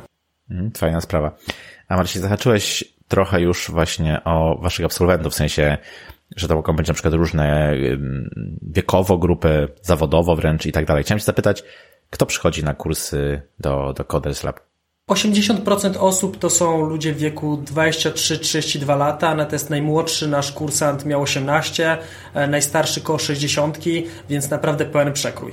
Mhm, 0.51 0.71
fajna 0.73 1.01
sprawa. 1.01 1.37
A 1.89 1.97
Marcin, 1.97 2.23
zahaczyłeś 2.23 2.94
trochę 3.09 3.41
już 3.41 3.71
właśnie 3.71 4.25
o 4.25 4.59
waszych 4.63 4.85
absolwentów, 4.85 5.33
w 5.33 5.37
sensie, 5.37 5.79
że 6.37 6.49
to 6.49 6.55
mogą 6.55 6.77
być 6.77 6.89
na 6.89 6.95
przykład 6.95 7.15
różne 7.15 7.75
wiekowo 8.63 9.19
grupy, 9.19 9.69
zawodowo 9.83 10.37
wręcz 10.37 10.67
i 10.67 10.73
tak 10.73 10.87
dalej. 10.87 11.05
Chciałem 11.05 11.19
się 11.19 11.25
zapytać, 11.25 11.65
kto 12.11 12.27
przychodzi 12.27 12.65
na 12.65 12.75
kursy 12.75 13.43
do, 13.59 13.93
do 13.97 14.05
Coders 14.05 14.45
Lab? 14.45 14.61
80% 15.11 15.97
osób 15.99 16.39
to 16.39 16.51
są 16.51 16.85
ludzie 16.85 17.13
w 17.13 17.19
wieku 17.19 17.57
23-32 17.57 18.99
lata, 18.99 19.35
natomiast 19.35 19.71
najmłodszy 19.71 20.29
nasz 20.29 20.53
kursant 20.53 21.05
miał 21.05 21.23
18, 21.23 21.99
e, 22.35 22.47
najstarszy 22.47 23.01
koło 23.01 23.19
60, 23.19 23.79
więc 24.29 24.51
naprawdę 24.51 24.85
pełen 24.85 25.13
przekrój. 25.13 25.53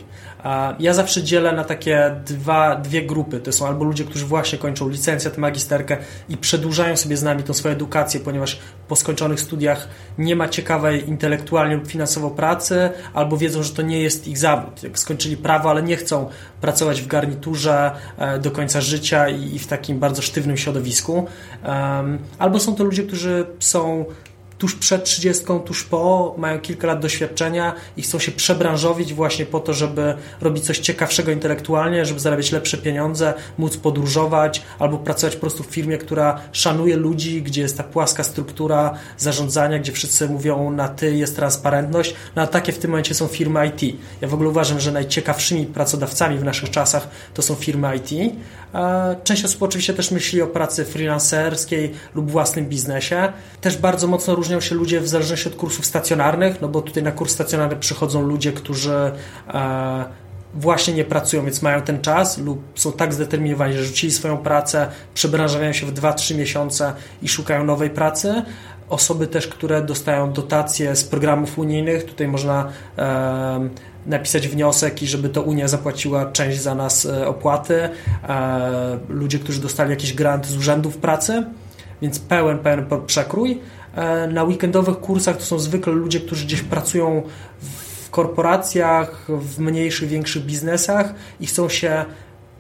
Ja 0.80 0.94
zawsze 0.94 1.24
dzielę 1.24 1.52
na 1.52 1.64
takie 1.64 2.16
dwa, 2.26 2.76
dwie 2.76 3.02
grupy. 3.02 3.40
To 3.40 3.52
są 3.52 3.68
albo 3.68 3.86
ludzie, 3.86 4.04
którzy 4.04 4.26
właśnie 4.26 4.58
kończą 4.60 4.90
licencjat, 4.90 5.38
magisterkę 5.38 5.98
i 6.30 6.38
przedłużają 6.38 6.98
sobie 6.98 7.18
z 7.18 7.24
nami 7.24 7.44
tą 7.44 7.54
swoją 7.54 7.76
edukację, 7.76 8.20
ponieważ 8.20 8.60
po 8.88 8.96
skończonych 8.96 9.40
studiach 9.40 9.88
nie 10.18 10.36
ma 10.36 10.50
ciekawej 10.50 11.10
intelektualnie 11.10 11.76
lub 11.76 11.88
finansowo 11.88 12.30
pracy, 12.30 12.90
albo 13.14 13.38
wiedzą, 13.38 13.64
że 13.64 13.74
to 13.74 13.82
nie 13.82 14.02
jest 14.02 14.28
ich 14.28 14.38
zawód. 14.38 14.84
Jak 14.84 15.00
skończyli 15.00 15.38
prawo, 15.38 15.70
ale 15.70 15.84
nie 15.84 15.96
chcą 15.96 16.30
pracować 16.62 17.02
w 17.02 17.08
garniturze 17.08 17.92
e, 18.18 18.40
do 18.40 18.52
końca 18.52 18.82
życia 18.82 19.30
i 19.30 19.60
w 19.60 19.68
takim 19.68 20.00
bardzo 20.00 20.22
sztywnym 20.22 20.58
środowisku. 20.58 21.28
Albo 22.40 22.60
są 22.60 22.76
to 22.76 22.84
ludzie, 22.84 23.04
którzy 23.04 23.46
są 23.60 24.06
tuż 24.62 24.76
przed 24.76 25.04
30, 25.04 25.46
tuż 25.66 25.84
po, 25.84 26.36
mają 26.38 26.60
kilka 26.60 26.88
lat 26.88 27.00
doświadczenia 27.00 27.74
i 27.98 28.02
chcą 28.02 28.20
się 28.20 28.32
przebranżowić 28.32 29.14
właśnie 29.14 29.46
po 29.46 29.60
to, 29.60 29.74
żeby 29.74 30.14
robić 30.42 30.66
coś 30.66 30.80
ciekawszego 30.80 31.32
intelektualnie, 31.32 32.06
żeby 32.06 32.20
zarabiać 32.20 32.52
lepsze 32.52 32.78
pieniądze, 32.78 33.34
móc 33.58 33.78
podróżować 33.78 34.62
albo 34.80 34.98
pracować 34.98 35.36
po 35.36 35.42
prostu 35.42 35.64
w 35.64 35.66
firmie, 35.66 35.98
która 35.98 36.42
szanuje 36.52 36.98
ludzi, 36.98 37.42
gdzie 37.42 37.62
jest 37.62 37.78
ta 37.78 37.84
płaska 37.84 38.24
struktura 38.24 38.94
zarządzania, 39.18 39.80
gdzie 39.80 39.92
wszyscy 39.92 40.30
mówią 40.30 40.72
na 40.72 40.90
ty, 40.90 41.16
jest 41.16 41.36
transparentność. 41.36 42.16
No 42.36 42.42
a 42.42 42.48
takie 42.48 42.72
w 42.72 42.80
tym 42.80 42.92
momencie 42.92 43.14
są 43.14 43.28
firmy 43.28 43.68
IT. 43.68 43.98
Ja 44.22 44.28
w 44.28 44.34
ogóle 44.34 44.50
uważam, 44.50 44.80
że 44.80 44.92
najciekawszymi 44.92 45.66
pracodawcami 45.66 46.38
w 46.38 46.44
naszych 46.44 46.70
czasach 46.70 47.08
to 47.34 47.42
są 47.42 47.56
firmy 47.56 47.96
IT. 47.96 48.36
Część 49.24 49.46
osób 49.46 49.64
oczywiście 49.64 49.94
też 49.94 50.12
myśli 50.12 50.42
o 50.42 50.48
pracy 50.48 50.86
freelancerskiej 50.86 51.94
lub 52.16 52.32
własnym 52.32 52.66
biznesie. 52.66 53.34
Też 53.62 53.78
bardzo 53.78 54.08
mocno 54.08 54.36
różni 54.36 54.52
różnią 54.52 54.70
się 54.70 54.76
ludzie 54.76 55.02
w 55.02 55.08
zależności 55.08 55.50
od 55.50 55.56
kursów 55.56 55.86
stacjonarnych, 55.86 56.62
no 56.62 56.68
bo 56.68 56.82
tutaj 56.82 57.04
na 57.04 57.12
kurs 57.12 57.32
stacjonarny 57.32 57.76
przychodzą 57.76 58.22
ludzie, 58.22 58.52
którzy 58.52 59.12
e, 59.54 60.06
właśnie 60.54 60.94
nie 60.94 61.06
pracują, 61.06 61.44
więc 61.44 61.62
mają 61.62 61.82
ten 61.82 62.02
czas 62.02 62.38
lub 62.38 62.64
są 62.76 62.92
tak 62.92 63.14
zdeterminowani, 63.14 63.74
że 63.74 63.84
rzucili 63.84 64.14
swoją 64.14 64.38
pracę, 64.38 64.88
przebranżawiają 65.14 65.74
się 65.74 65.86
w 65.86 65.94
2-3 65.94 66.36
miesiące 66.36 66.94
i 67.22 67.30
szukają 67.30 67.64
nowej 67.64 67.90
pracy. 67.90 68.44
Osoby 68.92 69.28
też, 69.28 69.48
które 69.48 69.82
dostają 69.82 70.34
dotacje 70.34 70.96
z 70.96 71.04
programów 71.04 71.60
unijnych, 71.60 72.04
tutaj 72.04 72.28
można 72.28 72.70
e, 72.98 73.70
napisać 74.06 74.48
wniosek 74.48 75.04
i 75.04 75.08
żeby 75.08 75.30
to 75.30 75.42
Unia 75.42 75.68
zapłaciła 75.68 76.32
część 76.32 76.62
za 76.62 76.76
nas 76.76 77.06
e, 77.06 77.28
opłaty. 77.28 77.90
E, 78.30 79.00
ludzie, 79.10 79.40
którzy 79.40 79.62
dostali 79.62 79.90
jakiś 79.90 80.14
grant 80.14 80.48
z 80.48 80.58
urzędów 80.58 80.98
pracy, 80.98 81.44
więc 82.02 82.20
pełen, 82.20 82.60
pełen 82.60 82.86
przekrój. 83.06 83.62
E, 83.96 84.28
na 84.28 84.44
weekendowych 84.44 84.98
kursach 84.98 85.38
to 85.38 85.44
są 85.44 85.60
zwykle 85.60 85.94
ludzie, 85.94 86.20
którzy 86.20 86.46
gdzieś 86.46 86.62
pracują 86.62 87.24
w 87.62 88.10
korporacjach, 88.10 89.26
w 89.30 89.60
mniejszych, 89.60 90.10
większych 90.10 90.46
biznesach 90.46 91.14
i 91.40 91.46
chcą 91.46 91.70
się 91.70 92.06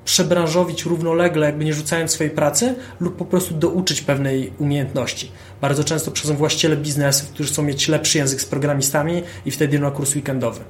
przebranżowić 0.06 0.86
równolegle, 0.86 1.46
jakby 1.46 1.66
nie 1.66 1.74
rzucając 1.74 2.12
swojej 2.12 2.34
pracy, 2.34 2.76
lub 3.00 3.16
po 3.16 3.26
prostu 3.26 3.54
douczyć 3.54 4.02
pewnej 4.02 4.54
umiejętności. 4.60 5.32
Bardzo 5.62 5.84
często 5.84 6.12
przychodzą 6.12 6.36
właściciele 6.36 6.78
biznesów, 6.78 7.30
którzy 7.30 7.50
chcą 7.50 7.64
mieć 7.64 7.88
lepszy 7.88 8.18
język 8.18 8.42
z 8.42 8.46
programistami 8.46 9.24
i 9.46 9.52
wtedy 9.52 9.80
na 9.80 9.92
kurs 9.92 10.16
weekendowy. 10.16 10.62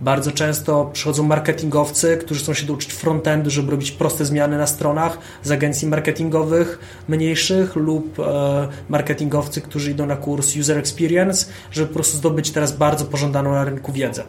Bardzo 0.00 0.32
często 0.32 0.90
przychodzą 0.92 1.22
marketingowcy, 1.22 2.16
którzy 2.16 2.40
chcą 2.40 2.54
się 2.54 2.66
douczyć 2.66 2.92
frontendu, 2.92 3.50
żeby 3.50 3.70
robić 3.70 3.90
proste 3.90 4.24
zmiany 4.24 4.58
na 4.58 4.66
stronach 4.66 5.18
z 5.42 5.50
agencji 5.50 5.88
marketingowych 5.88 6.78
mniejszych 7.08 7.76
lub 7.76 8.20
e, 8.20 8.68
marketingowcy, 8.88 9.60
którzy 9.60 9.90
idą 9.90 10.06
na 10.06 10.16
kurs 10.16 10.56
User 10.56 10.78
Experience, 10.78 11.46
żeby 11.70 11.88
po 11.88 11.94
prostu 11.94 12.16
zdobyć 12.16 12.50
teraz 12.50 12.72
bardzo 12.72 13.04
pożądaną 13.04 13.52
na 13.52 13.64
rynku 13.64 13.92
wiedzę. 13.92 14.22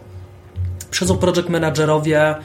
Przychodzą 0.92 1.18
project 1.18 1.50
managerowie, 1.50 2.36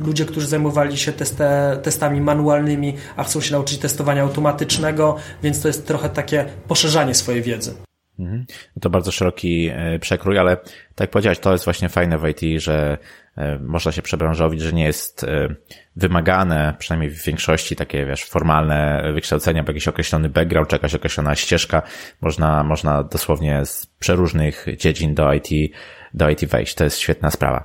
ludzie, 0.00 0.24
którzy 0.24 0.46
zajmowali 0.46 0.96
się 0.96 1.12
teste, 1.12 1.78
testami 1.82 2.20
manualnymi, 2.20 2.96
a 3.16 3.24
chcą 3.24 3.40
się 3.40 3.52
nauczyć 3.52 3.78
testowania 3.78 4.22
automatycznego, 4.22 5.16
więc 5.42 5.62
to 5.62 5.68
jest 5.68 5.86
trochę 5.86 6.08
takie 6.08 6.44
poszerzanie 6.68 7.14
swojej 7.14 7.42
wiedzy. 7.42 7.74
Mhm. 8.18 8.46
To 8.80 8.90
bardzo 8.90 9.12
szeroki 9.12 9.70
e, 9.72 9.98
przekrój, 9.98 10.38
ale 10.38 10.56
tak 10.56 11.00
jak 11.00 11.10
powiedziałeś, 11.10 11.38
to 11.38 11.52
jest 11.52 11.64
właśnie 11.64 11.88
fajne 11.88 12.18
w 12.18 12.28
IT, 12.28 12.62
że 12.62 12.98
e, 13.36 13.58
można 13.58 13.92
się 13.92 14.02
przebranżowić, 14.02 14.60
że 14.60 14.72
nie 14.72 14.84
jest 14.84 15.24
e, 15.24 15.54
wymagane, 15.96 16.74
przynajmniej 16.78 17.10
w 17.10 17.24
większości 17.24 17.76
takie, 17.76 18.06
wiesz, 18.06 18.24
formalne 18.24 19.10
wykształcenia, 19.14 19.62
bo 19.62 19.70
jakiś 19.70 19.88
określony 19.88 20.28
background, 20.28 20.68
czy 20.68 20.76
jakaś 20.76 20.94
określona 20.94 21.34
ścieżka. 21.34 21.82
Można, 22.20 22.64
można 22.64 23.02
dosłownie 23.02 23.66
z 23.66 23.86
przeróżnych 23.86 24.66
dziedzin 24.76 25.14
do 25.14 25.32
IT, 25.32 25.74
do 26.14 26.30
IT 26.30 26.44
wejść. 26.44 26.74
To 26.74 26.84
jest 26.84 26.98
świetna 26.98 27.30
sprawa. 27.30 27.64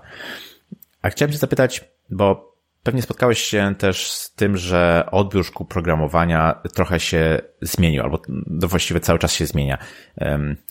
A 1.01 1.09
chciałem 1.09 1.31
Cię 1.31 1.37
zapytać, 1.37 1.91
bo 2.09 2.51
Pewnie 2.83 3.01
spotkałeś 3.01 3.39
się 3.39 3.75
też 3.77 4.11
z 4.11 4.33
tym, 4.33 4.57
że 4.57 5.05
odbiór 5.11 5.45
szkół 5.45 5.67
programowania 5.67 6.61
trochę 6.73 6.99
się 6.99 7.41
zmienił, 7.61 8.03
albo 8.03 8.21
właściwie 8.47 8.99
cały 8.99 9.19
czas 9.19 9.33
się 9.33 9.45
zmienia. 9.45 9.77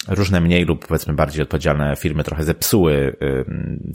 Różne 0.09 0.41
mniej 0.41 0.65
lub 0.65 0.87
powiedzmy 0.87 1.15
bardziej 1.15 1.43
odpowiedzialne 1.43 1.97
firmy 1.97 2.25
trochę 2.25 2.45
zepsuły 2.45 3.17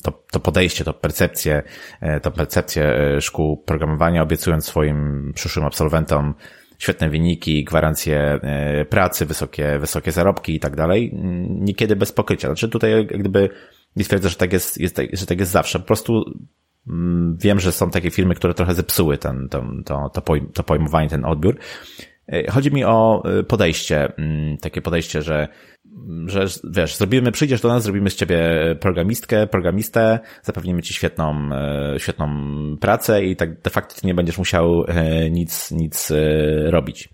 to, 0.04 0.24
to 0.32 0.40
podejście, 0.40 0.84
to 0.84 0.94
percepcję, 0.94 1.64
e, 2.02 2.20
to 2.20 2.32
percepcję 2.32 2.84
e, 2.84 3.22
szkół 3.22 3.58
programowania, 3.58 4.24
obiecując 4.24 4.66
swoim 4.66 5.32
przyszłym 5.36 5.66
absolwentom 5.66 6.34
świetne 6.78 7.10
wyniki, 7.10 7.64
gwarancje 7.64 8.20
e, 8.20 8.86
pracy, 8.86 9.26
wysokie, 9.26 9.80
wysokie 9.80 10.12
zarobki 10.12 10.56
i 10.56 10.60
tak 10.60 10.76
dalej. 10.76 11.12
Niekiedy 11.50 11.96
bez 11.96 12.12
pokrycia. 12.12 12.48
Znaczy 12.48 12.70
tutaj 12.70 13.06
gdyby 13.06 13.50
nie 13.96 14.04
twierdzę, 14.04 14.30
że 14.30 14.36
tak 14.36 14.54
jest, 14.54 14.78
jest, 14.78 15.02
że 15.14 15.26
tak 15.26 15.40
jest 15.40 15.52
zawsze. 15.52 15.80
Po 15.80 15.86
prostu 15.86 16.24
Mm, 16.88 17.38
wiem, 17.38 17.60
że 17.60 17.72
są 17.72 17.90
takie 17.90 18.12
firmy, 18.12 18.36
które 18.36 18.54
trochę 18.54 18.74
zepsuły 18.74 19.18
ten, 19.18 19.50
to, 19.50 19.64
to, 19.86 20.10
to, 20.10 20.22
to 20.54 20.64
pojmowanie, 20.64 21.10
ten 21.10 21.26
odbiór. 21.26 21.58
E, 22.28 22.52
chodzi 22.52 22.72
mi 22.72 22.84
o 22.84 23.24
e, 23.26 23.44
podejście, 23.44 24.18
mm, 24.18 24.58
takie 24.58 24.82
podejście, 24.82 25.22
że, 25.22 25.48
że 26.26 26.46
wiesz, 26.64 26.96
zrobimy, 26.96 27.32
przyjdziesz 27.32 27.62
do 27.62 27.70
nas, 27.70 27.84
zrobimy 27.84 28.10
z 28.10 28.16
ciebie 28.16 28.40
programistkę, 28.80 29.48
programistę, 29.48 30.20
zapewnimy 30.44 30.82
ci 30.82 30.94
świetną, 30.94 31.50
e, 31.52 32.00
świetną 32.00 32.28
pracę 32.82 33.24
i 33.24 33.36
tak 33.36 33.62
de 33.62 33.70
facto 33.70 34.02
ty 34.02 34.08
nie 34.08 34.16
będziesz 34.16 34.38
musiał 34.38 34.86
nic, 35.32 35.72
nic 35.72 36.12
robić. 36.66 37.10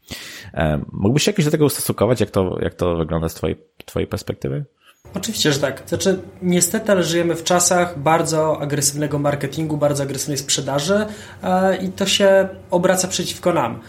Mógłbyś 0.91 1.23
się 1.23 1.31
jakoś 1.31 1.45
do 1.45 1.51
tego 1.51 1.65
ustosunkować, 1.65 2.19
jak 2.19 2.31
to, 2.31 2.57
jak 2.61 2.73
to 2.73 2.95
wygląda 2.95 3.29
z 3.29 3.33
twojej, 3.33 3.55
twojej 3.85 4.07
perspektywy? 4.07 4.65
Oczywiście, 5.13 5.53
że 5.53 5.59
tak. 5.59 5.83
Znaczy, 5.85 6.19
niestety, 6.41 6.91
ale 6.91 7.03
żyjemy 7.03 7.35
w 7.35 7.43
czasach 7.43 7.99
bardzo 7.99 8.61
agresywnego 8.61 9.19
marketingu, 9.19 9.77
bardzo 9.77 10.03
agresywnej 10.03 10.37
sprzedaży 10.37 11.05
e, 11.43 11.77
i 11.77 11.89
to 11.89 12.05
się 12.05 12.47
obraca 12.71 13.07
przeciwko 13.07 13.53
nam. 13.53 13.79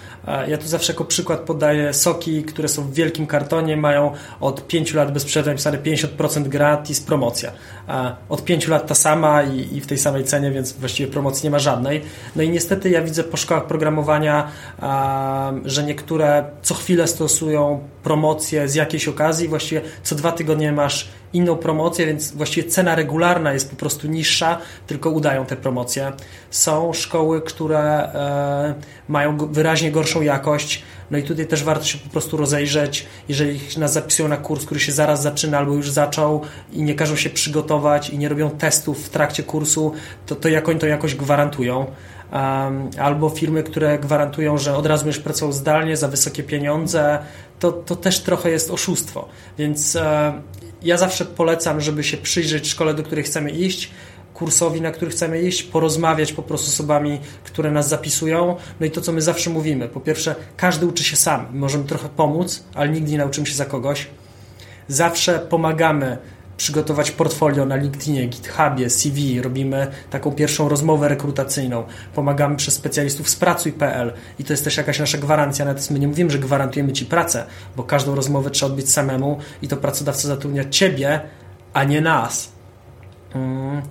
Ja 0.48 0.58
tu 0.58 0.66
zawsze 0.68 0.92
jako 0.92 1.04
przykład 1.04 1.40
podaję 1.40 1.94
soki, 1.94 2.42
które 2.42 2.68
są 2.68 2.82
w 2.82 2.94
wielkim 2.94 3.26
kartonie, 3.26 3.76
mają 3.76 4.12
od 4.40 4.66
5 4.66 4.94
lat 4.94 5.12
bez 5.12 5.24
przerwy 5.24 5.50
napisane 5.50 5.78
50% 5.78 6.48
gratis 6.48 7.00
promocja. 7.00 7.52
Od 8.28 8.44
5 8.44 8.68
lat 8.68 8.86
ta 8.86 8.94
sama 8.94 9.42
i, 9.42 9.76
i 9.76 9.80
w 9.80 9.86
tej 9.86 9.98
samej 9.98 10.24
cenie, 10.24 10.50
więc 10.50 10.72
właściwie 10.72 11.12
promocji 11.12 11.46
nie 11.46 11.50
ma 11.50 11.58
żadnej. 11.58 12.02
No 12.36 12.42
i 12.42 12.50
niestety 12.50 12.90
ja 12.90 13.02
widzę 13.02 13.24
po 13.24 13.36
szkołach 13.36 13.66
programowania, 13.66 14.48
że 15.64 15.84
niektóre 15.84 16.44
co 16.62 16.74
chwilę 16.74 17.06
stosują 17.06 17.80
promocje 18.02 18.68
z 18.68 18.74
jakiejś 18.74 19.08
okazji, 19.08 19.48
właściwie 19.48 19.80
co 20.02 20.14
dwa 20.14 20.32
tygodnie 20.32 20.72
masz 20.72 21.08
inną 21.32 21.56
promocję, 21.56 22.06
więc 22.06 22.32
właściwie 22.32 22.68
cena 22.68 22.94
regularna 22.94 23.52
jest 23.52 23.70
po 23.70 23.76
prostu 23.76 24.08
niższa, 24.08 24.58
tylko 24.86 25.10
udają 25.10 25.46
te 25.46 25.56
promocje. 25.56 26.12
Są 26.50 26.92
szkoły, 26.92 27.42
które 27.42 27.78
e, 27.78 28.74
mają 29.08 29.36
wyraźnie 29.36 29.92
gorszą 29.92 30.22
jakość, 30.22 30.82
no 31.10 31.18
i 31.18 31.22
tutaj 31.22 31.46
też 31.46 31.64
warto 31.64 31.84
się 31.84 31.98
po 31.98 32.10
prostu 32.10 32.36
rozejrzeć, 32.36 33.06
jeżeli 33.28 33.60
nas 33.78 33.92
zapisują 33.92 34.28
na 34.28 34.36
kurs, 34.36 34.64
który 34.64 34.80
się 34.80 34.92
zaraz 34.92 35.22
zaczyna 35.22 35.58
albo 35.58 35.74
już 35.74 35.90
zaczął 35.90 36.40
i 36.72 36.82
nie 36.82 36.94
każą 36.94 37.16
się 37.16 37.30
przygotować 37.30 38.10
i 38.10 38.18
nie 38.18 38.28
robią 38.28 38.50
testów 38.50 39.06
w 39.06 39.08
trakcie 39.08 39.42
kursu, 39.42 39.92
to, 40.26 40.36
to 40.36 40.48
jak 40.48 40.68
oni 40.68 40.78
to 40.78 40.86
jakoś 40.86 41.14
gwarantują 41.14 41.86
albo 42.98 43.28
firmy, 43.28 43.62
które 43.62 43.98
gwarantują, 43.98 44.58
że 44.58 44.76
od 44.76 44.86
razu 44.86 45.04
będziesz 45.04 45.22
pracował 45.22 45.52
zdalnie 45.52 45.96
za 45.96 46.08
wysokie 46.08 46.42
pieniądze, 46.42 47.18
to, 47.58 47.72
to 47.72 47.96
też 47.96 48.20
trochę 48.20 48.50
jest 48.50 48.70
oszustwo. 48.70 49.28
Więc 49.58 49.96
e, 49.96 50.32
ja 50.82 50.96
zawsze 50.96 51.24
polecam, 51.24 51.80
żeby 51.80 52.04
się 52.04 52.16
przyjrzeć 52.16 52.68
szkole, 52.68 52.94
do 52.94 53.02
której 53.02 53.24
chcemy 53.24 53.50
iść, 53.50 53.90
kursowi, 54.34 54.80
na 54.80 54.90
który 54.90 55.10
chcemy 55.10 55.42
iść, 55.42 55.62
porozmawiać 55.62 56.32
po 56.32 56.42
prostu 56.42 56.70
z 56.70 56.74
osobami, 56.74 57.20
które 57.44 57.70
nas 57.70 57.88
zapisują. 57.88 58.56
No 58.80 58.86
i 58.86 58.90
to, 58.90 59.00
co 59.00 59.12
my 59.12 59.22
zawsze 59.22 59.50
mówimy. 59.50 59.88
Po 59.88 60.00
pierwsze, 60.00 60.34
każdy 60.56 60.86
uczy 60.86 61.04
się 61.04 61.16
sam. 61.16 61.46
Możemy 61.52 61.84
trochę 61.84 62.08
pomóc, 62.08 62.64
ale 62.74 62.88
nigdy 62.88 63.10
nie 63.12 63.18
nauczymy 63.18 63.46
się 63.46 63.54
za 63.54 63.64
kogoś. 63.64 64.06
Zawsze 64.88 65.38
pomagamy 65.38 66.18
przygotować 66.62 67.10
portfolio 67.10 67.66
na 67.66 67.76
LinkedInie, 67.76 68.26
GitHubie, 68.26 68.90
CV, 68.90 69.42
robimy 69.42 69.86
taką 70.10 70.32
pierwszą 70.32 70.68
rozmowę 70.68 71.08
rekrutacyjną, 71.08 71.84
pomagamy 72.14 72.56
przez 72.56 72.74
specjalistów 72.74 73.28
z 73.28 73.36
pracuj.pl 73.36 74.12
i 74.38 74.44
to 74.44 74.52
jest 74.52 74.64
też 74.64 74.76
jakaś 74.76 74.98
nasza 74.98 75.18
gwarancja, 75.18 75.64
natomiast 75.64 75.90
my 75.90 75.98
nie 75.98 76.08
mówimy, 76.08 76.30
że 76.30 76.38
gwarantujemy 76.38 76.92
Ci 76.92 77.06
pracę, 77.06 77.46
bo 77.76 77.82
każdą 77.82 78.14
rozmowę 78.14 78.50
trzeba 78.50 78.72
odbyć 78.72 78.90
samemu 78.90 79.38
i 79.62 79.68
to 79.68 79.76
pracodawca 79.76 80.28
zatrudnia 80.28 80.64
Ciebie, 80.70 81.20
a 81.72 81.84
nie 81.84 82.00
nas. 82.00 82.52
Mm. 83.34 83.82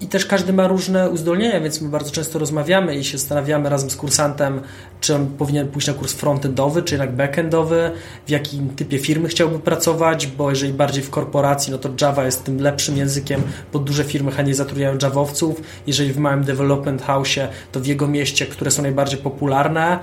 I 0.00 0.06
też 0.06 0.26
każdy 0.26 0.52
ma 0.52 0.68
różne 0.68 1.10
uzdolnienia, 1.10 1.60
więc 1.60 1.80
my 1.80 1.88
bardzo 1.88 2.10
często 2.10 2.38
rozmawiamy 2.38 2.94
i 2.94 3.04
się 3.04 3.18
zastanawiamy 3.18 3.68
razem 3.68 3.90
z 3.90 3.96
kursantem, 3.96 4.60
czy 5.00 5.14
on 5.14 5.26
powinien 5.26 5.68
pójść 5.68 5.88
na 5.88 5.94
kurs 5.94 6.12
frontendowy, 6.12 6.82
czy 6.82 6.94
jednak 6.94 7.12
backendowy, 7.12 7.90
w 8.26 8.30
jakim 8.30 8.68
typie 8.68 8.98
firmy 8.98 9.28
chciałby 9.28 9.58
pracować, 9.58 10.26
bo 10.26 10.50
jeżeli 10.50 10.72
bardziej 10.72 11.02
w 11.02 11.10
korporacji, 11.10 11.72
no 11.72 11.78
to 11.78 11.88
Java 12.00 12.24
jest 12.24 12.44
tym 12.44 12.60
lepszym 12.60 12.96
językiem, 12.96 13.42
bo 13.72 13.78
duże 13.78 14.04
firmy 14.04 14.32
chętnie 14.32 14.54
zatrudniają 14.54 14.98
Javowców. 15.02 15.62
Jeżeli 15.86 16.12
w 16.12 16.18
małym 16.18 16.44
development 16.44 17.02
house, 17.02 17.38
to 17.72 17.80
w 17.80 17.86
jego 17.86 18.08
mieście, 18.08 18.46
które 18.46 18.70
są 18.70 18.82
najbardziej 18.82 19.18
popularne, 19.18 19.98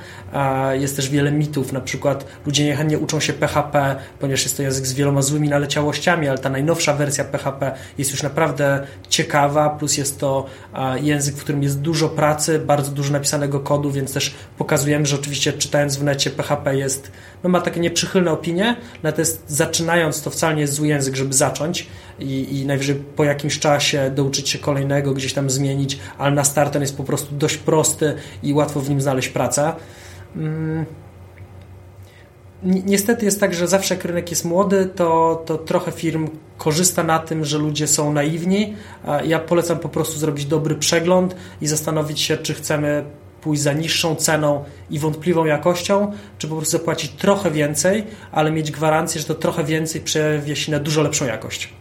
jest 0.73 0.95
też 0.95 1.09
wiele 1.09 1.31
mitów, 1.31 1.73
na 1.73 1.81
przykład 1.81 2.25
ludzie 2.45 2.65
niechętnie 2.65 2.99
uczą 2.99 3.19
się 3.19 3.33
PHP, 3.33 3.95
ponieważ 4.19 4.43
jest 4.43 4.57
to 4.57 4.63
język 4.63 4.87
z 4.87 4.93
wieloma 4.93 5.21
złymi 5.21 5.49
naleciałościami, 5.49 6.27
ale 6.27 6.37
ta 6.37 6.49
najnowsza 6.49 6.93
wersja 6.93 7.23
PHP 7.23 7.71
jest 7.97 8.11
już 8.11 8.23
naprawdę 8.23 8.87
ciekawa, 9.09 9.69
plus 9.81 9.97
jest 9.97 10.19
to 10.19 10.45
język, 11.01 11.35
w 11.35 11.43
którym 11.43 11.63
jest 11.63 11.81
dużo 11.81 12.09
pracy, 12.09 12.59
bardzo 12.59 12.91
dużo 12.91 13.13
napisanego 13.13 13.59
kodu, 13.59 13.91
więc 13.91 14.13
też 14.13 14.35
pokazujemy, 14.57 15.05
że 15.05 15.15
oczywiście 15.15 15.53
czytając 15.53 15.97
w 15.97 16.03
necie 16.03 16.29
PHP 16.29 16.75
jest, 16.75 17.11
no 17.43 17.49
ma 17.49 17.61
takie 17.61 17.79
nieprzychylne 17.79 18.31
opinie, 18.31 18.75
natomiast 19.03 19.43
zaczynając 19.47 20.21
to 20.21 20.29
wcale 20.29 20.55
nie 20.55 20.61
jest 20.61 20.73
zły 20.73 20.87
język, 20.87 21.15
żeby 21.15 21.33
zacząć 21.33 21.87
i, 22.19 22.59
i 22.59 22.65
najwyżej 22.65 22.95
po 22.95 23.23
jakimś 23.23 23.59
czasie 23.59 24.11
douczyć 24.15 24.49
się 24.49 24.59
kolejnego, 24.59 25.13
gdzieś 25.13 25.33
tam 25.33 25.49
zmienić, 25.49 25.99
ale 26.17 26.35
na 26.35 26.43
start 26.43 26.73
ten 26.73 26.81
jest 26.81 26.97
po 26.97 27.03
prostu 27.03 27.35
dość 27.35 27.57
prosty 27.57 28.13
i 28.43 28.53
łatwo 28.53 28.81
w 28.81 28.89
nim 28.89 29.01
znaleźć 29.01 29.29
pracę. 29.29 29.73
Mm 30.35 31.00
niestety 32.63 33.25
jest 33.25 33.39
tak, 33.39 33.53
że 33.53 33.67
zawsze 33.67 33.95
jak 33.95 34.05
rynek 34.05 34.29
jest 34.29 34.45
młody, 34.45 34.89
to, 34.95 35.43
to 35.45 35.57
trochę 35.57 35.91
firm 35.91 36.29
korzysta 36.57 37.03
na 37.03 37.19
tym, 37.19 37.45
że 37.45 37.57
ludzie 37.57 37.87
są 37.87 38.13
naiwni. 38.13 38.73
Ja 39.23 39.39
polecam 39.39 39.79
po 39.79 39.89
prostu 39.89 40.19
zrobić 40.19 40.45
dobry 40.45 40.75
przegląd 40.75 41.35
i 41.61 41.67
zastanowić 41.67 42.21
się, 42.21 42.37
czy 42.37 42.53
chcemy 42.53 43.03
pójść 43.41 43.61
za 43.61 43.73
niższą 43.73 44.15
ceną 44.15 44.63
i 44.89 44.99
wątpliwą 44.99 45.45
jakością, 45.45 46.11
czy 46.37 46.47
po 46.47 46.55
prostu 46.55 46.77
zapłacić 46.77 47.11
trochę 47.11 47.51
więcej, 47.51 48.03
ale 48.31 48.51
mieć 48.51 48.71
gwarancję, 48.71 49.21
że 49.21 49.27
to 49.27 49.35
trochę 49.35 49.63
więcej 49.63 50.01
przewie 50.01 50.55
się 50.55 50.71
na 50.71 50.79
dużo 50.79 51.01
lepszą 51.01 51.25
jakość. 51.25 51.80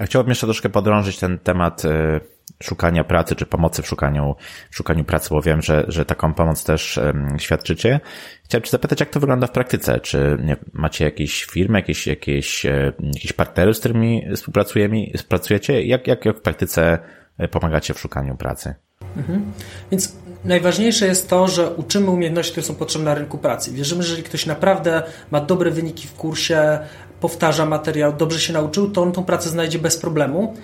Chciałbym 0.00 0.28
jeszcze 0.28 0.46
troszkę 0.46 0.68
podrążyć 0.68 1.18
ten 1.18 1.38
temat 1.38 1.84
y, 1.84 2.20
szukania 2.62 3.04
pracy, 3.04 3.36
czy 3.36 3.46
pomocy 3.46 3.82
w 3.82 3.86
szukaniu, 3.86 4.36
w 4.70 4.76
szukaniu 4.76 5.04
pracy, 5.04 5.28
bo 5.30 5.42
wiem, 5.42 5.62
że, 5.62 5.84
że 5.88 6.04
taką 6.04 6.34
pomoc 6.34 6.64
też 6.64 7.00
świadczycie. 7.38 8.00
Chciałem 8.44 8.62
Cię 8.62 8.70
zapytać, 8.70 9.00
jak 9.00 9.10
to 9.10 9.20
wygląda 9.20 9.46
w 9.46 9.50
praktyce? 9.50 10.00
Czy 10.00 10.38
macie 10.72 11.04
jakieś 11.04 11.44
firmy, 11.44 11.78
jakieś, 11.78 12.06
jakieś, 12.06 12.66
e, 12.66 12.92
jakieś 13.14 13.32
partnery, 13.32 13.74
z 13.74 13.78
którymi 13.78 14.26
współpracujecie? 14.36 15.82
Jak, 15.82 16.06
jak, 16.06 16.24
jak 16.24 16.38
w 16.38 16.40
praktyce 16.40 16.98
e, 17.38 17.48
pomagacie 17.48 17.94
w 17.94 18.00
szukaniu 18.00 18.36
pracy? 18.36 18.74
Mhm. 19.16 19.52
Więc 19.90 20.16
najważniejsze 20.44 21.06
jest 21.06 21.30
to, 21.30 21.48
że 21.48 21.70
uczymy 21.70 22.10
umiejętności, 22.10 22.52
które 22.52 22.66
są 22.66 22.74
potrzebne 22.74 23.10
na 23.10 23.14
rynku 23.14 23.38
pracy. 23.38 23.72
Wierzymy, 23.72 24.02
że 24.02 24.08
jeżeli 24.08 24.28
ktoś 24.28 24.46
naprawdę 24.46 25.02
ma 25.30 25.40
dobre 25.40 25.70
wyniki 25.70 26.08
w 26.08 26.14
kursie, 26.14 26.78
powtarza 27.20 27.66
materiał, 27.66 28.12
dobrze 28.12 28.40
się 28.40 28.52
nauczył, 28.52 28.90
to 28.90 29.02
on 29.02 29.12
tą 29.12 29.24
pracę 29.24 29.48
znajdzie 29.48 29.78
bez 29.78 29.96
problemu. 29.96 30.54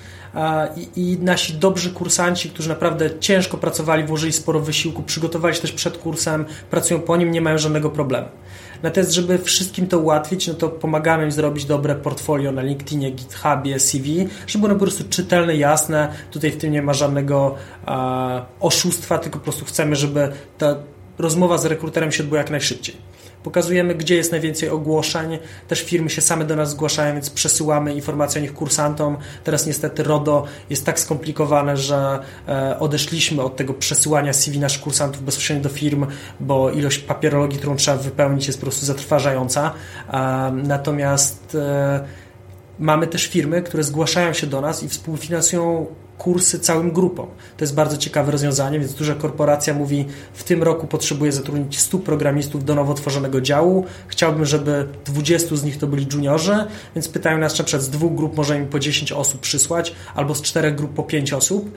I, 0.77 0.89
I, 0.97 1.19
nasi 1.19 1.55
dobrzy 1.55 1.91
kursanci, 1.91 2.51
którzy 2.51 2.69
naprawdę 2.69 3.19
ciężko 3.21 3.57
pracowali, 3.57 4.05
włożyli 4.05 4.33
sporo 4.33 4.61
wysiłku, 4.61 5.03
przygotowali 5.03 5.55
się 5.55 5.61
też 5.61 5.73
przed 5.73 5.99
kursem, 5.99 6.45
pracują 6.71 7.01
po 7.01 7.17
nim, 7.17 7.31
nie 7.31 7.41
mają 7.41 7.59
żadnego 7.59 7.91
problemu. 7.91 8.29
Natomiast, 8.83 9.13
żeby 9.13 9.39
wszystkim 9.39 9.87
to 9.87 9.99
ułatwić, 9.99 10.49
no 10.49 10.55
to 10.55 10.69
pomagamy 10.69 11.25
im 11.25 11.33
zrobić 11.33 11.65
dobre 11.65 11.95
portfolio 11.95 12.53
na 12.53 12.63
LinkedInie, 12.63 13.11
GitHubie, 13.11 13.81
CV, 13.81 14.29
żeby 14.47 14.65
one 14.65 14.75
po 14.75 14.81
prostu 14.81 15.05
czytelne, 15.09 15.57
jasne. 15.57 16.09
Tutaj 16.31 16.51
w 16.51 16.57
tym 16.57 16.73
nie 16.73 16.83
ma 16.83 16.93
żadnego 16.93 17.55
oszustwa, 18.61 19.19
tylko 19.19 19.39
po 19.39 19.45
prostu 19.45 19.65
chcemy, 19.65 19.97
żeby 19.97 20.33
ta 20.59 20.77
rozmowa 21.19 21.59
z 21.59 21.65
rekruterem 21.65 22.13
się 22.13 22.23
odbyła 22.23 22.39
jak 22.39 22.51
najszybciej. 22.51 22.97
Pokazujemy, 23.47 23.95
gdzie 23.95 24.17
jest 24.17 24.33
najwięcej 24.33 24.69
ogłoszeń. 24.69 25.39
Też 25.69 25.83
firmy 25.83 26.11
się 26.11 26.21
same 26.21 26.45
do 26.45 26.57
nas 26.57 26.71
zgłaszają, 26.71 27.15
więc 27.15 27.31
przesyłamy 27.31 27.95
informacje 27.95 28.41
o 28.41 28.43
nich 28.43 28.55
kursantom. 28.55 29.17
Teraz 29.45 29.67
niestety 29.67 30.03
RODO 30.03 30.45
jest 30.71 30.87
tak 30.87 31.01
skomplikowane, 31.01 31.77
że 31.77 32.19
e, 32.49 32.79
odeszliśmy 32.79 33.43
od 33.43 33.57
tego 33.57 33.75
przesyłania 33.75 34.33
CV 34.33 34.59
naszych 34.59 34.83
kursantów 34.83 35.23
bezpośrednio 35.23 35.63
do 35.63 35.69
firm, 35.69 36.07
bo 36.41 36.71
ilość 36.71 36.99
papierologii, 36.99 37.59
którą 37.59 37.77
trzeba 37.77 37.97
wypełnić 37.97 38.47
jest 38.47 38.59
po 38.59 38.67
prostu 38.67 38.87
zatrważająca. 38.87 39.73
Natomiast 40.53 41.55
e, 41.55 42.05
mamy 42.79 43.07
też 43.07 43.27
firmy, 43.27 43.63
które 43.63 43.85
zgłaszają 43.85 44.33
się 44.33 44.47
do 44.47 44.61
nas 44.61 44.83
i 44.83 44.89
współfinansują 44.89 45.87
kursy 46.19 46.61
całym 46.61 46.93
grupom. 46.93 47.27
To 47.57 47.65
jest 47.65 47.75
bardzo 47.75 47.97
ciekawe 47.97 48.33
rozwiązanie, 48.33 48.79
więc 48.81 48.95
duża 48.95 49.15
korporacja 49.15 49.75
mówi, 49.75 50.05
w 50.33 50.45
tym 50.45 50.63
roku 50.63 50.87
potrzebuję 50.87 51.33
zatrudnić 51.33 51.79
100 51.79 51.99
programistów 51.99 52.65
do 52.65 52.75
nowo 52.75 52.95
tworzonego 52.95 53.41
działu, 53.41 53.85
chciałbym, 54.09 54.45
żeby 54.45 54.89
20 55.05 55.57
z 55.57 55.65
nich 55.65 55.79
to 55.79 55.87
byli 55.87 56.07
juniorzy, 56.13 56.57
więc 56.95 57.09
pytają 57.09 57.39
nas, 57.39 57.55
czy 57.55 57.65
przed 57.65 57.83
z 57.83 57.91
dwóch 57.91 58.15
grup 58.15 58.37
możemy 58.37 58.61
im 58.61 58.67
po 58.67 58.79
10 58.79 59.13
osób 59.13 59.41
przysłać, 59.41 59.95
albo 60.15 60.35
z 60.35 60.43
czterech 60.43 60.75
grup 60.75 60.95
po 60.95 61.03
5 61.03 61.33
osób, 61.33 61.71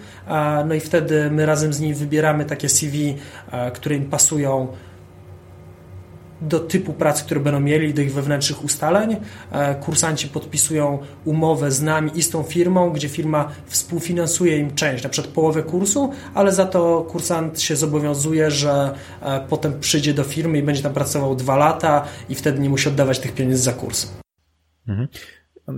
no 0.66 0.76
i 0.76 0.80
wtedy 0.80 1.32
my 1.32 1.46
razem 1.46 1.74
z 1.74 1.80
nimi 1.80 1.94
wybieramy 1.94 2.46
takie 2.46 2.70
CV, 2.70 3.16
które 3.74 3.96
im 3.96 4.06
pasują 4.06 4.68
do 6.42 6.60
typu 6.60 6.94
pracy, 6.94 7.24
które 7.24 7.40
będą 7.40 7.60
mieli, 7.60 7.94
do 7.94 8.02
ich 8.02 8.14
wewnętrznych 8.14 8.64
ustaleń. 8.64 9.18
E, 9.52 9.76
kursanci 9.76 10.28
podpisują 10.28 11.00
umowę 11.26 11.72
z 11.72 11.82
nami 11.82 12.12
i 12.16 12.24
z 12.24 12.30
tą 12.30 12.44
firmą, 12.44 12.90
gdzie 12.90 13.10
firma 13.10 13.52
współfinansuje 13.66 14.58
im 14.58 14.76
część, 14.76 15.04
na 15.04 15.10
przykład 15.10 15.34
połowę 15.34 15.64
kursu, 15.64 16.12
ale 16.34 16.52
za 16.52 16.66
to 16.66 17.02
kursant 17.02 17.62
się 17.62 17.76
zobowiązuje, 17.76 18.52
że 18.52 18.94
e, 19.22 19.40
potem 19.50 19.80
przyjdzie 19.80 20.14
do 20.14 20.24
firmy 20.24 20.58
i 20.58 20.64
będzie 20.64 20.84
tam 20.84 20.94
pracował 20.94 21.36
dwa 21.36 21.56
lata 21.56 22.06
i 22.30 22.36
wtedy 22.36 22.60
nie 22.60 22.70
musi 22.70 22.90
oddawać 22.90 23.20
tych 23.20 23.34
pieniędzy 23.34 23.64
za 23.64 23.74
kurs. 23.74 24.08
Mhm. 24.88 25.08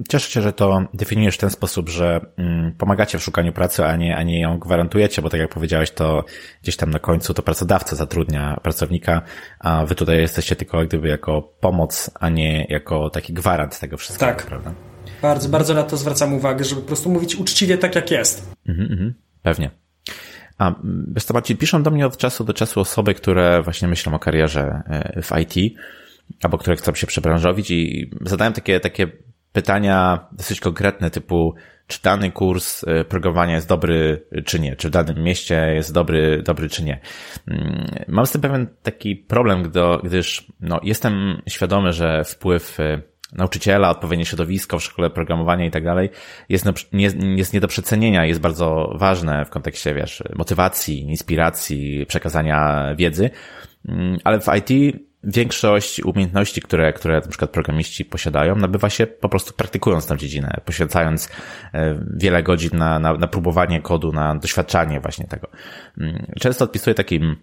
Cieszę 0.10 0.32
się, 0.32 0.42
że 0.42 0.54
to 0.54 0.84
definiujesz 0.94 1.36
w 1.36 1.40
ten 1.40 1.50
sposób, 1.50 1.90
że 1.90 2.22
mm, 2.38 2.72
pomagacie 2.78 3.18
w 3.20 3.24
szukaniu 3.24 3.54
pracy, 3.54 3.86
a 3.86 3.96
nie, 3.96 4.18
a 4.18 4.24
nie 4.24 4.42
ją 4.42 4.60
gwarantujecie, 4.60 5.22
bo 5.22 5.30
tak 5.30 5.40
jak 5.40 5.50
powiedziałeś, 5.50 5.92
to 5.92 6.26
gdzieś 6.64 6.76
tam 6.76 6.90
na 6.90 7.00
końcu 7.00 7.34
to 7.34 7.42
pracodawca 7.42 7.96
zatrudnia 7.96 8.60
pracownika, 8.64 9.22
a 9.60 9.86
wy 9.86 9.96
tutaj 9.96 10.18
jesteście 10.18 10.56
tylko 10.56 10.80
jak 10.80 10.88
gdyby 10.88 11.08
jako 11.08 11.42
pomoc, 11.42 12.12
a 12.20 12.30
nie 12.30 12.66
jako 12.70 13.10
taki 13.10 13.34
gwarant 13.34 13.80
tego 13.80 13.98
wszystkiego, 13.98 14.32
tak. 14.32 14.46
prawda? 14.46 14.74
Bardzo, 15.22 15.50
bardzo 15.50 15.74
na 15.74 15.84
to 15.84 15.98
zwracam 15.98 16.34
uwagę, 16.34 16.64
żeby 16.64 16.82
po 16.82 16.88
prostu 16.88 17.10
mówić 17.10 17.36
uczciwie 17.36 17.78
tak, 17.78 17.96
jak 17.96 18.12
jest. 18.12 18.52
Mhm, 18.68 18.92
mhm, 18.92 19.14
pewnie. 19.42 19.72
A 20.58 20.76
co, 21.26 21.34
Marcin, 21.34 21.58
piszą 21.58 21.84
do 21.84 21.92
mnie 21.92 22.06
od 22.06 22.18
czasu 22.18 22.44
do 22.44 22.54
czasu 22.54 22.80
osoby, 22.80 23.14
które 23.14 23.62
właśnie 23.62 23.88
myślą 23.88 24.14
o 24.14 24.20
karierze 24.20 24.82
e, 24.88 25.22
w 25.22 25.32
IT, 25.40 25.78
albo 26.44 26.58
które 26.58 26.76
chcą 26.76 26.94
się 26.94 27.08
przebranżowić 27.08 27.72
i 27.72 28.12
zadają 28.22 28.54
takie, 28.54 28.80
takie 28.80 29.08
pytania 29.54 30.28
dosyć 30.32 30.60
konkretne, 30.60 31.10
typu 31.10 31.56
czy 31.88 32.02
dany 32.02 32.32
kurs 32.32 32.84
y, 32.84 33.06
programowania 33.06 33.56
jest 33.56 33.68
dobry, 33.68 34.26
czy 34.46 34.60
nie, 34.60 34.76
czy 34.76 34.88
w 34.88 34.92
danym 34.92 35.24
mieście 35.24 35.74
jest 35.74 35.94
dobry, 35.94 36.44
dobry, 36.44 36.70
czy 36.70 36.84
nie. 36.84 37.00
Mm, 37.48 37.86
mam 38.08 38.26
z 38.26 38.32
tym 38.32 38.42
pewien 38.42 38.68
taki 38.84 39.16
problem, 39.16 39.72
gdyż 40.04 40.46
no, 40.60 40.80
jestem 40.84 41.42
świadomy, 41.48 41.94
że 41.94 42.24
wpływ 42.24 42.80
y, 42.80 43.02
nauczyciela, 43.34 43.90
odpowiednie 43.90 44.26
środowisko 44.26 44.80
w 44.80 44.84
szkole 44.84 45.10
programowania 45.10 45.66
i 45.66 45.72
tak 45.72 45.84
dalej 45.84 46.10
jest, 46.50 46.66
nie, 46.94 47.10
jest 47.36 47.60
do 47.60 47.68
przecenienia, 47.68 48.26
jest 48.26 48.40
bardzo 48.40 48.94
ważne 48.96 49.46
w 49.46 49.50
kontekście, 49.50 49.94
wiesz, 49.94 50.24
motywacji, 50.36 51.00
inspiracji, 51.00 52.06
przekazania 52.06 52.90
wiedzy, 52.96 53.30
mm, 53.88 54.18
ale 54.24 54.40
w 54.40 54.48
IT 54.58 54.96
większość 55.24 56.04
umiejętności, 56.04 56.62
które, 56.62 56.94
które 56.94 57.16
na 57.16 57.28
przykład 57.28 57.52
programiści 57.52 58.06
posiadają, 58.06 58.56
nabywa 58.56 58.90
się 58.90 59.08
po 59.08 59.30
prostu 59.30 59.54
praktykując 59.54 60.08
tę 60.08 60.18
dziedzinę, 60.18 60.62
poświęcając 60.66 61.30
e, 61.74 62.06
wiele 62.14 62.44
godzin 62.44 62.72
na, 62.74 63.00
na, 63.00 63.14
na 63.14 63.28
próbowanie 63.28 63.82
kodu, 63.82 64.12
na 64.12 64.36
doświadczanie 64.36 65.00
właśnie 65.00 65.28
tego. 65.28 65.48
Mm, 65.98 66.26
często 66.40 66.66
odpisuję 66.66 66.94
takim, 66.94 67.36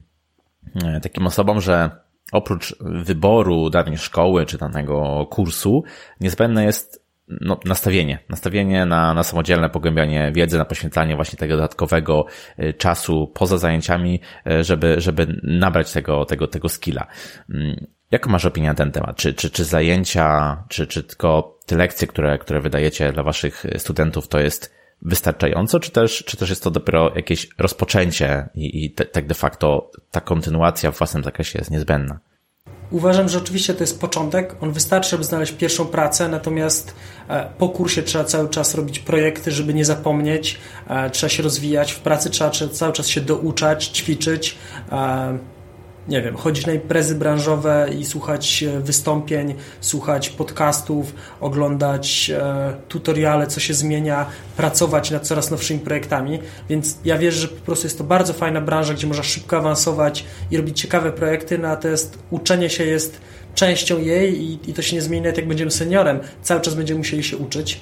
e, 0.85 1.01
takim 1.01 1.27
osobom, 1.27 1.61
że 1.61 1.91
oprócz 2.33 2.77
wyboru 2.81 3.71
danej 3.71 3.99
szkoły 3.99 4.47
czy 4.47 4.59
danego 4.59 5.27
kursu, 5.31 5.85
niezbędne 6.21 6.65
jest 6.65 7.08
no, 7.41 7.61
nastawienie. 7.65 8.19
Nastawienie 8.29 8.87
na, 8.87 9.15
na 9.15 9.23
samodzielne 9.23 9.71
pogłębianie 9.71 10.33
wiedzy, 10.35 10.59
na 10.59 10.65
poświęcanie 10.65 11.17
właśnie 11.17 11.39
tego 11.39 11.57
dodatkowego 11.57 12.27
y, 12.59 12.75
czasu 12.75 13.33
poza 13.35 13.59
zajęciami, 13.59 14.21
y, 14.47 14.65
żeby, 14.65 15.01
żeby 15.01 15.41
nabrać 15.43 15.93
tego, 15.93 16.25
tego, 16.25 16.47
tego 16.47 16.69
skilla. 16.69 17.07
Mm, 17.51 17.87
Jaką 18.11 18.31
masz 18.31 18.45
opinię 18.45 18.69
na 18.69 18.75
ten 18.75 18.93
temat? 18.93 19.17
Czy, 19.17 19.35
czy, 19.35 19.51
czy 19.51 19.65
zajęcia, 19.65 20.57
czy, 20.69 20.87
czy 20.87 21.03
tylko 21.03 21.59
te 21.67 21.77
lekcje, 21.77 22.07
które, 22.07 22.39
które 22.39 22.61
wydajecie 22.61 23.13
dla 23.13 23.23
waszych 23.23 23.65
studentów, 23.79 24.29
to 24.29 24.41
jest 24.41 24.75
wystarczająco, 25.03 25.81
czy 25.81 25.91
też, 25.91 26.25
czy 26.25 26.37
też 26.37 26.51
jest 26.51 26.63
to 26.63 26.71
dopiero 26.71 27.13
jakieś 27.17 27.49
rozpoczęcie 27.59 28.49
i, 28.55 28.85
i 28.85 28.91
tak 28.91 29.27
de 29.27 29.35
facto 29.35 29.91
ta 30.11 30.21
kontynuacja 30.21 30.91
w 30.91 30.99
własnym 30.99 31.25
zakresie 31.25 31.59
jest 31.59 31.71
niezbędna? 31.71 32.19
Uważam, 32.91 33.29
że 33.29 33.39
oczywiście 33.39 33.75
to 33.75 33.81
jest 33.81 34.01
początek. 34.01 34.57
On 34.61 34.73
wystarczy, 34.73 35.11
żeby 35.11 35.25
znaleźć 35.25 35.53
pierwszą 35.53 35.87
pracę, 35.87 36.29
natomiast 36.29 36.95
e, 37.29 37.49
po 37.59 37.69
kursie 37.69 38.03
trzeba 38.03 38.25
cały 38.25 38.49
czas 38.49 38.75
robić 38.75 38.99
projekty, 38.99 39.53
żeby 39.53 39.75
nie 39.75 39.85
zapomnieć. 39.85 40.59
E, 40.89 41.11
trzeba 41.11 41.31
się 41.31 41.43
rozwijać 41.43 41.93
w 41.93 42.01
pracy, 42.01 42.31
trzeba 42.31 42.51
cały 42.51 42.93
czas 42.93 43.09
się 43.09 43.21
douczać, 43.21 43.87
ćwiczyć 43.87 44.57
e, 44.93 45.39
nie 46.09 46.23
wiem, 46.23 46.37
chodzić 46.37 46.67
na 46.67 46.73
imprezy 46.73 47.15
branżowe 47.15 47.89
i 47.99 48.05
słuchać 48.05 48.63
e, 48.63 48.81
wystąpień, 48.81 49.55
słuchać 49.81 50.31
podcastów, 50.31 51.15
oglądać 51.41 52.31
e, 52.31 52.75
tutoriale, 52.89 53.47
co 53.47 53.61
się 53.61 53.75
zmienia, 53.75 54.27
pracować 54.57 55.11
nad 55.11 55.27
coraz 55.27 55.51
nowszymi 55.51 55.81
projektami. 55.81 56.39
Więc 56.69 56.99
ja 57.05 57.19
wierzę, 57.19 57.41
że 57.41 57.49
po 57.49 57.61
prostu 57.61 57.87
jest 57.87 57.99
to 57.99 58.05
bardzo 58.05 58.33
fajna 58.33 58.61
branża, 58.61 58.95
gdzie 58.95 59.07
można 59.07 59.23
szybko 59.23 59.57
awansować 59.57 60.25
i 60.51 60.57
robić 60.57 60.81
ciekawe 60.81 61.13
projekty, 61.13 61.59
natomiast 61.59 62.19
uczenie 62.31 62.71
się 62.71 62.85
jest 62.85 63.21
częścią 63.55 63.99
jej 63.99 64.43
i, 64.43 64.71
i 64.71 64.75
to 64.75 64.83
się 64.83 64.97
nie 64.97 65.03
zmieni 65.03 65.23
nawet 65.23 65.37
jak 65.37 65.49
będziemy 65.49 65.71
seniorem. 65.71 66.21
Cały 66.43 66.61
czas 66.61 66.75
będziemy 66.75 66.99
musieli 66.99 67.25
się 67.25 67.37
uczyć. 67.37 67.81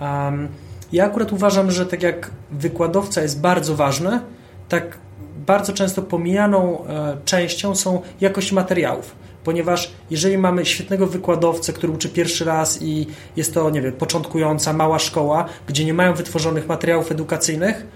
Um, 0.00 0.48
ja 0.92 1.04
akurat 1.04 1.32
uważam, 1.32 1.70
że 1.70 1.86
tak 1.86 2.02
jak 2.02 2.30
wykładowca 2.50 3.22
jest 3.22 3.40
bardzo 3.40 3.76
ważny, 3.76 4.20
tak 4.68 4.98
bardzo 5.46 5.72
często 5.72 6.02
pomijaną 6.02 6.86
e, 6.86 7.16
częścią 7.24 7.74
są 7.74 8.02
jakość 8.20 8.52
materiałów. 8.52 9.14
Ponieważ 9.44 9.92
jeżeli 10.10 10.38
mamy 10.38 10.66
świetnego 10.66 11.06
wykładowcę, 11.06 11.72
który 11.72 11.92
uczy 11.92 12.08
pierwszy 12.08 12.44
raz 12.44 12.82
i 12.82 13.06
jest 13.36 13.54
to, 13.54 13.70
nie 13.70 13.82
wiem, 13.82 13.92
początkująca, 13.92 14.72
mała 14.72 14.98
szkoła, 14.98 15.44
gdzie 15.66 15.84
nie 15.84 15.94
mają 15.94 16.14
wytworzonych 16.14 16.68
materiałów 16.68 17.12
edukacyjnych, 17.12 17.86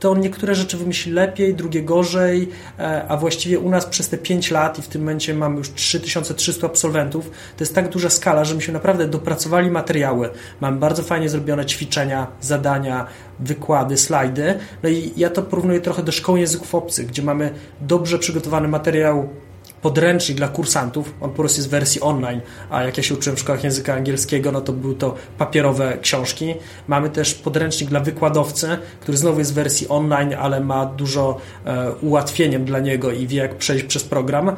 to 0.00 0.10
on 0.10 0.20
niektóre 0.20 0.54
rzeczy 0.54 0.76
wymyśli 0.76 1.12
lepiej, 1.12 1.54
drugie 1.54 1.82
gorzej, 1.82 2.48
e, 2.78 3.08
a 3.08 3.16
właściwie 3.16 3.58
u 3.58 3.70
nas 3.70 3.86
przez 3.86 4.08
te 4.08 4.18
5 4.18 4.50
lat 4.50 4.78
i 4.78 4.82
w 4.82 4.88
tym 4.88 5.02
momencie 5.02 5.34
mamy 5.34 5.56
już 5.56 5.72
3300 5.72 6.66
absolwentów, 6.66 7.30
to 7.30 7.64
jest 7.64 7.74
tak 7.74 7.88
duża 7.88 8.10
skala, 8.10 8.44
że 8.44 8.54
myśmy 8.54 8.74
naprawdę 8.74 9.08
dopracowali 9.08 9.70
materiały. 9.70 10.30
Mamy 10.60 10.78
bardzo 10.78 11.02
fajnie 11.02 11.28
zrobione 11.28 11.66
ćwiczenia, 11.66 12.26
zadania, 12.40 13.06
wykłady, 13.40 13.96
slajdy. 13.96 14.58
No 14.82 14.88
i 14.88 15.12
ja 15.16 15.30
to 15.30 15.42
porównuję 15.42 15.80
trochę 15.80 16.02
do 16.02 16.12
szkoły 16.12 16.40
języków 16.40 16.74
obcych, 16.74 17.06
gdzie 17.06 17.22
mamy 17.22 17.50
dobrze 17.80 18.18
przygotowany 18.18 18.68
materiał 18.68 19.28
podręcznik 19.82 20.38
dla 20.38 20.48
kursantów, 20.48 21.14
on 21.20 21.30
po 21.30 21.36
prostu 21.36 21.58
jest 21.58 21.68
w 21.68 21.70
wersji 21.70 22.00
online, 22.00 22.40
a 22.70 22.82
jak 22.82 22.96
ja 22.96 23.02
się 23.02 23.14
uczyłem 23.14 23.36
w 23.36 23.40
szkołach 23.40 23.64
języka 23.64 23.94
angielskiego, 23.94 24.52
no 24.52 24.60
to 24.60 24.72
były 24.72 24.94
to 24.94 25.14
papierowe 25.38 25.98
książki. 26.02 26.54
Mamy 26.88 27.10
też 27.10 27.34
podręcznik 27.34 27.90
dla 27.90 28.00
wykładowcy, 28.00 28.78
który 29.00 29.18
znowu 29.18 29.38
jest 29.38 29.52
w 29.52 29.54
wersji 29.54 29.88
online, 29.88 30.34
ale 30.34 30.60
ma 30.60 30.86
dużo 30.86 31.40
e, 31.64 31.92
ułatwieniem 31.92 32.64
dla 32.64 32.78
niego 32.78 33.12
i 33.12 33.26
wie 33.26 33.38
jak 33.38 33.56
przejść 33.56 33.84
przez 33.84 34.04
program. 34.04 34.56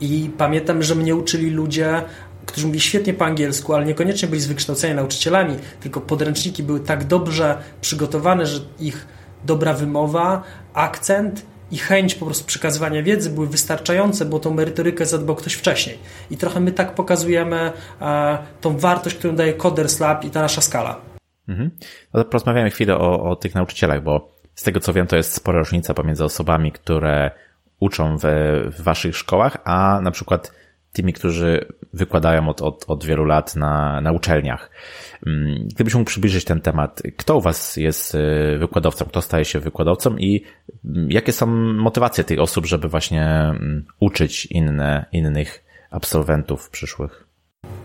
I 0.00 0.30
pamiętam, 0.38 0.82
że 0.82 0.94
mnie 0.94 1.16
uczyli 1.16 1.50
ludzie, 1.50 2.02
którzy 2.46 2.66
mówili 2.66 2.80
świetnie 2.80 3.14
po 3.14 3.24
angielsku, 3.24 3.74
ale 3.74 3.84
niekoniecznie 3.84 4.28
byli 4.28 4.42
z 4.42 4.46
wykształcenia 4.46 4.94
nauczycielami, 4.94 5.56
tylko 5.80 6.00
podręczniki 6.00 6.62
były 6.62 6.80
tak 6.80 7.04
dobrze 7.04 7.58
przygotowane, 7.80 8.46
że 8.46 8.60
ich 8.80 9.06
dobra 9.44 9.74
wymowa, 9.74 10.42
akcent 10.74 11.49
i 11.70 11.78
chęć 11.78 12.14
po 12.14 12.26
prostu 12.26 12.44
przekazywania 12.44 13.02
wiedzy 13.02 13.30
były 13.30 13.46
wystarczające, 13.46 14.24
bo 14.24 14.40
tą 14.40 14.54
merytorykę 14.54 15.06
zadbał 15.06 15.36
ktoś 15.36 15.54
wcześniej. 15.54 15.98
I 16.30 16.36
trochę 16.36 16.60
my 16.60 16.72
tak 16.72 16.94
pokazujemy 16.94 17.72
e, 18.00 18.38
tą 18.60 18.78
wartość, 18.78 19.16
którą 19.16 19.36
daje 19.36 19.54
Coders 19.54 20.00
Lab 20.00 20.24
i 20.24 20.30
ta 20.30 20.42
nasza 20.42 20.60
skala. 20.60 21.00
Mhm. 21.48 21.70
No 22.14 22.24
to 22.24 22.30
porozmawiamy 22.30 22.70
chwilę 22.70 22.96
o, 22.96 23.22
o 23.30 23.36
tych 23.36 23.54
nauczycielach, 23.54 24.02
bo 24.02 24.40
z 24.54 24.62
tego 24.62 24.80
co 24.80 24.92
wiem, 24.92 25.06
to 25.06 25.16
jest 25.16 25.34
spora 25.34 25.58
różnica 25.58 25.94
pomiędzy 25.94 26.24
osobami, 26.24 26.72
które 26.72 27.30
uczą 27.80 28.16
w, 28.18 28.22
w 28.76 28.82
waszych 28.82 29.16
szkołach, 29.16 29.56
a 29.64 30.00
na 30.02 30.10
przykład 30.10 30.52
tymi, 30.92 31.12
którzy 31.12 31.66
wykładają 31.92 32.48
od, 32.48 32.62
od, 32.62 32.84
od 32.88 33.04
wielu 33.04 33.24
lat 33.24 33.56
na, 33.56 34.00
na 34.00 34.12
uczelniach. 34.12 34.70
Mm, 35.26 35.68
gdybyś 35.74 35.94
mógł 35.94 36.06
przybliżyć 36.06 36.44
ten 36.44 36.60
temat, 36.60 37.02
kto 37.16 37.36
u 37.36 37.40
Was 37.40 37.76
jest 37.76 38.14
y, 38.14 38.58
wykładowcą, 38.58 39.04
kto 39.04 39.22
staje 39.22 39.44
się 39.44 39.60
wykładowcą 39.60 40.16
i 40.16 40.44
mm, 40.84 41.10
jakie 41.10 41.32
są 41.32 41.46
motywacje 41.74 42.24
tych 42.24 42.40
osób, 42.40 42.66
żeby 42.66 42.88
właśnie 42.88 43.26
mm, 43.26 43.84
uczyć 44.00 44.46
inne, 44.46 45.06
innych 45.12 45.64
absolwentów 45.90 46.70
przyszłych? 46.70 47.26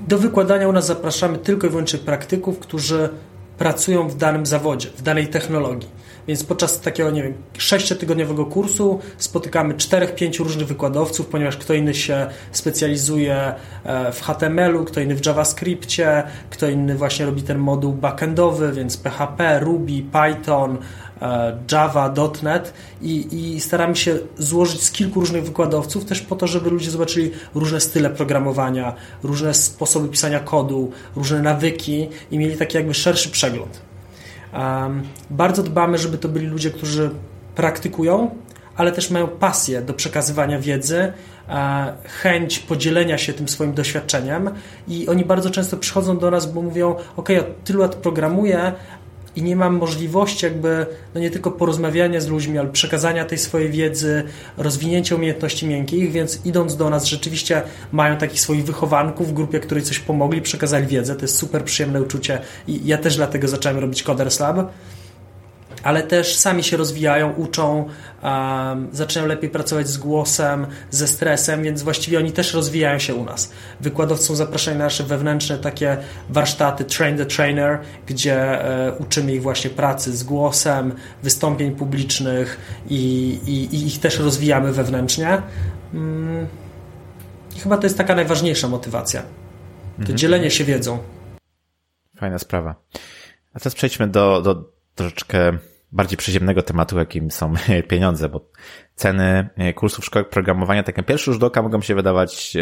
Do 0.07 0.17
wykładania 0.17 0.67
u 0.67 0.71
nas 0.71 0.85
zapraszamy 0.85 1.37
tylko 1.37 1.67
i 1.67 1.69
wyłącznie 1.69 1.99
praktyków, 1.99 2.59
którzy 2.59 3.09
pracują 3.57 4.07
w 4.07 4.17
danym 4.17 4.45
zawodzie, 4.45 4.89
w 4.89 5.01
danej 5.01 5.27
technologii. 5.27 5.89
Więc 6.27 6.43
podczas 6.43 6.81
takiego, 6.81 7.11
nie 7.11 7.23
wiem, 7.23 7.33
sześciotygodniowego 7.57 8.45
kursu 8.45 8.99
spotykamy 9.17 9.73
czterech, 9.73 10.15
pięciu 10.15 10.43
różnych 10.43 10.67
wykładowców, 10.67 11.27
ponieważ 11.27 11.57
kto 11.57 11.73
inny 11.73 11.93
się 11.93 12.27
specjalizuje 12.51 13.53
e, 13.83 14.11
w 14.11 14.21
HTML-u, 14.21 14.85
kto 14.85 14.99
inny 15.01 15.15
w 15.15 15.25
JavaScriptie, 15.25 16.23
kto 16.49 16.69
inny 16.69 16.95
właśnie 16.95 17.25
robi 17.25 17.43
ten 17.43 17.57
moduł 17.57 17.93
backendowy, 17.93 18.71
więc 18.71 18.97
PHP, 18.97 19.59
Ruby, 19.59 20.03
Python, 20.11 20.77
e, 21.21 21.57
Java, 21.71 22.13
.NET 22.43 22.73
i, 23.01 23.27
i 23.31 23.61
staramy 23.61 23.95
się 23.95 24.17
złożyć 24.37 24.83
z 24.83 24.91
kilku 24.91 25.19
różnych 25.19 25.43
wykładowców 25.43 26.05
też 26.05 26.21
po 26.21 26.35
to, 26.35 26.47
żeby 26.47 26.69
ludzie 26.69 26.91
zobaczyli 26.91 27.31
różne 27.55 27.81
style 27.81 28.09
programowania, 28.09 28.95
różne 29.23 29.53
sposoby 29.53 30.07
pisania 30.07 30.39
kodu, 30.39 30.91
różne 31.15 31.41
nawyki 31.41 32.09
i 32.31 32.37
mieli 32.37 32.57
taki 32.57 32.77
jakby 32.77 32.93
szerszy 32.93 33.29
przegląd. 33.29 33.94
Bardzo 35.29 35.63
dbamy, 35.63 35.97
żeby 35.97 36.17
to 36.17 36.29
byli 36.29 36.47
ludzie, 36.47 36.71
którzy 36.71 37.09
praktykują, 37.55 38.29
ale 38.75 38.91
też 38.91 39.11
mają 39.11 39.27
pasję 39.27 39.81
do 39.81 39.93
przekazywania 39.93 40.59
wiedzy, 40.59 41.13
e, 41.49 41.93
chęć 42.03 42.59
podzielenia 42.59 43.17
się 43.17 43.33
tym 43.33 43.49
swoim 43.49 43.73
doświadczeniem 43.73 44.49
i 44.87 45.07
oni 45.07 45.25
bardzo 45.25 45.49
często 45.49 45.77
przychodzą 45.77 46.17
do 46.17 46.31
nas, 46.31 46.51
bo 46.51 46.61
mówią, 46.61 46.95
ok, 47.17 47.29
ja 47.29 47.43
tylu 47.63 47.79
lat 47.79 47.95
programuję, 47.95 48.73
i 49.35 49.43
nie 49.43 49.55
mam 49.55 49.77
możliwości 49.77 50.45
jakby, 50.45 50.85
no 51.15 51.21
nie 51.21 51.31
tylko 51.31 51.51
porozmawiania 51.51 52.21
z 52.21 52.27
ludźmi, 52.27 52.57
ale 52.57 52.69
przekazania 52.69 53.25
tej 53.25 53.37
swojej 53.37 53.71
wiedzy, 53.71 54.23
rozwinięcia 54.57 55.15
umiejętności 55.15 55.67
miękkich, 55.67 56.11
więc 56.11 56.45
idąc 56.45 56.77
do 56.77 56.89
nas 56.89 57.05
rzeczywiście 57.05 57.61
mają 57.91 58.17
takich 58.17 58.41
swoich 58.41 58.65
wychowanków 58.65 59.29
w 59.29 59.33
grupie, 59.33 59.59
której 59.59 59.83
coś 59.83 59.99
pomogli, 59.99 60.41
przekazali 60.41 60.87
wiedzę, 60.87 61.15
to 61.15 61.21
jest 61.21 61.35
super 61.37 61.63
przyjemne 61.63 62.01
uczucie 62.01 62.39
i 62.67 62.81
ja 62.85 62.97
też 62.97 63.15
dlatego 63.15 63.47
zacząłem 63.47 63.79
robić 63.79 64.03
Coders 64.03 64.39
Lab 64.39 64.71
ale 65.85 66.03
też 66.03 66.35
sami 66.35 66.63
się 66.63 66.77
rozwijają, 66.77 67.33
uczą, 67.33 67.85
um, 68.23 68.89
zaczynają 68.91 69.27
lepiej 69.27 69.49
pracować 69.49 69.87
z 69.87 69.97
głosem, 69.97 70.67
ze 70.91 71.07
stresem, 71.07 71.63
więc 71.63 71.83
właściwie 71.83 72.19
oni 72.19 72.31
też 72.31 72.53
rozwijają 72.53 72.99
się 72.99 73.15
u 73.15 73.25
nas. 73.25 73.51
Wykładowcy 73.81 74.25
są 74.25 74.35
zapraszani 74.35 74.77
na 74.77 74.83
nasze 74.83 75.03
wewnętrzne 75.03 75.57
takie 75.57 75.97
warsztaty 76.29 76.85
Train 76.85 77.17
the 77.17 77.25
Trainer, 77.25 77.79
gdzie 78.07 78.35
e, 78.35 78.93
uczymy 78.93 79.33
ich 79.33 79.41
właśnie 79.41 79.69
pracy 79.69 80.17
z 80.17 80.23
głosem, 80.23 80.93
wystąpień 81.23 81.75
publicznych 81.75 82.59
i, 82.89 82.99
i, 83.45 83.75
i 83.75 83.87
ich 83.87 83.99
też 83.99 84.19
rozwijamy 84.19 84.71
wewnętrznie. 84.71 85.41
Mm. 85.93 86.47
I 87.55 87.59
chyba 87.59 87.77
to 87.77 87.83
jest 87.83 87.97
taka 87.97 88.15
najważniejsza 88.15 88.67
motywacja. 88.67 89.21
To 89.21 89.99
mhm. 89.99 90.17
dzielenie 90.17 90.51
się 90.51 90.63
wiedzą. 90.63 90.97
Fajna 92.17 92.39
sprawa. 92.39 92.75
A 93.53 93.59
teraz 93.59 93.75
przejdźmy 93.75 94.07
do, 94.07 94.41
do 94.41 94.75
troszeczkę 94.95 95.57
bardziej 95.95 96.17
przyziemnego 96.17 96.61
tematu, 96.61 96.97
jakim 96.97 97.31
są 97.31 97.53
pieniądze, 97.89 98.29
bo 98.29 98.49
ceny 98.95 99.49
e, 99.57 99.73
kursów 99.73 100.05
szkoły 100.05 100.25
programowania 100.25 100.83
tak 100.83 100.97
na 100.97 101.03
pierwszy 101.03 101.33
rzut 101.33 101.43
oka 101.43 101.61
mogą 101.61 101.81
się 101.81 101.95
wydawać 101.95 102.55
e, 102.55 102.61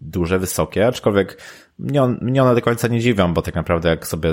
duże, 0.00 0.38
wysokie, 0.38 0.86
aczkolwiek 0.86 1.42
mnie, 1.78 2.02
on, 2.02 2.18
mnie 2.22 2.42
one 2.42 2.54
do 2.54 2.62
końca 2.62 2.88
nie 2.88 3.00
dziwią, 3.00 3.34
bo 3.34 3.42
tak 3.42 3.54
naprawdę 3.54 3.88
jak 3.88 4.06
sobie 4.06 4.30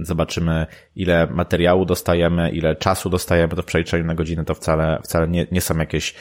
zobaczymy, 0.00 0.66
ile 0.96 1.26
materiału 1.26 1.84
dostajemy, 1.84 2.50
ile 2.50 2.76
czasu 2.76 3.10
dostajemy 3.10 3.54
do 3.54 3.62
przeliczeniu 3.62 4.04
na 4.04 4.14
godzinę, 4.14 4.44
to 4.44 4.54
wcale, 4.54 5.00
wcale 5.04 5.28
nie, 5.28 5.46
nie 5.52 5.60
są 5.60 5.78
jakieś 5.78 6.14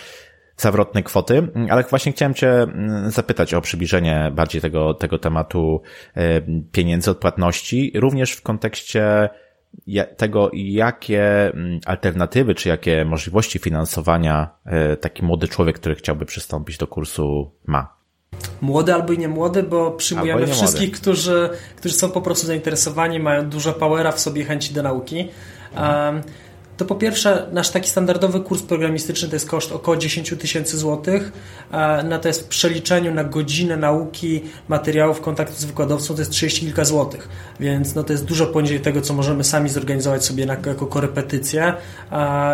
zawrotne 0.57 1.03
kwoty, 1.03 1.47
ale 1.69 1.83
właśnie 1.83 2.11
chciałem 2.11 2.33
Cię 2.33 2.51
mm, 2.51 3.11
zapytać 3.11 3.53
o 3.53 3.61
przybliżenie 3.61 4.31
bardziej 4.35 4.61
tego, 4.61 4.93
tego 4.93 5.19
tematu 5.19 5.81
e, 6.15 6.41
pieniędzy, 6.71 7.11
odpłatności, 7.11 7.91
również 7.95 8.31
w 8.31 8.41
kontekście 8.41 9.29
tego, 10.17 10.49
jakie 10.53 11.53
mm, 11.53 11.79
alternatywy, 11.85 12.55
czy 12.55 12.69
jakie 12.69 13.05
możliwości 13.05 13.59
finansowania 13.59 14.49
e, 14.65 14.97
taki 14.97 15.25
młody 15.25 15.47
człowiek, 15.47 15.79
który 15.79 15.95
chciałby 15.95 16.25
przystąpić 16.25 16.77
do 16.77 16.87
kursu 16.87 17.51
ma? 17.65 17.95
Młody 18.61 18.93
albo 18.93 19.13
i 19.13 19.17
nie 19.17 19.27
młody, 19.27 19.63
bo 19.63 19.91
przyjmujemy 19.91 20.47
wszystkich, 20.47 20.91
którzy, 20.91 21.49
którzy 21.75 21.95
są 21.95 22.11
po 22.11 22.21
prostu 22.21 22.47
zainteresowani, 22.47 23.19
mają 23.19 23.49
dużo 23.49 23.73
powera 23.73 24.11
w 24.11 24.19
sobie 24.19 24.43
chęci 24.43 24.73
do 24.73 24.83
nauki. 24.83 25.27
Um, 25.77 26.21
To 26.77 26.85
po 26.85 26.95
pierwsze, 26.95 27.47
nasz 27.51 27.69
taki 27.69 27.89
standardowy 27.89 28.39
kurs 28.39 28.61
programistyczny 28.61 29.29
to 29.29 29.35
jest 29.35 29.49
koszt 29.49 29.71
około 29.71 29.97
10 29.97 30.33
tysięcy 30.39 30.77
złotych, 30.77 31.31
natomiast 32.03 32.41
w 32.41 32.47
przeliczeniu 32.47 33.13
na 33.13 33.23
godzinę 33.23 33.77
nauki 33.77 34.43
materiałów 34.67 35.21
kontaktu 35.21 35.55
z 35.55 35.65
wykładowcą 35.65 36.13
to 36.13 36.21
jest 36.21 36.31
30 36.31 36.61
kilka 36.65 36.85
złotych, 36.85 37.29
więc 37.59 37.95
no 37.95 38.03
to 38.03 38.13
jest 38.13 38.25
dużo 38.25 38.47
poniżej 38.47 38.79
tego, 38.79 39.01
co 39.01 39.13
możemy 39.13 39.43
sami 39.43 39.69
zorganizować 39.69 40.25
sobie 40.25 40.45
na, 40.45 40.57
jako 40.65 40.87
korepetycję, 40.87 41.73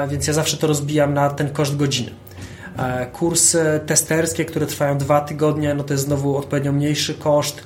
więc 0.10 0.28
ja 0.28 0.34
zawsze 0.34 0.58
to 0.58 0.68
rozbijam 0.68 1.14
na 1.14 1.30
ten 1.30 1.50
koszt 1.50 1.78
godziny. 1.78 2.12
Kursy 3.14 3.80
testerskie, 3.86 4.46
które 4.46 4.66
trwają 4.66 4.98
dwa 4.98 5.22
tygodnie, 5.22 5.74
no 5.74 5.84
to 5.84 5.94
jest 5.94 6.06
znowu 6.06 6.38
odpowiednio 6.38 6.72
mniejszy 6.72 7.14
koszt 7.14 7.64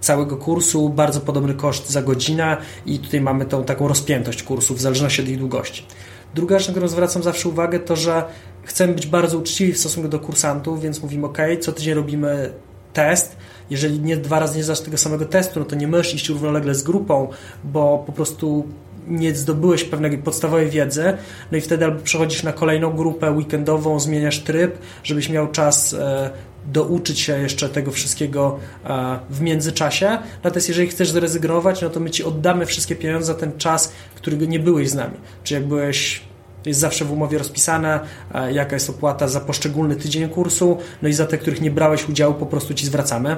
całego 0.00 0.36
kursu, 0.36 0.88
bardzo 0.88 1.20
podobny 1.20 1.54
koszt 1.54 1.90
za 1.90 2.02
godzinę 2.02 2.56
i 2.86 2.98
tutaj 2.98 3.20
mamy 3.20 3.46
tą 3.46 3.64
taką 3.64 3.88
rozpiętość 3.88 4.42
kursów 4.42 4.78
w 4.78 4.80
zależności 4.80 5.22
od 5.22 5.28
ich 5.28 5.38
długości. 5.38 5.86
Druga 6.34 6.58
rzecz, 6.58 6.68
na 6.68 6.72
którą 6.72 6.88
zwracam 6.88 7.22
zawsze 7.22 7.48
uwagę, 7.48 7.80
to 7.80 7.96
że 7.96 8.24
chcemy 8.62 8.92
być 8.92 9.06
bardzo 9.06 9.38
uczciwi 9.38 9.72
w 9.72 9.78
stosunku 9.78 10.08
do 10.08 10.18
kursantów, 10.18 10.82
więc 10.82 11.02
mówimy 11.02 11.26
ok, 11.26 11.38
co 11.60 11.72
tydzień 11.72 11.94
robimy 11.94 12.52
test. 12.92 13.36
Jeżeli 13.70 14.00
nie 14.00 14.16
dwa 14.16 14.38
razy 14.38 14.56
nie 14.56 14.64
zdasz 14.64 14.80
tego 14.80 14.98
samego 14.98 15.24
testu, 15.24 15.60
no 15.60 15.66
to 15.66 15.76
nie 15.76 15.88
możesz 15.88 16.14
iść 16.14 16.28
równolegle 16.28 16.74
z 16.74 16.82
grupą, 16.82 17.28
bo 17.64 18.02
po 18.06 18.12
prostu 18.12 18.64
nie 19.08 19.34
zdobyłeś 19.34 19.84
pewnej 19.84 20.18
podstawowej 20.18 20.70
wiedzy, 20.70 21.16
no 21.52 21.58
i 21.58 21.60
wtedy 21.60 21.84
albo 21.84 22.00
przechodzisz 22.00 22.42
na 22.42 22.52
kolejną 22.52 22.92
grupę 22.92 23.30
weekendową, 23.30 24.00
zmieniasz 24.00 24.38
tryb, 24.38 24.78
żebyś 25.04 25.28
miał 25.28 25.48
czas 25.48 25.94
e, 25.94 26.30
douczyć 26.66 27.20
się 27.20 27.38
jeszcze 27.38 27.68
tego 27.68 27.90
wszystkiego 27.90 28.58
e, 28.84 29.18
w 29.30 29.40
międzyczasie. 29.40 30.18
Natomiast 30.44 30.68
jeżeli 30.68 30.88
chcesz 30.88 31.10
zrezygnować, 31.10 31.82
no 31.82 31.90
to 31.90 32.00
my 32.00 32.10
ci 32.10 32.24
oddamy 32.24 32.66
wszystkie 32.66 32.96
pieniądze 32.96 33.26
za 33.26 33.34
ten 33.34 33.52
czas, 33.58 33.92
którego 34.14 34.44
nie 34.44 34.58
byłeś 34.58 34.90
z 34.90 34.94
nami. 34.94 35.16
Czy 35.44 35.54
jak 35.54 35.66
byłeś 35.66 36.22
jest 36.66 36.80
zawsze 36.80 37.04
w 37.04 37.12
umowie 37.12 37.38
rozpisane, 37.38 38.00
e, 38.34 38.52
jaka 38.52 38.76
jest 38.76 38.90
opłata 38.90 39.28
za 39.28 39.40
poszczególny 39.40 39.96
tydzień 39.96 40.28
kursu, 40.28 40.78
no 41.02 41.08
i 41.08 41.12
za 41.12 41.26
te, 41.26 41.38
których 41.38 41.60
nie 41.60 41.70
brałeś 41.70 42.08
udziału, 42.08 42.34
po 42.34 42.46
prostu 42.46 42.74
ci 42.74 42.86
zwracamy. 42.86 43.36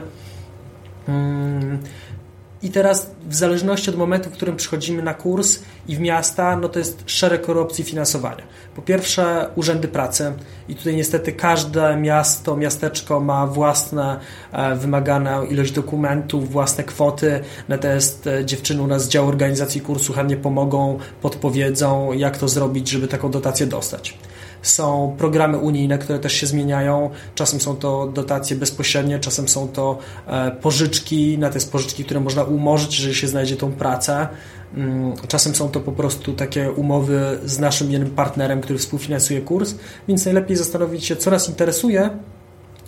I 2.63 2.71
teraz 2.71 3.11
w 3.29 3.35
zależności 3.35 3.91
od 3.91 3.97
momentu, 3.97 4.31
w 4.31 4.33
którym 4.33 4.57
przychodzimy 4.57 5.03
na 5.03 5.15
kurs 5.15 5.59
i 5.89 5.97
w 5.97 6.01
miasta, 6.01 6.57
no 6.57 6.69
to 6.69 6.79
jest 6.79 7.03
szereg 7.07 7.49
opcji 7.49 7.85
finansowania. 7.85 8.43
Po 8.77 8.83
pierwsze 8.83 9.49
urzędy 9.57 9.89
pracy 9.89 10.33
i 10.69 10.75
tutaj 10.75 10.97
niestety 10.97 11.33
każde 11.33 11.97
miasto, 11.97 12.57
miasteczko 12.57 13.21
ma 13.21 13.47
własne 13.47 14.21
e, 14.53 14.77
wymagane 14.77 15.47
ilość 15.51 15.73
dokumentów, 15.73 16.51
własne 16.51 16.85
kwoty, 16.85 17.41
natomiast 17.69 18.29
dziewczyny 18.45 18.83
u 18.83 18.87
nas 18.87 19.05
z 19.05 19.09
działu 19.09 19.29
organizacji 19.29 19.81
kursu 19.81 20.13
chętnie 20.13 20.37
pomogą, 20.37 20.99
podpowiedzą 21.23 22.13
jak 22.13 22.39
to 22.39 22.49
zrobić, 22.49 22.89
żeby 22.89 23.09
taką 23.09 23.31
dotację 23.31 23.67
dostać. 23.67 24.19
Są 24.63 25.15
programy 25.19 25.59
unijne, 25.59 25.99
które 25.99 26.19
też 26.19 26.33
się 26.33 26.47
zmieniają. 26.47 27.11
Czasem 27.35 27.61
są 27.61 27.77
to 27.77 28.07
dotacje 28.15 28.57
bezpośrednie, 28.57 29.19
czasem 29.19 29.49
są 29.49 29.69
to 29.69 29.99
e, 30.27 30.51
pożyczki, 30.51 31.39
na 31.39 31.51
te 31.51 31.61
pożyczki, 31.61 32.05
które 32.05 32.21
można 32.21 32.45
umorzyć, 32.45 32.99
jeżeli 32.99 33.15
się 33.15 33.29
znajdzie 33.29 33.57
tą 33.57 33.73
pracę. 33.73 34.29
Mm, 34.75 35.13
czasem 35.29 35.55
są 35.55 35.69
to 35.69 35.81
po 35.81 35.93
prostu 35.93 36.33
takie 36.33 36.73
umowy 36.73 37.39
z 37.45 37.59
naszym 37.59 37.91
jednym 37.93 38.11
partnerem, 38.11 38.61
który 38.61 38.79
współfinansuje 38.79 39.41
kurs, 39.41 39.75
więc 40.09 40.25
najlepiej 40.25 40.57
zastanowić 40.57 41.05
się, 41.05 41.17
co 41.17 41.31
nas 41.31 41.49
interesuje, 41.49 42.11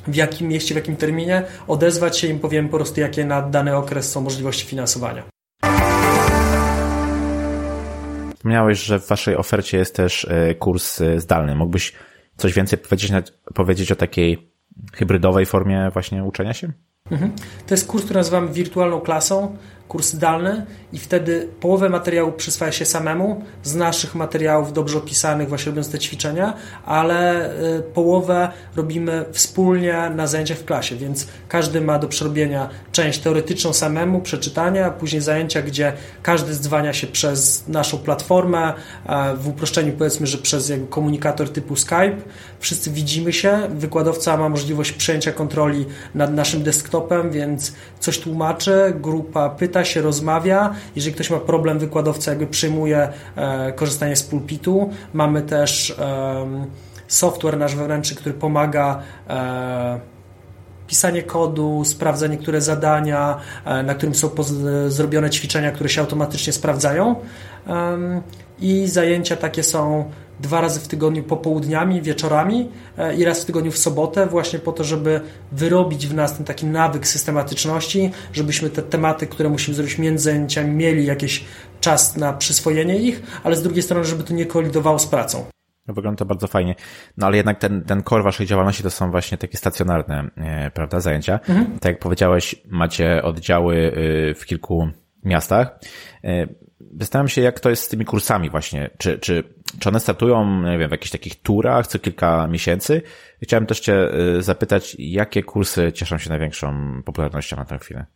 w 0.07 0.15
jakim 0.15 0.49
mieście, 0.49 0.75
w 0.75 0.77
jakim 0.77 0.97
terminie, 0.97 1.43
odezwać 1.69 2.19
się 2.19 2.29
im 2.29 2.39
powiem 2.39 2.69
po 2.69 2.77
prostu, 2.77 3.01
jakie 3.01 3.25
na 3.25 3.43
dany 3.43 3.77
okres 3.77 4.13
są 4.13 4.21
możliwości 4.21 4.67
finansowania. 4.67 5.34
Wspomniałeś, 8.45 8.83
że 8.83 8.99
w 8.99 9.09
Waszej 9.09 9.37
ofercie 9.37 9.79
jest 9.79 9.97
też 9.97 10.25
e, 10.25 10.55
kurs 10.55 11.01
e, 11.01 11.21
zdalny. 11.21 11.55
Mógłbyś 11.55 11.93
coś 12.37 12.53
więcej 12.53 12.79
powiedzieć, 12.79 13.13
powiedzieć 13.55 13.93
o 13.93 13.97
takiej 13.97 14.53
hybrydowej 14.95 15.47
formie 15.47 15.91
właśnie 15.93 16.25
uczenia 16.25 16.53
się? 16.55 16.73
Mhm. 17.11 17.33
To 17.67 17.75
jest 17.75 17.87
kurs, 17.87 18.05
który 18.05 18.19
nazywamy 18.19 18.49
wirtualną 18.49 19.01
klasą 19.01 19.57
kurs 19.89 20.13
zdalny 20.13 20.67
i 20.93 20.99
wtedy 20.99 21.49
połowę 21.61 21.89
materiału 21.89 22.33
przyswaja 22.33 22.73
się 22.73 22.85
samemu 22.85 23.45
z 23.63 23.75
naszych 23.75 24.15
materiałów 24.15 24.73
dobrze 24.73 24.99
opisanych, 24.99 25.49
właśnie 25.49 25.71
robiąc 25.71 25.91
te 25.91 25.99
ćwiczenia, 25.99 26.55
ale 26.85 27.51
y, 27.79 27.83
połowę 27.83 28.49
robimy 28.77 29.25
wspólnie 29.33 30.11
na 30.17 30.27
zajęciach 30.27 30.59
w 30.59 30.65
klasie, 30.65 30.97
więc 30.97 31.27
każdy 31.49 31.81
ma 31.81 31.99
do 31.99 32.09
przerobienia 32.09 32.69
część 32.93 33.19
teoretyczną 33.19 33.73
samemu, 33.73 34.21
przeczytania, 34.21 34.91
później 34.91 35.23
zajęcia, 35.23 35.63
gdzie 35.63 35.93
każdy 36.23 36.55
zdzwania 36.55 36.93
się 36.93 37.07
przez 37.07 37.69
naszą 37.69 37.99
platformę, 37.99 38.73
w 39.37 39.49
uproszczeniu 39.49 39.93
powiedzmy, 39.93 40.27
że 40.27 40.39
przez 40.39 40.73
komunikator 40.91 41.49
typu 41.53 41.77
Skype. 41.77 42.17
Wszyscy 42.61 42.91
widzimy 42.91 43.33
się, 43.33 43.59
wykładowca 43.71 44.37
ma 44.37 44.49
możliwość 44.49 44.93
przejęcia 44.93 45.33
kontroli 45.33 45.87
nad 46.15 46.35
naszym 46.35 46.63
desktopem, 46.63 47.31
więc 47.31 47.73
coś 48.01 48.19
tłumaczy, 48.19 48.95
grupa 49.01 49.51
pyta 49.51 49.74
się, 49.83 50.03
rozmawia. 50.03 50.75
Jeżeli 50.97 51.15
ktoś 51.15 51.31
ma 51.31 51.39
problem, 51.39 51.79
wykładowca 51.79 52.31
jakby 52.31 52.47
przyjmuje 52.47 53.09
e, 53.37 53.73
korzystanie 53.73 54.17
z 54.17 54.23
pulpitu. 54.23 54.91
Mamy 55.13 55.43
też 55.43 55.95
software 57.09 57.59
nasz 57.59 57.77
wewnętrzny, 57.77 58.17
który 58.17 58.35
pomaga 58.35 59.03
e, 59.29 60.01
pisanie 60.87 61.23
kodu, 61.23 61.85
sprawdza 61.85 62.27
niektóre 62.27 62.61
zadania, 62.61 63.41
e, 63.65 63.83
na 63.83 63.95
którym 63.95 64.15
są 64.15 64.31
zrobione 64.89 65.31
ćwiczenia, 65.31 65.73
które 65.73 65.89
się 65.89 66.01
automatycznie 66.01 66.53
sprawdzają. 66.53 67.17
I 68.61 68.87
zajęcia 68.87 69.37
takie 69.37 69.63
są 69.63 70.11
dwa 70.41 70.61
razy 70.61 70.81
w 70.81 70.89
tygodniu 70.89 71.23
popołudniami, 71.23 72.03
wieczorami 72.03 72.69
e, 72.99 73.17
i 73.17 73.25
raz 73.25 73.43
w 73.43 73.45
tygodniu 73.45 73.73
w 73.73 73.79
sobotę, 73.79 74.27
właśnie 74.27 74.59
po 74.59 74.73
to, 74.73 74.85
żeby 74.85 75.21
wyrobić 75.53 76.07
w 76.07 76.15
nas 76.15 76.37
ten 76.37 76.45
taki 76.45 76.67
nawyk 76.67 77.07
systematyczności, 77.07 78.11
żebyśmy 78.33 78.71
te 78.71 78.83
tematy, 78.83 79.27
które 79.27 79.49
musimy 79.49 79.75
zrobić 79.75 79.99
między 79.99 80.25
zajęciami, 80.25 80.71
mieli 80.71 81.07
jakiś 81.07 81.45
czas 81.81 82.17
na 82.17 82.33
przyswojenie 82.33 82.97
ich, 82.97 83.23
ale 83.45 83.57
z 83.57 83.63
drugiej 83.63 83.83
strony, 83.83 84.05
żeby 84.05 84.25
to 84.25 84.35
nie 84.35 84.47
kolidowało 84.47 84.99
z 84.99 85.07
pracą. 85.07 85.45
No, 85.89 85.95
wygląda 85.95 86.19
to 86.19 86.25
bardzo 86.25 86.47
fajnie. 86.47 86.75
No 87.17 87.27
ale 87.27 87.37
jednak 87.37 87.59
ten, 87.59 87.83
ten 87.83 88.03
core 88.03 88.23
waszej 88.23 88.47
działalności 88.47 88.83
to 88.83 88.91
są 88.91 89.11
właśnie 89.11 89.39
takie 89.39 89.59
stacjonarne, 89.59 90.31
e, 90.37 90.71
prawda, 90.71 91.01
zajęcia. 91.01 91.33
Mhm. 91.49 91.79
Tak 91.79 91.93
jak 91.93 91.99
powiedziałeś, 91.99 92.55
macie 92.67 93.23
oddziały 93.23 93.77
y, 93.77 94.35
w 94.35 94.47
kilku 94.47 94.89
miastach. 95.25 95.79
Zastanawiam 97.01 97.29
się, 97.29 97.41
jak 97.41 97.61
to 97.61 97.71
jest 97.71 97.83
z 97.83 97.89
tymi 97.89 98.05
kursami 98.05 98.51
właśnie. 98.51 98.91
Czy, 98.99 99.19
czy, 99.19 99.45
czy 99.79 99.89
one 99.89 100.01
startują, 100.01 100.63
nie 100.63 100.79
wiem, 100.79 100.89
w 100.89 100.93
jakichś 100.93 101.11
takich 101.11 101.43
turach 101.43 101.87
co 101.87 101.99
kilka 101.99 102.47
miesięcy? 102.47 103.03
Chciałem 103.43 103.67
też 103.67 103.81
Cię 103.81 104.15
y, 104.39 104.43
zapytać, 104.43 104.97
jakie 104.99 105.43
kursy 105.43 105.93
cieszą 105.93 106.19
się 106.19 106.31
największą 106.31 107.03
popularnością 107.03 107.57
na 107.57 107.65
tę 107.65 107.79
chwilę? 107.79 108.07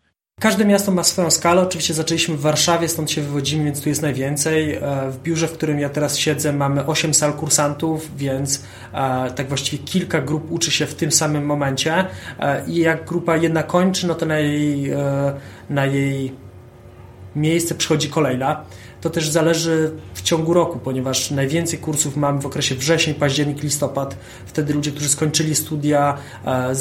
Każde 0.41 0.65
miasto 0.65 0.93
ma 0.93 1.05
swoją 1.05 1.31
skalę. 1.31 1.63
Oczywiście 1.63 1.95
zaczęliśmy 1.95 2.37
w 2.37 2.41
Warszawie, 2.41 2.89
stąd 2.89 3.11
się 3.11 3.23
wywodzimy, 3.23 3.65
więc 3.65 3.83
tu 3.83 3.89
jest 3.89 4.03
najwięcej. 4.03 4.75
E, 4.75 4.81
w 5.11 5.23
biurze, 5.23 5.49
w 5.49 5.53
którym 5.53 5.79
ja 5.79 5.89
teraz 5.89 6.19
siedzę, 6.19 6.53
mamy 6.53 6.87
8 6.87 7.15
sal 7.15 7.33
kursantów, 7.33 8.17
więc 8.17 8.65
e, 8.93 9.31
tak 9.31 9.49
właściwie 9.49 9.85
kilka 9.85 10.21
grup 10.21 10.51
uczy 10.51 10.71
się 10.71 10.87
w 10.87 10.95
tym 10.95 11.13
samym 11.13 11.47
momencie. 11.47 12.05
E, 12.41 12.67
I 12.67 12.77
jak 12.77 13.05
grupa 13.05 13.37
jedna 13.37 13.63
kończy, 13.63 14.07
no 14.07 14.15
to 14.15 14.27
na 14.27 14.39
jej, 14.39 14.91
na 15.71 15.87
jej 15.87 16.33
miejsce 17.37 17.75
przychodzi 17.75 18.09
kolejna. 18.09 18.65
To 19.01 19.11
też 19.11 19.29
zależy 19.29 19.91
w 20.15 20.23
ciągu 20.23 20.55
roku, 20.55 20.79
ponieważ 20.79 21.31
najwięcej 21.31 21.79
kursów 21.79 22.17
mamy 22.17 22.41
w 22.41 22.47
okresie 22.47 22.75
wrzesień, 22.75 23.15
październik, 23.15 23.63
listopad. 23.63 24.17
Wtedy 24.47 24.75
ludzie, 24.75 24.91
którzy 24.91 25.09
skończyli 25.09 25.55
studia 25.55 26.19
e, 26.47 26.75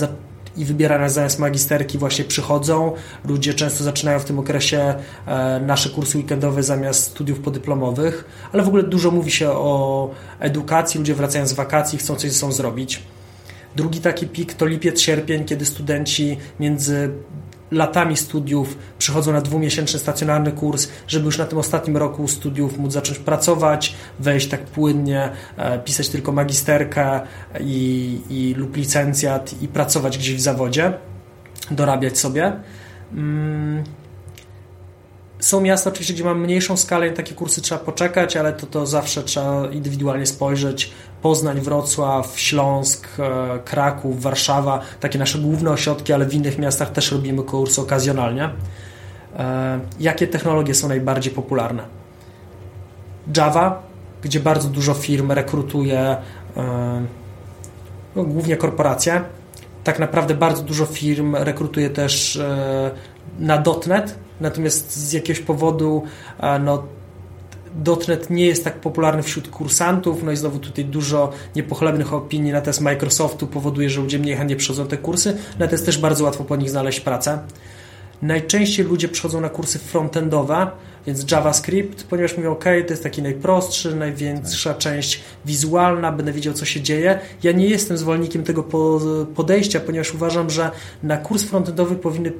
i 0.58 0.66
wybierane 0.66 1.10
zamiast 1.10 1.40
magisterki 1.40 1.98
właśnie 1.98 2.26
przychodzą. 2.26 2.94
Ludzie 3.26 3.54
często 3.54 3.84
zaczynają 3.84 4.20
w 4.20 4.26
tym 4.26 4.40
okresie 4.40 4.96
e, 5.28 5.60
nasze 5.60 5.90
kursy 5.90 6.18
weekendowe 6.18 6.64
zamiast 6.64 7.04
studiów 7.04 7.40
podyplomowych, 7.40 8.26
ale 8.54 8.64
w 8.64 8.68
ogóle 8.68 8.84
dużo 8.84 9.12
mówi 9.12 9.32
się 9.32 9.50
o 9.50 10.10
edukacji. 10.40 10.98
Ludzie 10.98 11.16
wracają 11.16 11.48
z 11.48 11.54
wakacji, 11.54 11.98
chcą 12.00 12.16
coś 12.16 12.32
ze 12.32 12.38
sobą 12.40 12.52
zrobić. 12.52 13.04
Drugi 13.76 14.00
taki 14.00 14.28
pik 14.28 14.54
to 14.54 14.66
lipiec, 14.66 15.02
sierpień, 15.02 15.46
kiedy 15.46 15.66
studenci 15.66 16.38
między 16.60 17.10
latami 17.72 18.18
studiów 18.18 18.78
przychodzą 18.98 19.34
na 19.34 19.42
dwumiesięczny 19.42 20.00
stacjonarny 20.00 20.52
kurs, 20.52 20.88
żeby 21.08 21.26
już 21.26 21.38
na 21.38 21.46
tym 21.46 21.58
ostatnim 21.58 21.98
roku 21.98 22.28
studiów 22.28 22.78
móc 22.78 22.94
zacząć 22.94 23.20
pracować, 23.20 23.96
wejść 24.20 24.48
tak 24.48 24.66
płynnie, 24.66 25.30
e, 25.58 25.80
pisać 25.80 26.10
tylko 26.10 26.32
magisterkę 26.32 27.20
i, 27.60 28.22
i 28.30 28.54
lub 28.54 28.76
licencjat 28.76 29.62
i 29.62 29.68
pracować 29.68 30.18
gdzieś 30.18 30.36
w 30.36 30.42
zawodzie, 30.42 30.94
dorabiać 31.72 32.18
sobie. 32.18 32.54
Są 35.40 35.62
miasta 35.62 35.90
oczywiście, 35.90 36.14
gdzie 36.14 36.24
mam 36.24 36.42
mniejszą 36.42 36.78
skalę 36.78 37.08
i 37.08 37.14
takie 37.14 37.36
kursy 37.36 37.62
trzeba 37.62 37.82
poczekać, 37.82 38.38
ale 38.38 38.54
to, 38.54 38.68
to 38.68 38.86
zawsze 38.86 39.24
trzeba 39.24 39.68
indywidualnie 39.72 40.26
spojrzeć. 40.26 40.92
Poznań, 41.22 41.62
Wrocław, 41.62 42.40
Śląsk, 42.40 43.08
e, 43.20 43.60
Kraków, 43.66 44.22
Warszawa, 44.22 44.82
takie 45.00 45.20
nasze 45.20 45.40
główne 45.40 45.72
ośrodki, 45.72 46.14
ale 46.14 46.26
w 46.26 46.34
innych 46.34 46.58
miastach 46.58 46.92
też 46.92 47.12
robimy 47.12 47.44
kursy 47.44 47.82
okazjonalnie. 47.82 48.50
E, 49.40 49.80
jakie 50.00 50.28
technologie 50.28 50.74
są 50.74 50.88
najbardziej 50.88 51.34
popularne? 51.34 51.84
Java, 53.38 53.82
gdzie 54.22 54.40
bardzo 54.40 54.70
dużo 54.70 54.94
firm 54.94 55.32
rekrutuje 55.32 56.18
no, 58.16 58.24
głównie 58.24 58.58
korporacje. 58.58 59.22
Tak 59.84 60.00
naprawdę 60.00 60.34
bardzo 60.34 60.64
dużo 60.64 60.86
firm 60.86 61.36
rekrutuje 61.36 61.90
też 61.90 62.42
na 63.40 63.64
.NET, 63.88 64.16
natomiast 64.42 64.98
z 64.98 65.14
jakiegoś 65.14 65.44
powodu 65.44 66.04
no, 66.60 66.84
.NET 68.08 68.30
nie 68.30 68.46
jest 68.46 68.64
tak 68.64 68.80
popularny 68.80 69.24
wśród 69.24 69.48
kursantów, 69.48 70.24
no 70.24 70.32
i 70.32 70.36
znowu 70.36 70.60
tutaj 70.60 70.86
dużo 70.86 71.32
niepochlebnych 71.56 72.14
opinii 72.14 72.52
na 72.52 72.62
test 72.62 72.82
Microsoftu 72.82 73.48
powoduje, 73.48 73.90
że 73.90 74.02
ludzie 74.02 74.20
mniej 74.20 74.36
chętnie 74.36 74.56
przychodzą 74.56 74.88
te 74.88 74.98
kursy, 74.98 75.38
natomiast 75.60 75.86
też 75.86 75.98
bardzo 75.98 76.24
łatwo 76.24 76.44
po 76.44 76.56
nich 76.56 76.70
znaleźć 76.70 77.00
pracę. 77.00 77.40
Najczęściej 78.22 78.86
ludzie 78.86 79.08
przychodzą 79.08 79.42
na 79.42 79.50
kursy 79.50 79.80
frontendowe, 79.80 80.68
więc 81.08 81.32
JavaScript, 81.32 82.04
ponieważ 82.04 82.38
mówią, 82.38 82.52
OK, 82.52 82.64
to 82.64 82.94
jest 82.94 83.04
taki 83.04 83.22
najprostszy, 83.22 83.96
największa 83.96 84.70
tak. 84.70 84.78
część 84.78 85.22
wizualna, 85.46 86.12
będę 86.12 86.32
wiedział, 86.32 86.54
co 86.54 86.66
się 86.66 86.82
dzieje. 86.82 87.20
Ja 87.44 87.52
nie 87.52 87.68
jestem 87.68 87.98
zwolennikiem 87.98 88.44
tego 88.44 88.64
podejścia, 89.36 89.80
ponieważ 89.80 90.14
uważam, 90.14 90.50
że 90.50 90.72
na 91.04 91.18
kurs 91.18 91.44
frontendowy 91.44 91.96
powinny 91.96 92.32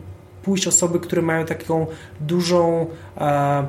pójść 0.48 0.68
osoby, 0.68 1.00
które 1.00 1.22
mają 1.22 1.46
taką 1.46 1.88
dużą 2.22 2.88
e, 3.18 3.68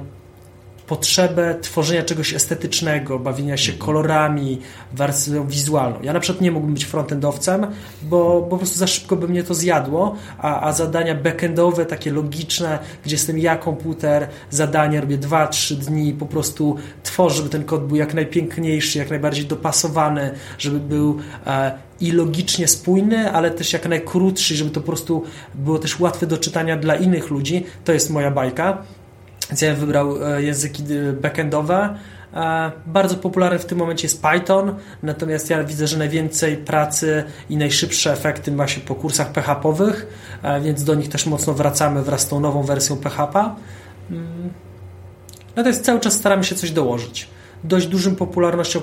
potrzebę 0.88 1.54
tworzenia 1.60 2.02
czegoś 2.02 2.34
estetycznego, 2.34 3.18
bawienia 3.18 3.56
się 3.56 3.72
mhm. 3.72 3.86
kolorami, 3.86 4.60
wersją 4.92 5.46
wizualną. 5.46 5.98
Ja 6.02 6.12
na 6.12 6.20
przykład 6.20 6.40
nie 6.40 6.50
mógłbym 6.50 6.74
być 6.74 6.84
frontendowcem, 6.84 7.66
bo, 8.02 8.40
bo 8.40 8.42
po 8.42 8.56
prostu 8.56 8.78
za 8.78 8.86
szybko 8.86 9.16
by 9.16 9.28
mnie 9.28 9.44
to 9.44 9.54
zjadło, 9.54 10.16
a, 10.38 10.60
a 10.60 10.72
zadania 10.72 11.14
backendowe, 11.14 11.86
takie 11.86 12.12
logiczne, 12.12 12.78
gdzie 13.04 13.14
jestem 13.14 13.38
ja, 13.38 13.56
komputer, 13.56 14.28
zadania 14.50 15.00
robię 15.00 15.18
2-3 15.18 15.74
dni, 15.74 16.12
po 16.12 16.26
prostu 16.26 16.76
tworzę, 17.02 17.36
żeby 17.36 17.48
ten 17.48 17.64
kod 17.64 17.86
był 17.86 17.96
jak 17.96 18.14
najpiękniejszy, 18.14 18.98
jak 18.98 19.10
najbardziej 19.10 19.46
dopasowany, 19.46 20.30
żeby 20.58 20.80
był 20.80 21.18
e, 21.46 21.72
i 22.00 22.12
logicznie 22.12 22.68
spójny, 22.68 23.32
ale 23.32 23.50
też 23.50 23.72
jak 23.72 23.88
najkrótszy, 23.88 24.56
żeby 24.56 24.70
to 24.70 24.80
po 24.80 24.86
prostu 24.86 25.24
było 25.54 25.78
też 25.78 26.00
łatwe 26.00 26.26
do 26.26 26.38
czytania 26.38 26.76
dla 26.76 26.96
innych 26.96 27.30
ludzi. 27.30 27.64
To 27.84 27.92
jest 27.92 28.10
moja 28.10 28.30
bajka. 28.30 28.82
Więc 29.50 29.60
ja 29.60 29.74
wybrał 29.74 30.24
e, 30.24 30.42
języki 30.42 30.82
e, 30.82 31.12
backendowe. 31.12 31.98
E, 32.34 32.72
bardzo 32.86 33.16
popularny 33.16 33.58
w 33.58 33.66
tym 33.66 33.78
momencie 33.78 34.06
jest 34.06 34.22
Python, 34.22 34.74
natomiast 35.02 35.50
ja 35.50 35.64
widzę, 35.64 35.86
że 35.86 35.98
najwięcej 35.98 36.56
pracy 36.56 37.24
i 37.50 37.56
najszybsze 37.56 38.12
efekty 38.12 38.52
ma 38.52 38.68
się 38.68 38.80
po 38.80 38.94
kursach 38.94 39.32
PHP-owych, 39.32 40.06
więc 40.62 40.84
do 40.84 40.94
nich 40.94 41.08
też 41.08 41.26
mocno 41.26 41.54
wracamy 41.54 42.02
wraz 42.02 42.20
z 42.20 42.28
tą 42.28 42.40
nową 42.40 42.62
wersją 42.62 42.96
PHP. 42.96 43.54
Mm. 44.10 44.50
Natomiast 45.56 45.84
cały 45.84 46.00
czas 46.00 46.12
staramy 46.12 46.44
się 46.44 46.54
coś 46.54 46.70
dołożyć. 46.70 47.28
Dość 47.64 47.86
dużym 47.86 48.16
popularnością 48.16 48.80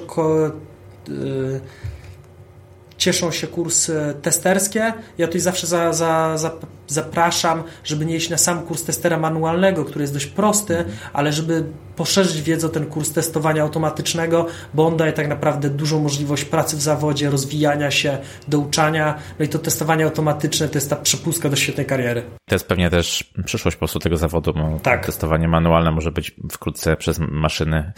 cieszą 2.97 3.31
się 3.31 3.47
kursy 3.47 4.15
testerskie. 4.21 4.93
Ja 5.17 5.27
tutaj 5.27 5.41
zawsze 5.41 5.67
za, 5.67 5.93
za, 5.93 6.37
za, 6.37 6.51
zapraszam, 6.87 7.63
żeby 7.83 8.05
nie 8.05 8.15
iść 8.15 8.29
na 8.29 8.37
sam 8.37 8.61
kurs 8.61 8.83
testera 8.83 9.17
manualnego, 9.17 9.85
który 9.85 10.03
jest 10.03 10.13
dość 10.13 10.25
prosty, 10.25 10.85
ale 11.13 11.33
żeby 11.33 11.65
poszerzyć 11.95 12.41
wiedzę 12.41 12.67
o 12.67 12.69
ten 12.69 12.85
kurs 12.85 13.13
testowania 13.13 13.61
automatycznego, 13.61 14.47
bo 14.73 14.87
on 14.87 14.97
daje 14.97 15.13
tak 15.13 15.27
naprawdę 15.27 15.69
dużą 15.69 15.99
możliwość 15.99 16.45
pracy 16.45 16.77
w 16.77 16.81
zawodzie, 16.81 17.29
rozwijania 17.29 17.91
się, 17.91 18.17
douczania. 18.47 19.19
No 19.39 19.45
i 19.45 19.49
to 19.49 19.59
testowanie 19.59 20.05
automatyczne 20.05 20.69
to 20.69 20.77
jest 20.77 20.89
ta 20.89 20.95
przepustka 20.95 21.49
do 21.49 21.55
świetnej 21.55 21.85
kariery. 21.85 22.23
To 22.45 22.55
jest 22.55 22.67
pewnie 22.67 22.89
też 22.89 23.33
przyszłość 23.45 23.77
po 23.77 23.79
prostu 23.79 23.99
tego 23.99 24.17
zawodu, 24.17 24.53
bo 24.53 24.79
tak. 24.79 25.05
testowanie 25.05 25.47
manualne 25.47 25.91
może 25.91 26.11
być 26.11 26.35
wkrótce 26.51 26.97
przez 26.97 27.19
maszyny 27.19 27.93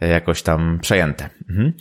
jakoś 0.00 0.42
tam 0.42 0.78
przejęte. 0.82 1.30
Mhm. 1.50 1.72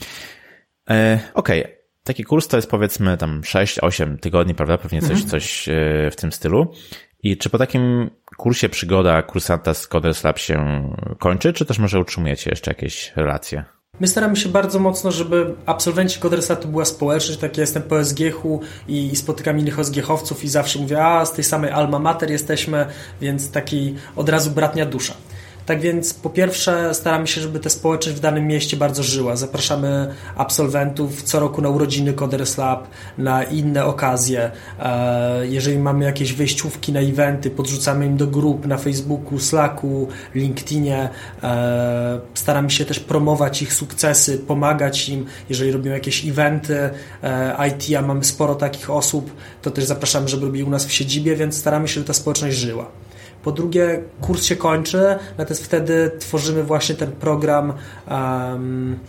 E, 0.90 1.20
Okej. 1.34 1.64
Okay. 1.64 1.83
Taki 2.04 2.24
kurs 2.24 2.48
to 2.48 2.58
jest 2.58 2.70
powiedzmy 2.70 3.18
tam 3.18 3.42
6-8 3.42 4.18
tygodni, 4.18 4.56
prawda? 4.56 4.78
Pewnie 4.78 5.02
coś, 5.02 5.12
mhm. 5.12 5.30
coś 5.30 5.70
e, 5.70 5.72
w 6.12 6.16
tym 6.16 6.32
stylu. 6.32 6.74
I 7.24 7.38
czy 7.38 7.50
po 7.50 7.58
takim 7.58 8.10
kursie 8.38 8.70
przygoda 8.70 9.22
kursanta 9.22 9.74
z 9.74 9.88
Coders 9.88 10.24
Lab 10.24 10.40
się 10.40 10.90
kończy, 11.20 11.54
czy 11.54 11.66
też 11.66 11.80
może 11.80 12.00
utrzymujecie 12.00 12.50
jeszcze 12.50 12.72
jakieś 12.72 13.12
relacje? 13.16 13.64
My 14.00 14.08
staramy 14.08 14.36
się 14.36 14.50
bardzo 14.50 14.80
mocno, 14.80 15.12
żeby 15.12 15.56
absolwenci 15.66 16.20
Codersa 16.20 16.56
to 16.56 16.68
była 16.68 16.86
społeczność, 16.86 17.40
tak 17.40 17.58
ja 17.58 17.62
jestem 17.62 17.84
po 17.84 18.06
SGH-u 18.06 18.62
i, 18.88 19.12
i 19.12 19.16
spotykam 19.16 19.60
innych 19.60 19.78
SGH-owców 19.78 20.44
i 20.44 20.50
zawsze 20.50 20.80
mówię, 20.80 21.06
a 21.06 21.26
z 21.26 21.34
tej 21.34 21.44
samej 21.44 21.72
alma 21.72 22.00
mater 22.00 22.32
jesteśmy, 22.32 22.86
więc 23.22 23.52
taki 23.52 23.96
od 24.16 24.30
razu 24.30 24.52
bratnia 24.52 24.86
dusza. 24.86 25.14
Tak 25.66 25.82
więc 25.82 26.14
po 26.14 26.30
pierwsze 26.30 26.94
staramy 26.94 27.28
się, 27.28 27.42
żeby 27.42 27.60
ta 27.60 27.70
społeczność 27.70 28.18
w 28.18 28.22
danym 28.22 28.48
mieście 28.48 28.78
bardzo 28.78 29.04
żyła. 29.04 29.36
Zapraszamy 29.36 30.14
absolwentów 30.36 31.24
co 31.24 31.40
roku 31.40 31.62
na 31.62 31.70
urodziny 31.70 32.14
Coders 32.14 32.58
Lab, 32.58 32.88
na 33.18 33.44
inne 33.44 33.86
okazje. 33.86 34.52
E, 34.80 35.48
jeżeli 35.48 35.78
mamy 35.78 36.06
jakieś 36.06 36.34
wejściówki 36.34 36.92
na 36.92 37.00
eventy, 37.00 37.50
podrzucamy 37.50 38.06
im 38.06 38.18
do 38.18 38.28
grup 38.28 38.66
na 38.66 38.78
Facebooku, 38.78 39.40
Slacku, 39.40 40.08
LinkedInie. 40.36 41.10
E, 41.44 42.20
staramy 42.34 42.72
się 42.72 42.86
też 42.86 43.00
promować 43.00 43.62
ich 43.62 43.74
sukcesy, 43.74 44.38
pomagać 44.38 45.10
im, 45.10 45.26
jeżeli 45.50 45.72
robią 45.72 45.92
jakieś 45.92 46.26
eventy 46.26 46.90
e, 47.24 47.68
IT, 47.68 47.98
a 47.98 48.02
mamy 48.02 48.24
sporo 48.24 48.56
takich 48.56 48.90
osób, 48.90 49.32
to 49.62 49.72
też 49.72 49.84
zapraszamy, 49.84 50.28
żeby 50.28 50.46
robili 50.46 50.64
u 50.64 50.70
nas 50.70 50.86
w 50.86 50.92
siedzibie, 50.92 51.36
więc 51.36 51.58
staramy 51.58 51.88
się, 51.88 51.94
żeby 51.94 52.08
ta 52.08 52.14
społeczność 52.14 52.58
żyła. 52.58 52.92
Po 53.44 53.52
drugie, 53.52 54.04
kurs 54.22 54.44
się 54.44 54.56
kończy, 54.56 55.16
natomiast 55.38 55.64
wtedy 55.64 56.12
tworzymy 56.20 56.64
właśnie 56.64 56.96
ten 56.96 57.12
program 57.12 57.74
um, 58.12 59.00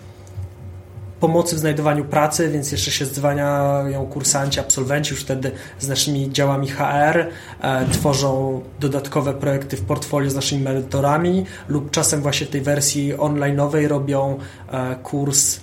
pomocy 1.20 1.56
w 1.56 1.58
znajdowaniu 1.58 2.04
pracy, 2.04 2.50
więc 2.50 2.72
jeszcze 2.72 2.90
się 2.90 3.06
zwaniają 3.06 4.06
kursanci, 4.06 4.60
absolwenci 4.60 5.10
już 5.10 5.20
wtedy 5.22 5.50
z 5.78 5.88
naszymi 5.88 6.32
działami 6.32 6.68
HR, 6.68 7.26
e, 7.60 7.86
tworzą 7.92 8.60
dodatkowe 8.80 9.34
projekty 9.34 9.76
w 9.76 9.84
portfolio 9.84 10.30
z 10.30 10.34
naszymi 10.34 10.62
mentorami 10.62 11.46
lub 11.68 11.90
czasem 11.90 12.22
właśnie 12.22 12.46
w 12.46 12.50
tej 12.50 12.60
wersji 12.60 13.14
online'owej 13.14 13.88
robią 13.88 14.38
e, 14.72 14.96
kurs 15.02 15.60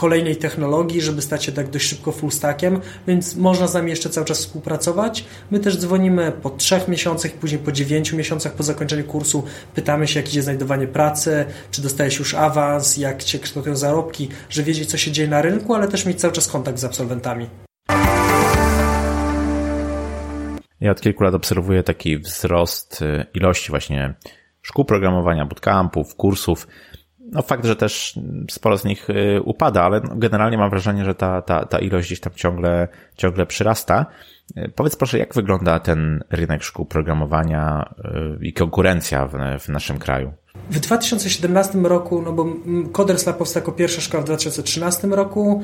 kolejnej 0.00 0.36
technologii, 0.36 1.00
żeby 1.00 1.22
stać 1.22 1.44
się 1.44 1.52
tak 1.52 1.70
dość 1.70 1.86
szybko 1.86 2.12
full 2.12 2.30
stackiem, 2.30 2.80
więc 3.06 3.36
można 3.36 3.66
z 3.66 3.74
nami 3.74 3.90
jeszcze 3.90 4.10
cały 4.10 4.26
czas 4.26 4.38
współpracować. 4.38 5.24
My 5.50 5.60
też 5.60 5.78
dzwonimy 5.78 6.32
po 6.42 6.50
trzech 6.50 6.88
miesiącach, 6.88 7.32
później 7.32 7.60
po 7.60 7.72
dziewięciu 7.72 8.16
miesiącach 8.16 8.52
po 8.52 8.62
zakończeniu 8.62 9.04
kursu, 9.04 9.44
pytamy 9.74 10.08
się, 10.08 10.20
jak 10.20 10.28
idzie 10.28 10.42
znajdowanie 10.42 10.86
pracy, 10.86 11.44
czy 11.70 11.82
dostajesz 11.82 12.18
już 12.18 12.34
awans, 12.34 12.96
jak 12.96 13.22
się 13.22 13.38
kształtują 13.38 13.76
zarobki, 13.76 14.28
że 14.50 14.62
wiedzieć, 14.62 14.90
co 14.90 14.98
się 14.98 15.12
dzieje 15.12 15.28
na 15.28 15.42
rynku, 15.42 15.74
ale 15.74 15.88
też 15.88 16.06
mieć 16.06 16.20
cały 16.20 16.32
czas 16.32 16.48
kontakt 16.48 16.78
z 16.78 16.84
absolwentami. 16.84 17.46
Ja 20.80 20.90
od 20.90 21.00
kilku 21.00 21.24
lat 21.24 21.34
obserwuję 21.34 21.82
taki 21.82 22.18
wzrost 22.18 23.02
y, 23.02 23.26
ilości 23.34 23.70
właśnie 23.70 24.14
szkół 24.62 24.84
programowania, 24.84 25.46
bootcampów, 25.46 26.14
kursów 26.16 26.66
no 27.32 27.42
fakt, 27.42 27.64
że 27.64 27.76
też 27.76 28.18
sporo 28.50 28.78
z 28.78 28.84
nich 28.84 29.10
y, 29.10 29.42
upada, 29.42 29.82
ale 29.82 30.00
generalnie 30.14 30.58
mam 30.58 30.70
wrażenie, 30.70 31.04
że 31.04 31.14
ta, 31.14 31.42
ta, 31.42 31.64
ta 31.64 31.78
ilość 31.78 32.08
gdzieś 32.08 32.20
tam 32.20 32.32
ciągle, 32.36 32.88
ciągle 33.16 33.46
przyrasta. 33.46 34.06
Y, 34.56 34.72
powiedz 34.74 34.96
proszę, 34.96 35.18
jak 35.18 35.34
wygląda 35.34 35.78
ten 35.78 36.24
rynek 36.30 36.62
szkół 36.62 36.86
programowania 36.86 37.94
y, 38.40 38.46
i 38.46 38.52
konkurencja 38.52 39.26
w, 39.26 39.32
w 39.60 39.68
naszym 39.68 39.98
kraju? 39.98 40.32
W 40.70 40.80
2017 40.80 41.78
roku, 41.78 42.22
no 42.22 42.32
bo 42.32 42.46
Coders 42.92 43.26
Lab 43.26 43.38
powstał 43.38 43.60
jako 43.60 43.72
pierwsza 43.72 44.00
szkoła 44.00 44.22
w 44.22 44.26
2013 44.26 45.08
roku, 45.08 45.62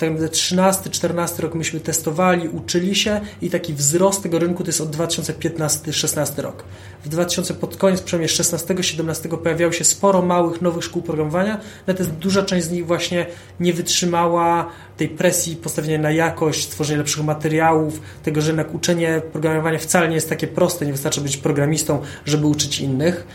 tak 0.00 0.10
naprawdę 0.10 0.36
13-14 0.36 1.40
rok 1.40 1.54
myśmy 1.54 1.80
testowali, 1.80 2.48
uczyli 2.48 2.94
się 2.94 3.20
i 3.42 3.50
taki 3.50 3.74
wzrost 3.74 4.22
tego 4.22 4.38
rynku 4.38 4.62
to 4.62 4.68
jest 4.68 4.80
od 4.80 4.96
2015-16 4.96 6.42
rok. 6.42 6.64
W 7.04 7.08
2000 7.08 7.54
pod 7.54 7.76
koniec 7.76 8.02
przynajmniej 8.02 8.28
16-17 8.28 9.38
pojawiało 9.38 9.72
się 9.72 9.84
sporo 9.84 10.22
małych, 10.22 10.62
nowych 10.62 10.84
szkół 10.84 11.02
programowania, 11.02 11.60
natomiast 11.86 12.14
duża 12.14 12.42
część 12.42 12.66
z 12.66 12.70
nich 12.70 12.86
właśnie 12.86 13.26
nie 13.60 13.72
wytrzymała 13.72 14.70
tej 14.96 15.08
presji 15.08 15.56
postawienia 15.56 15.98
na 15.98 16.10
jakość, 16.10 16.64
stworzenia 16.64 16.98
lepszych 16.98 17.24
materiałów, 17.24 18.00
tego, 18.22 18.40
że 18.40 18.46
jednak 18.46 18.74
uczenie 18.74 19.22
programowania 19.32 19.78
wcale 19.78 20.08
nie 20.08 20.14
jest 20.14 20.28
takie 20.28 20.46
proste, 20.46 20.86
nie 20.86 20.92
wystarczy 20.92 21.20
być 21.20 21.36
programistą, 21.36 22.02
żeby 22.24 22.46
uczyć 22.46 22.80
innych, 22.80 23.26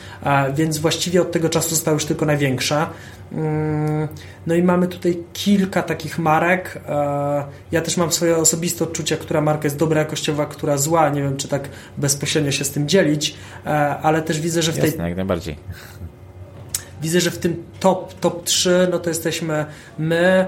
więc 0.55 0.78
właściwie 0.78 1.22
od 1.22 1.32
tego 1.32 1.49
czasu 1.49 1.70
została 1.70 1.93
już 1.93 2.05
tylko 2.05 2.26
największa. 2.26 2.89
Mm, 3.32 4.08
no 4.48 4.56
i 4.56 4.64
mamy 4.64 4.88
tutaj 4.88 5.24
kilka 5.34 5.84
takich 5.84 6.20
marek. 6.20 6.82
E, 6.88 7.44
ja 7.72 7.82
też 7.82 7.98
mam 7.98 8.12
swoje 8.12 8.38
osobiste 8.38 8.84
odczucia, 8.84 9.18
która 9.18 9.42
marka 9.42 9.64
jest 9.64 9.78
dobra 9.78 10.00
jakościowa, 10.00 10.46
która 10.46 10.78
zła. 10.78 11.10
Nie 11.10 11.22
wiem, 11.22 11.38
czy 11.38 11.48
tak 11.48 11.70
bezpośrednio 11.98 12.52
się 12.52 12.66
z 12.66 12.72
tym 12.72 12.88
dzielić, 12.88 13.36
e, 13.66 13.70
ale 13.98 14.22
też 14.22 14.42
widzę, 14.42 14.62
że 14.62 14.72
w 14.72 14.76
tej... 14.76 14.90
Jasne, 14.90 15.08
jak 15.08 15.16
najbardziej. 15.18 15.56
Widzę, 17.02 17.22
że 17.22 17.32
w 17.32 17.38
tym 17.38 17.64
top, 17.80 18.14
top 18.14 18.44
3 18.44 18.88
no 18.92 19.00
to 19.00 19.10
jesteśmy 19.10 19.66
my, 20.00 20.48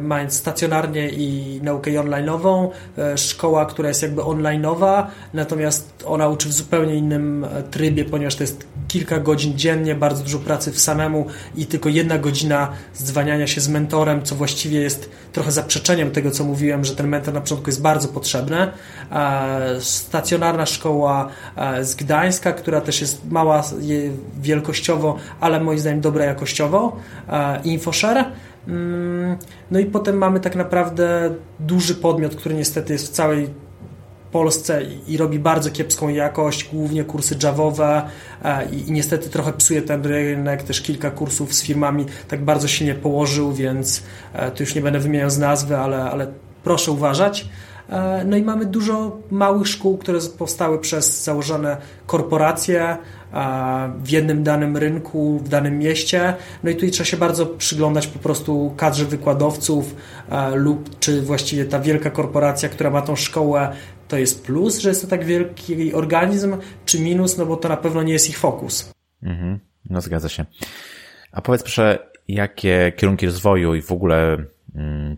mając 0.00 0.34
stacjonarnie 0.34 1.10
i 1.10 1.60
naukę 1.62 1.90
online'ową, 1.90 2.68
e, 2.98 3.18
szkoła, 3.18 3.66
która 3.66 3.88
jest 3.88 4.02
jakby 4.02 4.22
online'owa, 4.22 5.06
natomiast 5.34 6.04
ona 6.06 6.28
uczy 6.28 6.48
w 6.48 6.52
zupełnie 6.52 6.94
innym 6.94 7.46
trybie, 7.70 8.04
ponieważ 8.04 8.36
to 8.36 8.42
jest 8.42 8.66
kilka 8.90 9.18
godzin 9.18 9.58
dziennie, 9.58 9.94
bardzo 9.94 10.22
dużo 10.22 10.38
pracy 10.38 10.72
w 10.72 10.80
samemu 10.80 11.26
i 11.56 11.66
tylko 11.66 11.88
jedna 11.88 12.18
godzina 12.18 12.72
zdzwaniania 12.94 13.46
się 13.46 13.60
z 13.60 13.68
mentorem, 13.68 14.22
co 14.22 14.34
właściwie 14.34 14.80
jest 14.80 15.10
trochę 15.32 15.52
zaprzeczeniem 15.52 16.10
tego, 16.10 16.30
co 16.30 16.44
mówiłem, 16.44 16.84
że 16.84 16.96
ten 16.96 17.08
mentor 17.08 17.34
na 17.34 17.40
początku 17.40 17.70
jest 17.70 17.82
bardzo 17.82 18.08
potrzebny. 18.08 18.56
Stacjonarna 19.80 20.66
szkoła 20.66 21.28
z 21.82 21.94
Gdańska, 21.94 22.52
która 22.52 22.80
też 22.80 23.00
jest 23.00 23.30
mała 23.30 23.62
wielkościowo, 24.40 25.16
ale 25.40 25.60
moim 25.60 25.78
zdaniem 25.78 26.00
dobra 26.00 26.24
jakościowo. 26.24 26.96
InfoShare 27.64 28.24
mm, 28.68 29.36
no 29.70 29.78
i 29.78 29.86
potem 29.86 30.18
mamy 30.18 30.40
tak 30.40 30.56
naprawdę 30.56 31.34
duży 31.60 31.94
podmiot, 31.94 32.36
który 32.36 32.54
niestety 32.54 32.92
jest 32.92 33.06
w 33.06 33.10
całej 33.10 33.69
Polsce 34.30 34.82
i 35.08 35.16
robi 35.16 35.38
bardzo 35.38 35.70
kiepską 35.70 36.08
jakość, 36.08 36.68
głównie 36.72 37.04
kursy 37.04 37.36
javowe 37.42 38.02
e, 38.44 38.70
i, 38.70 38.92
niestety 38.92 39.30
trochę 39.30 39.52
psuje 39.52 39.82
ten 39.82 40.04
rynek, 40.04 40.62
też 40.62 40.80
kilka 40.80 41.10
kursów 41.10 41.54
z 41.54 41.62
firmami 41.62 42.06
tak 42.28 42.44
bardzo 42.44 42.68
silnie 42.68 42.94
położył, 42.94 43.52
więc 43.52 44.02
e, 44.32 44.50
tu 44.50 44.62
już 44.62 44.74
nie 44.74 44.80
będę 44.80 44.98
wymieniał 44.98 45.30
z 45.30 45.38
nazwy, 45.38 45.76
ale, 45.76 46.02
ale 46.02 46.26
proszę 46.64 46.92
uważać. 46.92 47.48
E, 47.88 48.24
no 48.24 48.36
i 48.36 48.42
mamy 48.42 48.66
dużo 48.66 49.18
małych 49.30 49.68
szkół, 49.68 49.98
które 49.98 50.18
powstały 50.38 50.78
przez 50.78 51.24
założone 51.24 51.76
korporacje 52.06 52.96
w 54.04 54.10
jednym 54.10 54.42
danym 54.42 54.76
rynku, 54.76 55.38
w 55.38 55.48
danym 55.48 55.78
mieście. 55.78 56.34
No 56.64 56.70
i 56.70 56.74
tutaj 56.74 56.90
trzeba 56.90 57.04
się 57.04 57.16
bardzo 57.16 57.46
przyglądać 57.46 58.06
po 58.06 58.18
prostu 58.18 58.74
kadrze 58.76 59.04
wykładowców 59.04 59.94
lub 60.54 60.98
czy 60.98 61.22
właściwie 61.22 61.64
ta 61.64 61.80
wielka 61.80 62.10
korporacja, 62.10 62.68
która 62.68 62.90
ma 62.90 63.02
tą 63.02 63.16
szkołę, 63.16 63.72
to 64.10 64.18
jest 64.18 64.44
plus, 64.46 64.78
że 64.78 64.88
jest 64.88 65.02
to 65.02 65.08
tak 65.08 65.24
wielki 65.24 65.94
organizm, 65.94 66.56
czy 66.84 67.00
minus, 67.00 67.38
no 67.38 67.46
bo 67.46 67.56
to 67.56 67.68
na 67.68 67.76
pewno 67.76 68.02
nie 68.02 68.12
jest 68.12 68.30
ich 68.30 68.38
fokus. 68.38 68.92
Mhm, 69.22 69.58
no 69.90 70.00
zgadza 70.00 70.28
się. 70.28 70.44
A 71.32 71.40
powiedz 71.42 71.62
proszę, 71.62 72.10
jakie 72.28 72.92
kierunki 72.96 73.26
rozwoju 73.26 73.74
i 73.74 73.82
w 73.82 73.92
ogóle 73.92 74.44
mm, 74.74 75.16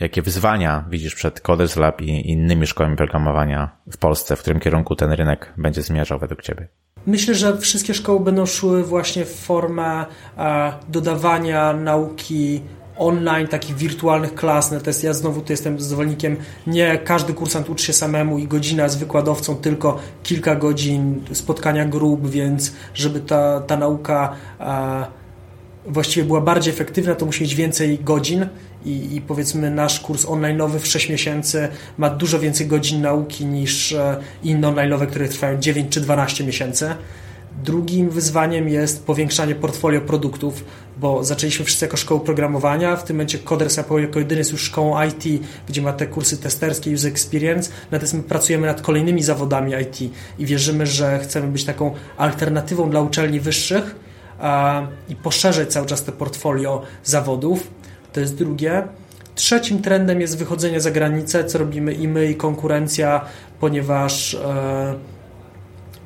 jakie 0.00 0.22
wyzwania 0.22 0.84
widzisz 0.90 1.14
przed 1.14 1.40
Coders 1.40 1.76
Lab 1.76 2.00
i 2.00 2.30
innymi 2.30 2.66
szkołami 2.66 2.96
programowania 2.96 3.70
w 3.92 3.96
Polsce? 3.96 4.36
W 4.36 4.40
którym 4.40 4.60
kierunku 4.60 4.96
ten 4.96 5.12
rynek 5.12 5.52
będzie 5.56 5.82
zmierzał 5.82 6.18
według 6.18 6.42
Ciebie? 6.42 6.68
Myślę, 7.06 7.34
że 7.34 7.58
wszystkie 7.58 7.94
szkoły 7.94 8.20
będą 8.20 8.46
szły 8.46 8.84
właśnie 8.84 9.24
w 9.24 9.34
formę 9.34 10.06
e, 10.38 10.72
dodawania 10.88 11.72
nauki 11.72 12.60
online, 12.98 13.48
takich 13.48 13.76
wirtualnych 13.76 14.34
klas. 14.34 14.70
Natomiast 14.70 15.04
ja 15.04 15.12
znowu 15.14 15.40
tu 15.40 15.52
jestem 15.52 15.80
zwolennikiem, 15.80 16.36
nie 16.66 16.98
każdy 16.98 17.34
kursant 17.34 17.70
uczy 17.70 17.86
się 17.86 17.92
samemu 17.92 18.38
i 18.38 18.46
godzina 18.46 18.88
z 18.88 18.96
wykładowcą, 18.96 19.56
tylko 19.56 19.98
kilka 20.22 20.56
godzin 20.56 21.24
spotkania 21.32 21.84
grup, 21.84 22.30
więc 22.30 22.72
żeby 22.94 23.20
ta, 23.20 23.60
ta 23.60 23.76
nauka 23.76 24.34
e, 24.60 25.06
właściwie 25.86 26.26
była 26.26 26.40
bardziej 26.40 26.72
efektywna, 26.72 27.14
to 27.14 27.26
musi 27.26 27.42
mieć 27.42 27.54
więcej 27.54 27.98
godzin 27.98 28.46
i, 28.84 29.16
i 29.16 29.20
powiedzmy 29.20 29.70
nasz 29.70 30.00
kurs 30.00 30.26
online'owy 30.26 30.78
w 30.78 30.86
6 30.86 31.08
miesięcy 31.08 31.68
ma 31.98 32.10
dużo 32.10 32.38
więcej 32.38 32.66
godzin 32.66 33.02
nauki 33.02 33.46
niż 33.46 33.92
e, 33.92 34.16
inne 34.42 34.68
online'owe, 34.68 35.06
które 35.06 35.28
trwają 35.28 35.58
9 35.58 35.92
czy 35.92 36.00
12 36.00 36.44
miesięcy. 36.44 36.94
Drugim 37.64 38.10
wyzwaniem 38.10 38.68
jest 38.68 39.06
powiększanie 39.06 39.54
portfolio 39.54 40.00
produktów, 40.00 40.64
bo 41.00 41.24
zaczęliśmy 41.24 41.64
wszyscy 41.64 41.84
jako 41.84 41.96
szkołę 41.96 42.20
programowania, 42.20 42.96
w 42.96 43.04
tym 43.04 43.16
momencie 43.16 43.38
Coders 43.38 43.76
jako 43.76 43.98
jedyny 43.98 44.38
jest 44.38 44.52
już 44.52 44.62
szkołą 44.62 45.02
IT, 45.02 45.42
gdzie 45.68 45.82
ma 45.82 45.92
te 45.92 46.06
kursy 46.06 46.36
testerskie, 46.36 46.90
user 46.90 47.10
experience, 47.10 47.70
natomiast 47.90 48.14
my 48.14 48.22
pracujemy 48.22 48.66
nad 48.66 48.82
kolejnymi 48.82 49.22
zawodami 49.22 49.72
IT 49.82 50.12
i 50.38 50.46
wierzymy, 50.46 50.86
że 50.86 51.18
chcemy 51.18 51.46
być 51.48 51.64
taką 51.64 51.94
alternatywą 52.16 52.90
dla 52.90 53.00
uczelni 53.00 53.40
wyższych 53.40 53.96
a, 54.40 54.82
i 55.08 55.16
poszerzać 55.16 55.72
cały 55.72 55.86
czas 55.86 56.04
te 56.04 56.12
portfolio 56.12 56.82
zawodów. 57.04 57.70
To 58.12 58.20
jest 58.20 58.36
drugie. 58.36 58.82
Trzecim 59.34 59.82
trendem 59.82 60.20
jest 60.20 60.38
wychodzenie 60.38 60.80
za 60.80 60.90
granicę, 60.90 61.44
co 61.44 61.58
robimy 61.58 61.92
i 61.92 62.08
my, 62.08 62.30
i 62.30 62.34
konkurencja, 62.34 63.24
ponieważ 63.60 64.34
e, 64.34 64.94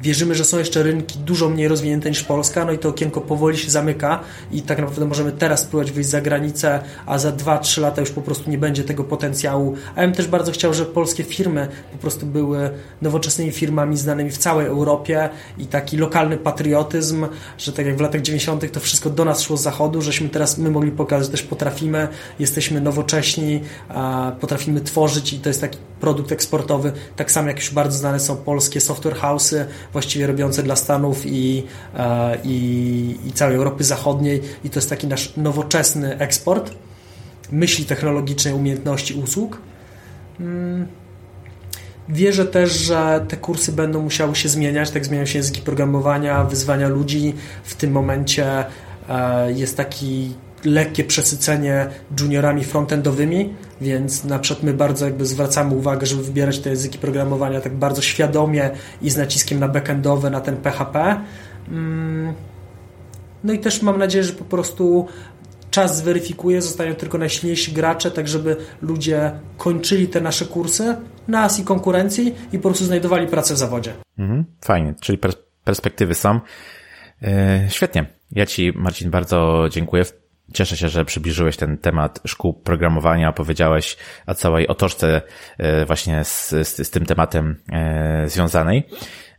Wierzymy, 0.02 0.34
że 0.34 0.44
są 0.44 0.58
jeszcze 0.58 0.82
rynki 0.82 1.18
dużo 1.18 1.48
mniej 1.48 1.68
rozwinięte 1.68 2.08
niż 2.10 2.22
Polska, 2.22 2.64
no 2.64 2.72
i 2.72 2.78
to 2.78 2.88
okienko 2.88 3.20
powoli 3.20 3.58
się 3.58 3.70
zamyka 3.70 4.20
i 4.52 4.62
tak 4.62 4.78
naprawdę 4.78 5.06
możemy 5.06 5.32
teraz 5.32 5.60
spróbować 5.60 5.92
wyjść 5.92 6.10
za 6.10 6.20
granicę, 6.20 6.80
a 7.06 7.18
za 7.18 7.32
2-3 7.32 7.80
lata 7.80 8.00
już 8.00 8.10
po 8.10 8.22
prostu 8.22 8.50
nie 8.50 8.58
będzie 8.58 8.84
tego 8.84 9.04
potencjału. 9.04 9.74
A 9.94 10.00
ja 10.00 10.06
bym 10.06 10.16
też 10.16 10.26
bardzo 10.26 10.52
chciał, 10.52 10.74
żeby 10.74 10.90
polskie 10.90 11.24
firmy 11.24 11.68
po 11.92 11.98
prostu 11.98 12.26
były 12.26 12.70
nowoczesnymi 13.02 13.52
firmami 13.52 13.96
znanymi 13.96 14.30
w 14.30 14.38
całej 14.38 14.66
Europie 14.66 15.28
i 15.58 15.66
taki 15.66 15.96
lokalny 15.96 16.36
patriotyzm, 16.36 17.26
że 17.58 17.72
tak 17.72 17.86
jak 17.86 17.96
w 17.96 18.00
latach 18.00 18.22
90. 18.22 18.72
to 18.72 18.80
wszystko 18.80 19.10
do 19.10 19.24
nas 19.24 19.42
szło 19.42 19.56
z 19.56 19.62
zachodu, 19.62 20.02
żeśmy 20.02 20.28
teraz 20.28 20.58
my 20.58 20.70
mogli 20.70 20.90
pokazać, 20.90 21.26
że 21.26 21.30
też 21.30 21.42
potrafimy, 21.42 22.08
jesteśmy 22.38 22.80
nowocześni, 22.80 23.60
potrafimy 24.40 24.80
tworzyć 24.80 25.32
i 25.32 25.38
to 25.38 25.48
jest 25.48 25.60
taki 25.60 25.78
produkt 26.00 26.32
eksportowy, 26.32 26.92
tak 27.16 27.30
samo 27.30 27.48
jak 27.48 27.58
już 27.58 27.70
bardzo 27.70 27.98
znane 27.98 28.20
są 28.20 28.36
polskie 28.36 28.80
software 28.80 29.14
house'y, 29.16 29.64
właściwie 29.92 30.26
robiące 30.26 30.62
dla 30.62 30.76
Stanów 30.76 31.26
i, 31.26 31.62
e, 31.96 32.38
i, 32.44 33.18
i 33.26 33.32
całej 33.32 33.56
Europy 33.56 33.84
Zachodniej 33.84 34.40
i 34.64 34.70
to 34.70 34.78
jest 34.78 34.90
taki 34.90 35.06
nasz 35.06 35.36
nowoczesny 35.36 36.18
eksport 36.18 36.74
myśli 37.52 37.84
technologicznej, 37.84 38.54
umiejętności 38.54 39.14
usług. 39.14 39.58
Mm. 40.40 40.86
Wierzę 42.08 42.44
też, 42.44 42.72
że 42.72 43.24
te 43.28 43.36
kursy 43.36 43.72
będą 43.72 44.02
musiały 44.02 44.36
się 44.36 44.48
zmieniać, 44.48 44.90
tak 44.90 45.04
zmieniają 45.04 45.26
się 45.26 45.38
języki 45.38 45.60
programowania, 45.60 46.44
wyzwania 46.44 46.88
ludzi. 46.88 47.34
W 47.64 47.74
tym 47.74 47.92
momencie 47.92 48.64
e, 49.08 49.52
jest 49.52 49.76
taki 49.76 50.34
lekkie 50.64 51.04
przesycenie 51.04 51.86
juniorami 52.20 52.64
frontendowymi, 52.64 53.54
więc 53.80 54.24
na 54.24 54.38
przykład 54.38 54.64
my 54.64 54.74
bardzo 54.74 55.04
jakby 55.04 55.26
zwracamy 55.26 55.74
uwagę, 55.74 56.06
żeby 56.06 56.22
wybierać 56.22 56.58
te 56.58 56.70
języki 56.70 56.98
programowania 56.98 57.60
tak 57.60 57.74
bardzo 57.74 58.02
świadomie 58.02 58.70
i 59.02 59.10
z 59.10 59.16
naciskiem 59.16 59.60
na 59.60 59.68
backendowe, 59.68 60.30
na 60.30 60.40
ten 60.40 60.56
PHP. 60.56 61.20
Mm. 61.68 62.34
No 63.44 63.52
i 63.52 63.58
też 63.58 63.82
mam 63.82 63.98
nadzieję, 63.98 64.24
że 64.24 64.32
po 64.32 64.44
prostu 64.44 65.06
czas 65.70 65.96
zweryfikuje, 65.96 66.62
zostają 66.62 66.94
tylko 66.94 67.18
najsilniejsi 67.18 67.72
gracze, 67.72 68.10
tak 68.10 68.28
żeby 68.28 68.56
ludzie 68.82 69.32
kończyli 69.58 70.08
te 70.08 70.20
nasze 70.20 70.44
kursy, 70.44 70.96
nas 71.28 71.58
i 71.58 71.64
konkurencji 71.64 72.34
i 72.52 72.58
po 72.58 72.62
prostu 72.62 72.84
znajdowali 72.84 73.26
pracę 73.26 73.54
w 73.54 73.58
zawodzie. 73.58 73.92
Mhm, 74.18 74.44
fajnie, 74.60 74.94
czyli 75.00 75.18
perspektywy 75.64 76.14
są. 76.14 76.40
E, 77.22 77.66
świetnie. 77.68 78.06
Ja 78.32 78.46
Ci, 78.46 78.72
Marcin, 78.76 79.10
bardzo 79.10 79.68
dziękuję. 79.70 80.04
Cieszę 80.54 80.76
się, 80.76 80.88
że 80.88 81.04
przybliżyłeś 81.04 81.56
ten 81.56 81.78
temat 81.78 82.20
szkół 82.26 82.54
programowania, 82.54 83.28
opowiedziałeś 83.28 83.96
o 84.26 84.34
całej 84.34 84.68
otoczce 84.68 85.22
e, 85.58 85.86
właśnie 85.86 86.24
z, 86.24 86.48
z, 86.50 86.86
z 86.86 86.90
tym 86.90 87.06
tematem 87.06 87.56
e, 87.72 88.28
związanej. 88.28 88.88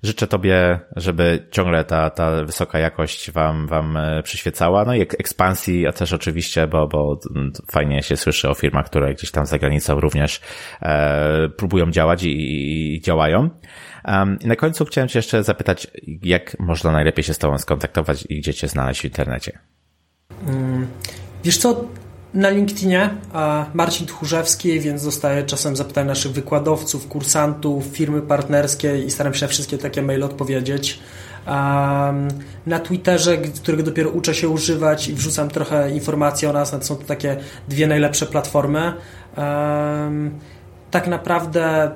Życzę 0.03 0.27
Tobie, 0.27 0.79
żeby 0.95 1.47
ciągle 1.51 1.83
ta, 1.83 2.09
ta 2.09 2.43
wysoka 2.43 2.79
jakość 2.79 3.31
Wam, 3.31 3.67
Wam 3.67 3.97
e, 3.97 4.23
przyświecała, 4.23 4.85
no 4.85 4.95
i 4.95 5.01
ekspansji, 5.01 5.87
a 5.87 5.91
też 5.91 6.13
oczywiście, 6.13 6.67
bo, 6.67 6.87
bo 6.87 7.19
fajnie 7.71 8.03
się 8.03 8.17
słyszy 8.17 8.49
o 8.49 8.53
firmach, 8.53 8.85
które 8.85 9.13
gdzieś 9.13 9.31
tam 9.31 9.45
za 9.45 9.59
granicą 9.59 9.99
również 9.99 10.41
e, 10.81 11.49
próbują 11.49 11.91
działać 11.91 12.23
i, 12.23 12.95
i 12.95 13.01
działają. 13.01 13.49
Um, 14.05 14.37
I 14.41 14.47
na 14.47 14.55
końcu 14.55 14.85
chciałem 14.85 15.07
Cię 15.07 15.19
jeszcze 15.19 15.43
zapytać, 15.43 15.87
jak 16.23 16.59
można 16.59 16.91
najlepiej 16.91 17.23
się 17.23 17.33
z 17.33 17.37
Tobą 17.37 17.57
skontaktować 17.57 18.25
i 18.29 18.39
gdzie 18.39 18.53
Cię 18.53 18.67
znaleźć 18.67 19.01
w 19.01 19.05
internecie? 19.05 19.59
Mm, 20.47 20.82
wiesz 21.43 21.57
co, 21.57 21.85
na 22.33 22.49
LinkedInie 22.49 23.09
Marcin 23.73 24.07
Tchórzewski, 24.07 24.79
więc 24.79 25.03
dostaję 25.03 25.43
czasem 25.43 25.75
zapytania 25.75 26.07
naszych 26.07 26.31
wykładowców, 26.31 27.07
kursantów, 27.07 27.85
firmy 27.85 28.21
partnerskie 28.21 28.99
i 28.99 29.11
staram 29.11 29.33
się 29.33 29.45
na 29.45 29.49
wszystkie 29.49 29.77
takie 29.77 30.01
maile 30.01 30.23
odpowiedzieć. 30.23 30.99
Na 32.65 32.79
Twitterze, 32.83 33.37
którego 33.37 33.83
dopiero 33.83 34.09
uczę 34.09 34.35
się 34.35 34.49
używać 34.49 35.07
i 35.07 35.13
wrzucam 35.13 35.49
trochę 35.49 35.91
informacji 35.91 36.47
o 36.47 36.53
nas, 36.53 36.75
są 36.81 36.95
to 36.95 37.03
takie 37.03 37.37
dwie 37.67 37.87
najlepsze 37.87 38.25
platformy. 38.25 38.93
Tak 40.91 41.07
naprawdę 41.07 41.91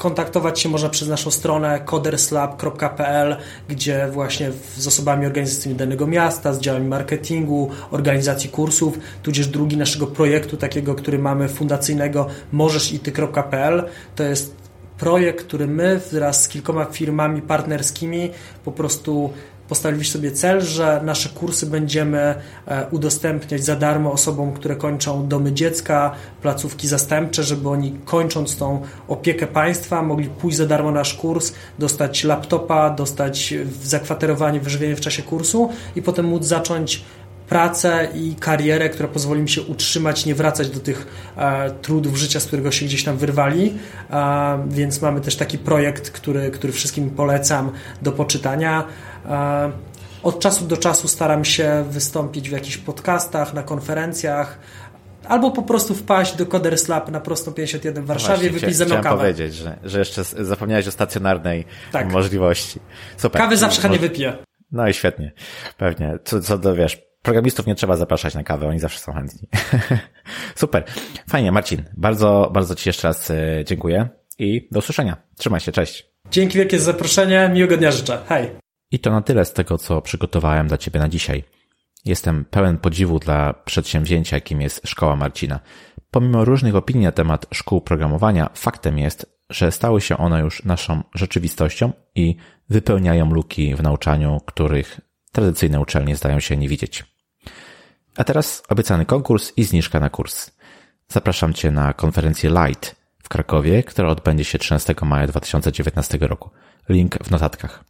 kontaktować 0.00 0.60
się 0.60 0.68
można 0.68 0.88
przez 0.88 1.08
naszą 1.08 1.30
stronę 1.30 1.80
coderslab.pl, 1.84 3.36
gdzie 3.68 4.08
właśnie 4.12 4.52
z 4.76 4.86
osobami 4.86 5.26
organizacyjnymi 5.26 5.78
danego 5.78 6.06
miasta, 6.06 6.52
z 6.52 6.60
działami 6.60 6.88
marketingu, 6.88 7.70
organizacji 7.90 8.50
kursów, 8.50 8.98
tudzież 9.22 9.46
drugi 9.46 9.76
naszego 9.76 10.06
projektu 10.06 10.56
takiego, 10.56 10.94
który 10.94 11.18
mamy 11.18 11.48
fundacyjnego 11.48 12.26
możeszity.pl. 12.52 13.88
To 14.16 14.22
jest 14.22 14.54
projekt, 14.98 15.44
który 15.44 15.66
my 15.66 16.00
wraz 16.12 16.42
z 16.42 16.48
kilkoma 16.48 16.84
firmami 16.84 17.42
partnerskimi 17.42 18.30
po 18.64 18.72
prostu 18.72 19.32
postawiliśmy 19.70 20.12
sobie 20.12 20.32
cel, 20.32 20.60
że 20.60 21.00
nasze 21.04 21.28
kursy 21.28 21.66
będziemy 21.66 22.18
e, 22.18 22.86
udostępniać 22.90 23.64
za 23.64 23.76
darmo 23.76 24.12
osobom, 24.12 24.52
które 24.52 24.76
kończą 24.76 25.28
domy 25.28 25.52
dziecka, 25.52 26.14
placówki 26.42 26.88
zastępcze, 26.88 27.42
żeby 27.42 27.68
oni 27.68 27.98
kończąc 28.04 28.56
tą 28.56 28.82
opiekę 29.08 29.46
państwa 29.46 30.02
mogli 30.02 30.28
pójść 30.28 30.56
za 30.56 30.66
darmo 30.66 30.90
na 30.90 31.00
nasz 31.00 31.14
kurs, 31.14 31.52
dostać 31.78 32.24
laptopa, 32.24 32.90
dostać 32.90 33.54
zakwaterowanie, 33.82 34.60
wyżywienie 34.60 34.96
w 34.96 35.00
czasie 35.00 35.22
kursu 35.22 35.70
i 35.96 36.02
potem 36.02 36.26
móc 36.26 36.44
zacząć 36.44 37.04
pracę 37.50 38.08
i 38.14 38.34
karierę, 38.34 38.88
która 38.88 39.08
pozwoli 39.08 39.42
mi 39.42 39.48
się 39.48 39.62
utrzymać, 39.62 40.26
nie 40.26 40.34
wracać 40.34 40.70
do 40.70 40.80
tych 40.80 41.06
e, 41.36 41.70
trudów 41.70 42.16
życia, 42.16 42.40
z 42.40 42.46
którego 42.46 42.70
się 42.70 42.86
gdzieś 42.86 43.04
tam 43.04 43.16
wyrwali. 43.16 43.74
E, 44.10 44.66
więc 44.68 45.02
mamy 45.02 45.20
też 45.20 45.36
taki 45.36 45.58
projekt, 45.58 46.10
który, 46.10 46.50
który 46.50 46.72
wszystkim 46.72 47.10
polecam 47.10 47.70
do 48.02 48.12
poczytania. 48.12 48.84
E, 49.26 49.70
od 50.22 50.40
czasu 50.40 50.66
do 50.66 50.76
czasu 50.76 51.08
staram 51.08 51.44
się 51.44 51.84
wystąpić 51.90 52.48
w 52.48 52.52
jakichś 52.52 52.76
podcastach, 52.76 53.54
na 53.54 53.62
konferencjach, 53.62 54.58
albo 55.28 55.50
po 55.50 55.62
prostu 55.62 55.94
wpaść 55.94 56.36
do 56.36 56.46
Coders 56.46 56.88
Lab 56.88 57.10
na 57.10 57.20
prostą 57.20 57.52
51 57.52 58.04
w 58.04 58.06
Warszawie, 58.06 58.50
Właśnie, 58.50 58.60
wypić 58.60 58.76
ze 58.76 58.86
mną 58.86 58.94
kawę. 58.94 59.08
Chciałem 59.08 59.18
powiedzieć, 59.18 59.54
że, 59.54 59.78
że 59.84 59.98
jeszcze 59.98 60.24
zapomniałeś 60.24 60.88
o 60.88 60.90
stacjonarnej 60.90 61.64
tak. 61.92 62.12
możliwości. 62.12 62.80
Super. 63.16 63.42
Kawy 63.42 63.56
zawsze 63.56 63.82
chętnie 63.82 63.98
wypiję. 63.98 64.36
No 64.72 64.88
i 64.88 64.94
świetnie. 64.94 65.32
Pewnie. 65.76 66.18
Co, 66.24 66.40
co 66.40 66.58
do, 66.58 66.74
wiesz, 66.74 66.98
programistów 67.22 67.66
nie 67.66 67.74
trzeba 67.74 67.96
zapraszać 67.96 68.34
na 68.34 68.42
kawę, 68.42 68.68
oni 68.68 68.78
zawsze 68.78 68.98
są 68.98 69.12
chętni. 69.12 69.48
Super. 70.54 70.84
Fajnie, 71.28 71.52
Marcin. 71.52 71.84
Bardzo, 71.96 72.50
bardzo 72.54 72.74
Ci 72.74 72.88
jeszcze 72.88 73.08
raz 73.08 73.30
e, 73.30 73.64
dziękuję 73.64 74.08
i 74.38 74.68
do 74.70 74.78
usłyszenia. 74.78 75.16
Trzymaj 75.36 75.60
się, 75.60 75.72
cześć. 75.72 76.10
Dzięki 76.30 76.58
wielkie 76.58 76.78
za 76.78 76.84
zaproszenie, 76.84 77.50
miłego 77.52 77.76
dnia 77.76 77.90
życzę. 77.90 78.18
Hej. 78.28 78.50
I 78.90 78.98
to 78.98 79.10
na 79.10 79.22
tyle 79.22 79.44
z 79.44 79.52
tego, 79.52 79.78
co 79.78 80.02
przygotowałem 80.02 80.68
dla 80.68 80.78
Ciebie 80.78 81.00
na 81.00 81.08
dzisiaj. 81.08 81.44
Jestem 82.04 82.44
pełen 82.44 82.78
podziwu 82.78 83.18
dla 83.18 83.54
przedsięwzięcia, 83.54 84.36
jakim 84.36 84.60
jest 84.60 84.88
Szkoła 84.88 85.16
Marcina. 85.16 85.60
Pomimo 86.10 86.44
różnych 86.44 86.76
opinii 86.76 87.04
na 87.04 87.12
temat 87.12 87.46
szkół 87.54 87.80
programowania, 87.80 88.50
faktem 88.54 88.98
jest, 88.98 89.40
że 89.50 89.72
stały 89.72 90.00
się 90.00 90.16
one 90.16 90.40
już 90.40 90.64
naszą 90.64 91.02
rzeczywistością 91.14 91.92
i 92.14 92.36
wypełniają 92.68 93.30
luki 93.30 93.74
w 93.74 93.82
nauczaniu, 93.82 94.40
których 94.46 95.00
tradycyjne 95.32 95.80
uczelnie 95.80 96.16
zdają 96.16 96.40
się 96.40 96.56
nie 96.56 96.68
widzieć. 96.68 97.04
A 98.16 98.24
teraz 98.24 98.62
obiecany 98.68 99.06
konkurs 99.06 99.52
i 99.56 99.64
zniżka 99.64 100.00
na 100.00 100.10
kurs. 100.10 100.50
Zapraszam 101.08 101.54
Cię 101.54 101.70
na 101.70 101.92
konferencję 101.92 102.50
Light 102.50 102.96
w 103.22 103.28
Krakowie, 103.28 103.82
która 103.82 104.08
odbędzie 104.08 104.44
się 104.44 104.58
13 104.58 104.94
maja 105.02 105.26
2019 105.26 106.18
roku. 106.20 106.50
Link 106.88 107.24
w 107.24 107.30
notatkach. 107.30 107.84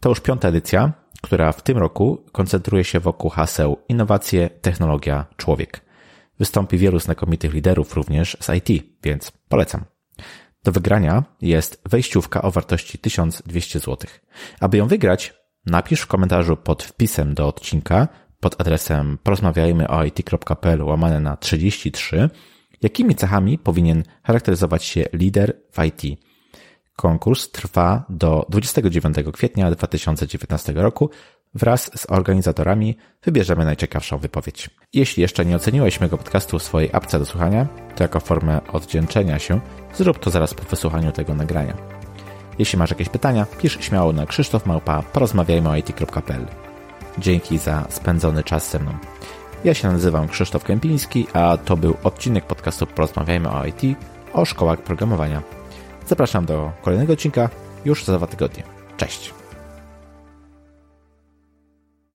To 0.00 0.08
już 0.08 0.20
piąta 0.20 0.48
edycja, 0.48 0.92
która 1.22 1.52
w 1.52 1.62
tym 1.62 1.78
roku 1.78 2.24
koncentruje 2.32 2.84
się 2.84 3.00
wokół 3.00 3.30
haseł 3.30 3.78
innowacje, 3.88 4.50
technologia, 4.50 5.26
człowiek. 5.36 5.80
Wystąpi 6.38 6.78
wielu 6.78 6.98
znakomitych 6.98 7.54
liderów 7.54 7.94
również 7.94 8.36
z 8.40 8.48
IT, 8.48 8.84
więc 9.02 9.32
polecam. 9.48 9.84
Do 10.64 10.72
wygrania 10.72 11.24
jest 11.40 11.82
wejściówka 11.88 12.42
o 12.42 12.50
wartości 12.50 12.98
1200 12.98 13.78
zł. 13.78 13.96
Aby 14.60 14.76
ją 14.76 14.86
wygrać, 14.86 15.34
napisz 15.66 16.00
w 16.00 16.06
komentarzu 16.06 16.56
pod 16.56 16.82
wpisem 16.82 17.34
do 17.34 17.48
odcinka 17.48 18.08
pod 18.40 18.60
adresem 18.60 19.18
porozmawiajmy 19.22 19.88
o 19.88 20.04
it.pl 20.04 20.82
łamane 20.82 21.20
na 21.20 21.36
33, 21.36 22.30
jakimi 22.82 23.14
cechami 23.14 23.58
powinien 23.58 24.02
charakteryzować 24.22 24.84
się 24.84 25.04
lider 25.12 25.56
w 25.72 25.84
IT. 25.84 26.20
Konkurs 27.00 27.50
trwa 27.50 28.04
do 28.08 28.46
29 28.48 29.16
kwietnia 29.32 29.70
2019 29.70 30.72
roku. 30.72 31.10
Wraz 31.54 31.90
z 31.96 32.10
organizatorami 32.10 32.96
wybierzemy 33.22 33.64
najciekawszą 33.64 34.18
wypowiedź. 34.18 34.70
Jeśli 34.92 35.20
jeszcze 35.20 35.44
nie 35.44 35.56
oceniłeś 35.56 36.00
mojego 36.00 36.18
podcastu 36.18 36.58
w 36.58 36.62
swojej 36.62 36.90
apce 36.92 37.18
do 37.18 37.24
słuchania, 37.26 37.66
to 37.96 38.04
jako 38.04 38.20
formę 38.20 38.60
oddzięczenia 38.72 39.38
się 39.38 39.60
zrób 39.94 40.18
to 40.18 40.30
zaraz 40.30 40.54
po 40.54 40.62
wysłuchaniu 40.62 41.12
tego 41.12 41.34
nagrania. 41.34 41.76
Jeśli 42.58 42.78
masz 42.78 42.90
jakieś 42.90 43.08
pytania, 43.08 43.46
pisz 43.58 43.78
śmiało 43.80 44.12
na 44.12 44.26
krzysztofmałpa 44.26 45.02
porozmawiajmy 45.02 45.68
o 45.68 45.76
it.pl. 45.76 46.46
Dzięki 47.18 47.58
za 47.58 47.86
spędzony 47.88 48.44
czas 48.44 48.70
ze 48.70 48.78
mną. 48.78 48.92
Ja 49.64 49.74
się 49.74 49.88
nazywam 49.88 50.28
Krzysztof 50.28 50.64
Kępiński, 50.64 51.26
a 51.32 51.56
to 51.56 51.76
był 51.76 51.96
odcinek 52.02 52.46
podcastu 52.46 52.86
Porozmawiajmy 52.86 53.50
o 53.50 53.66
IT 53.66 53.98
o 54.32 54.44
szkołach 54.44 54.82
programowania. 54.82 55.59
Zapraszam 56.10 56.46
do 56.46 56.72
kolejnego 56.82 57.12
odcinka 57.12 57.48
już 57.84 58.04
za 58.04 58.16
dwa 58.16 58.26
tygodnie. 58.26 58.62
Cześć! 58.96 59.39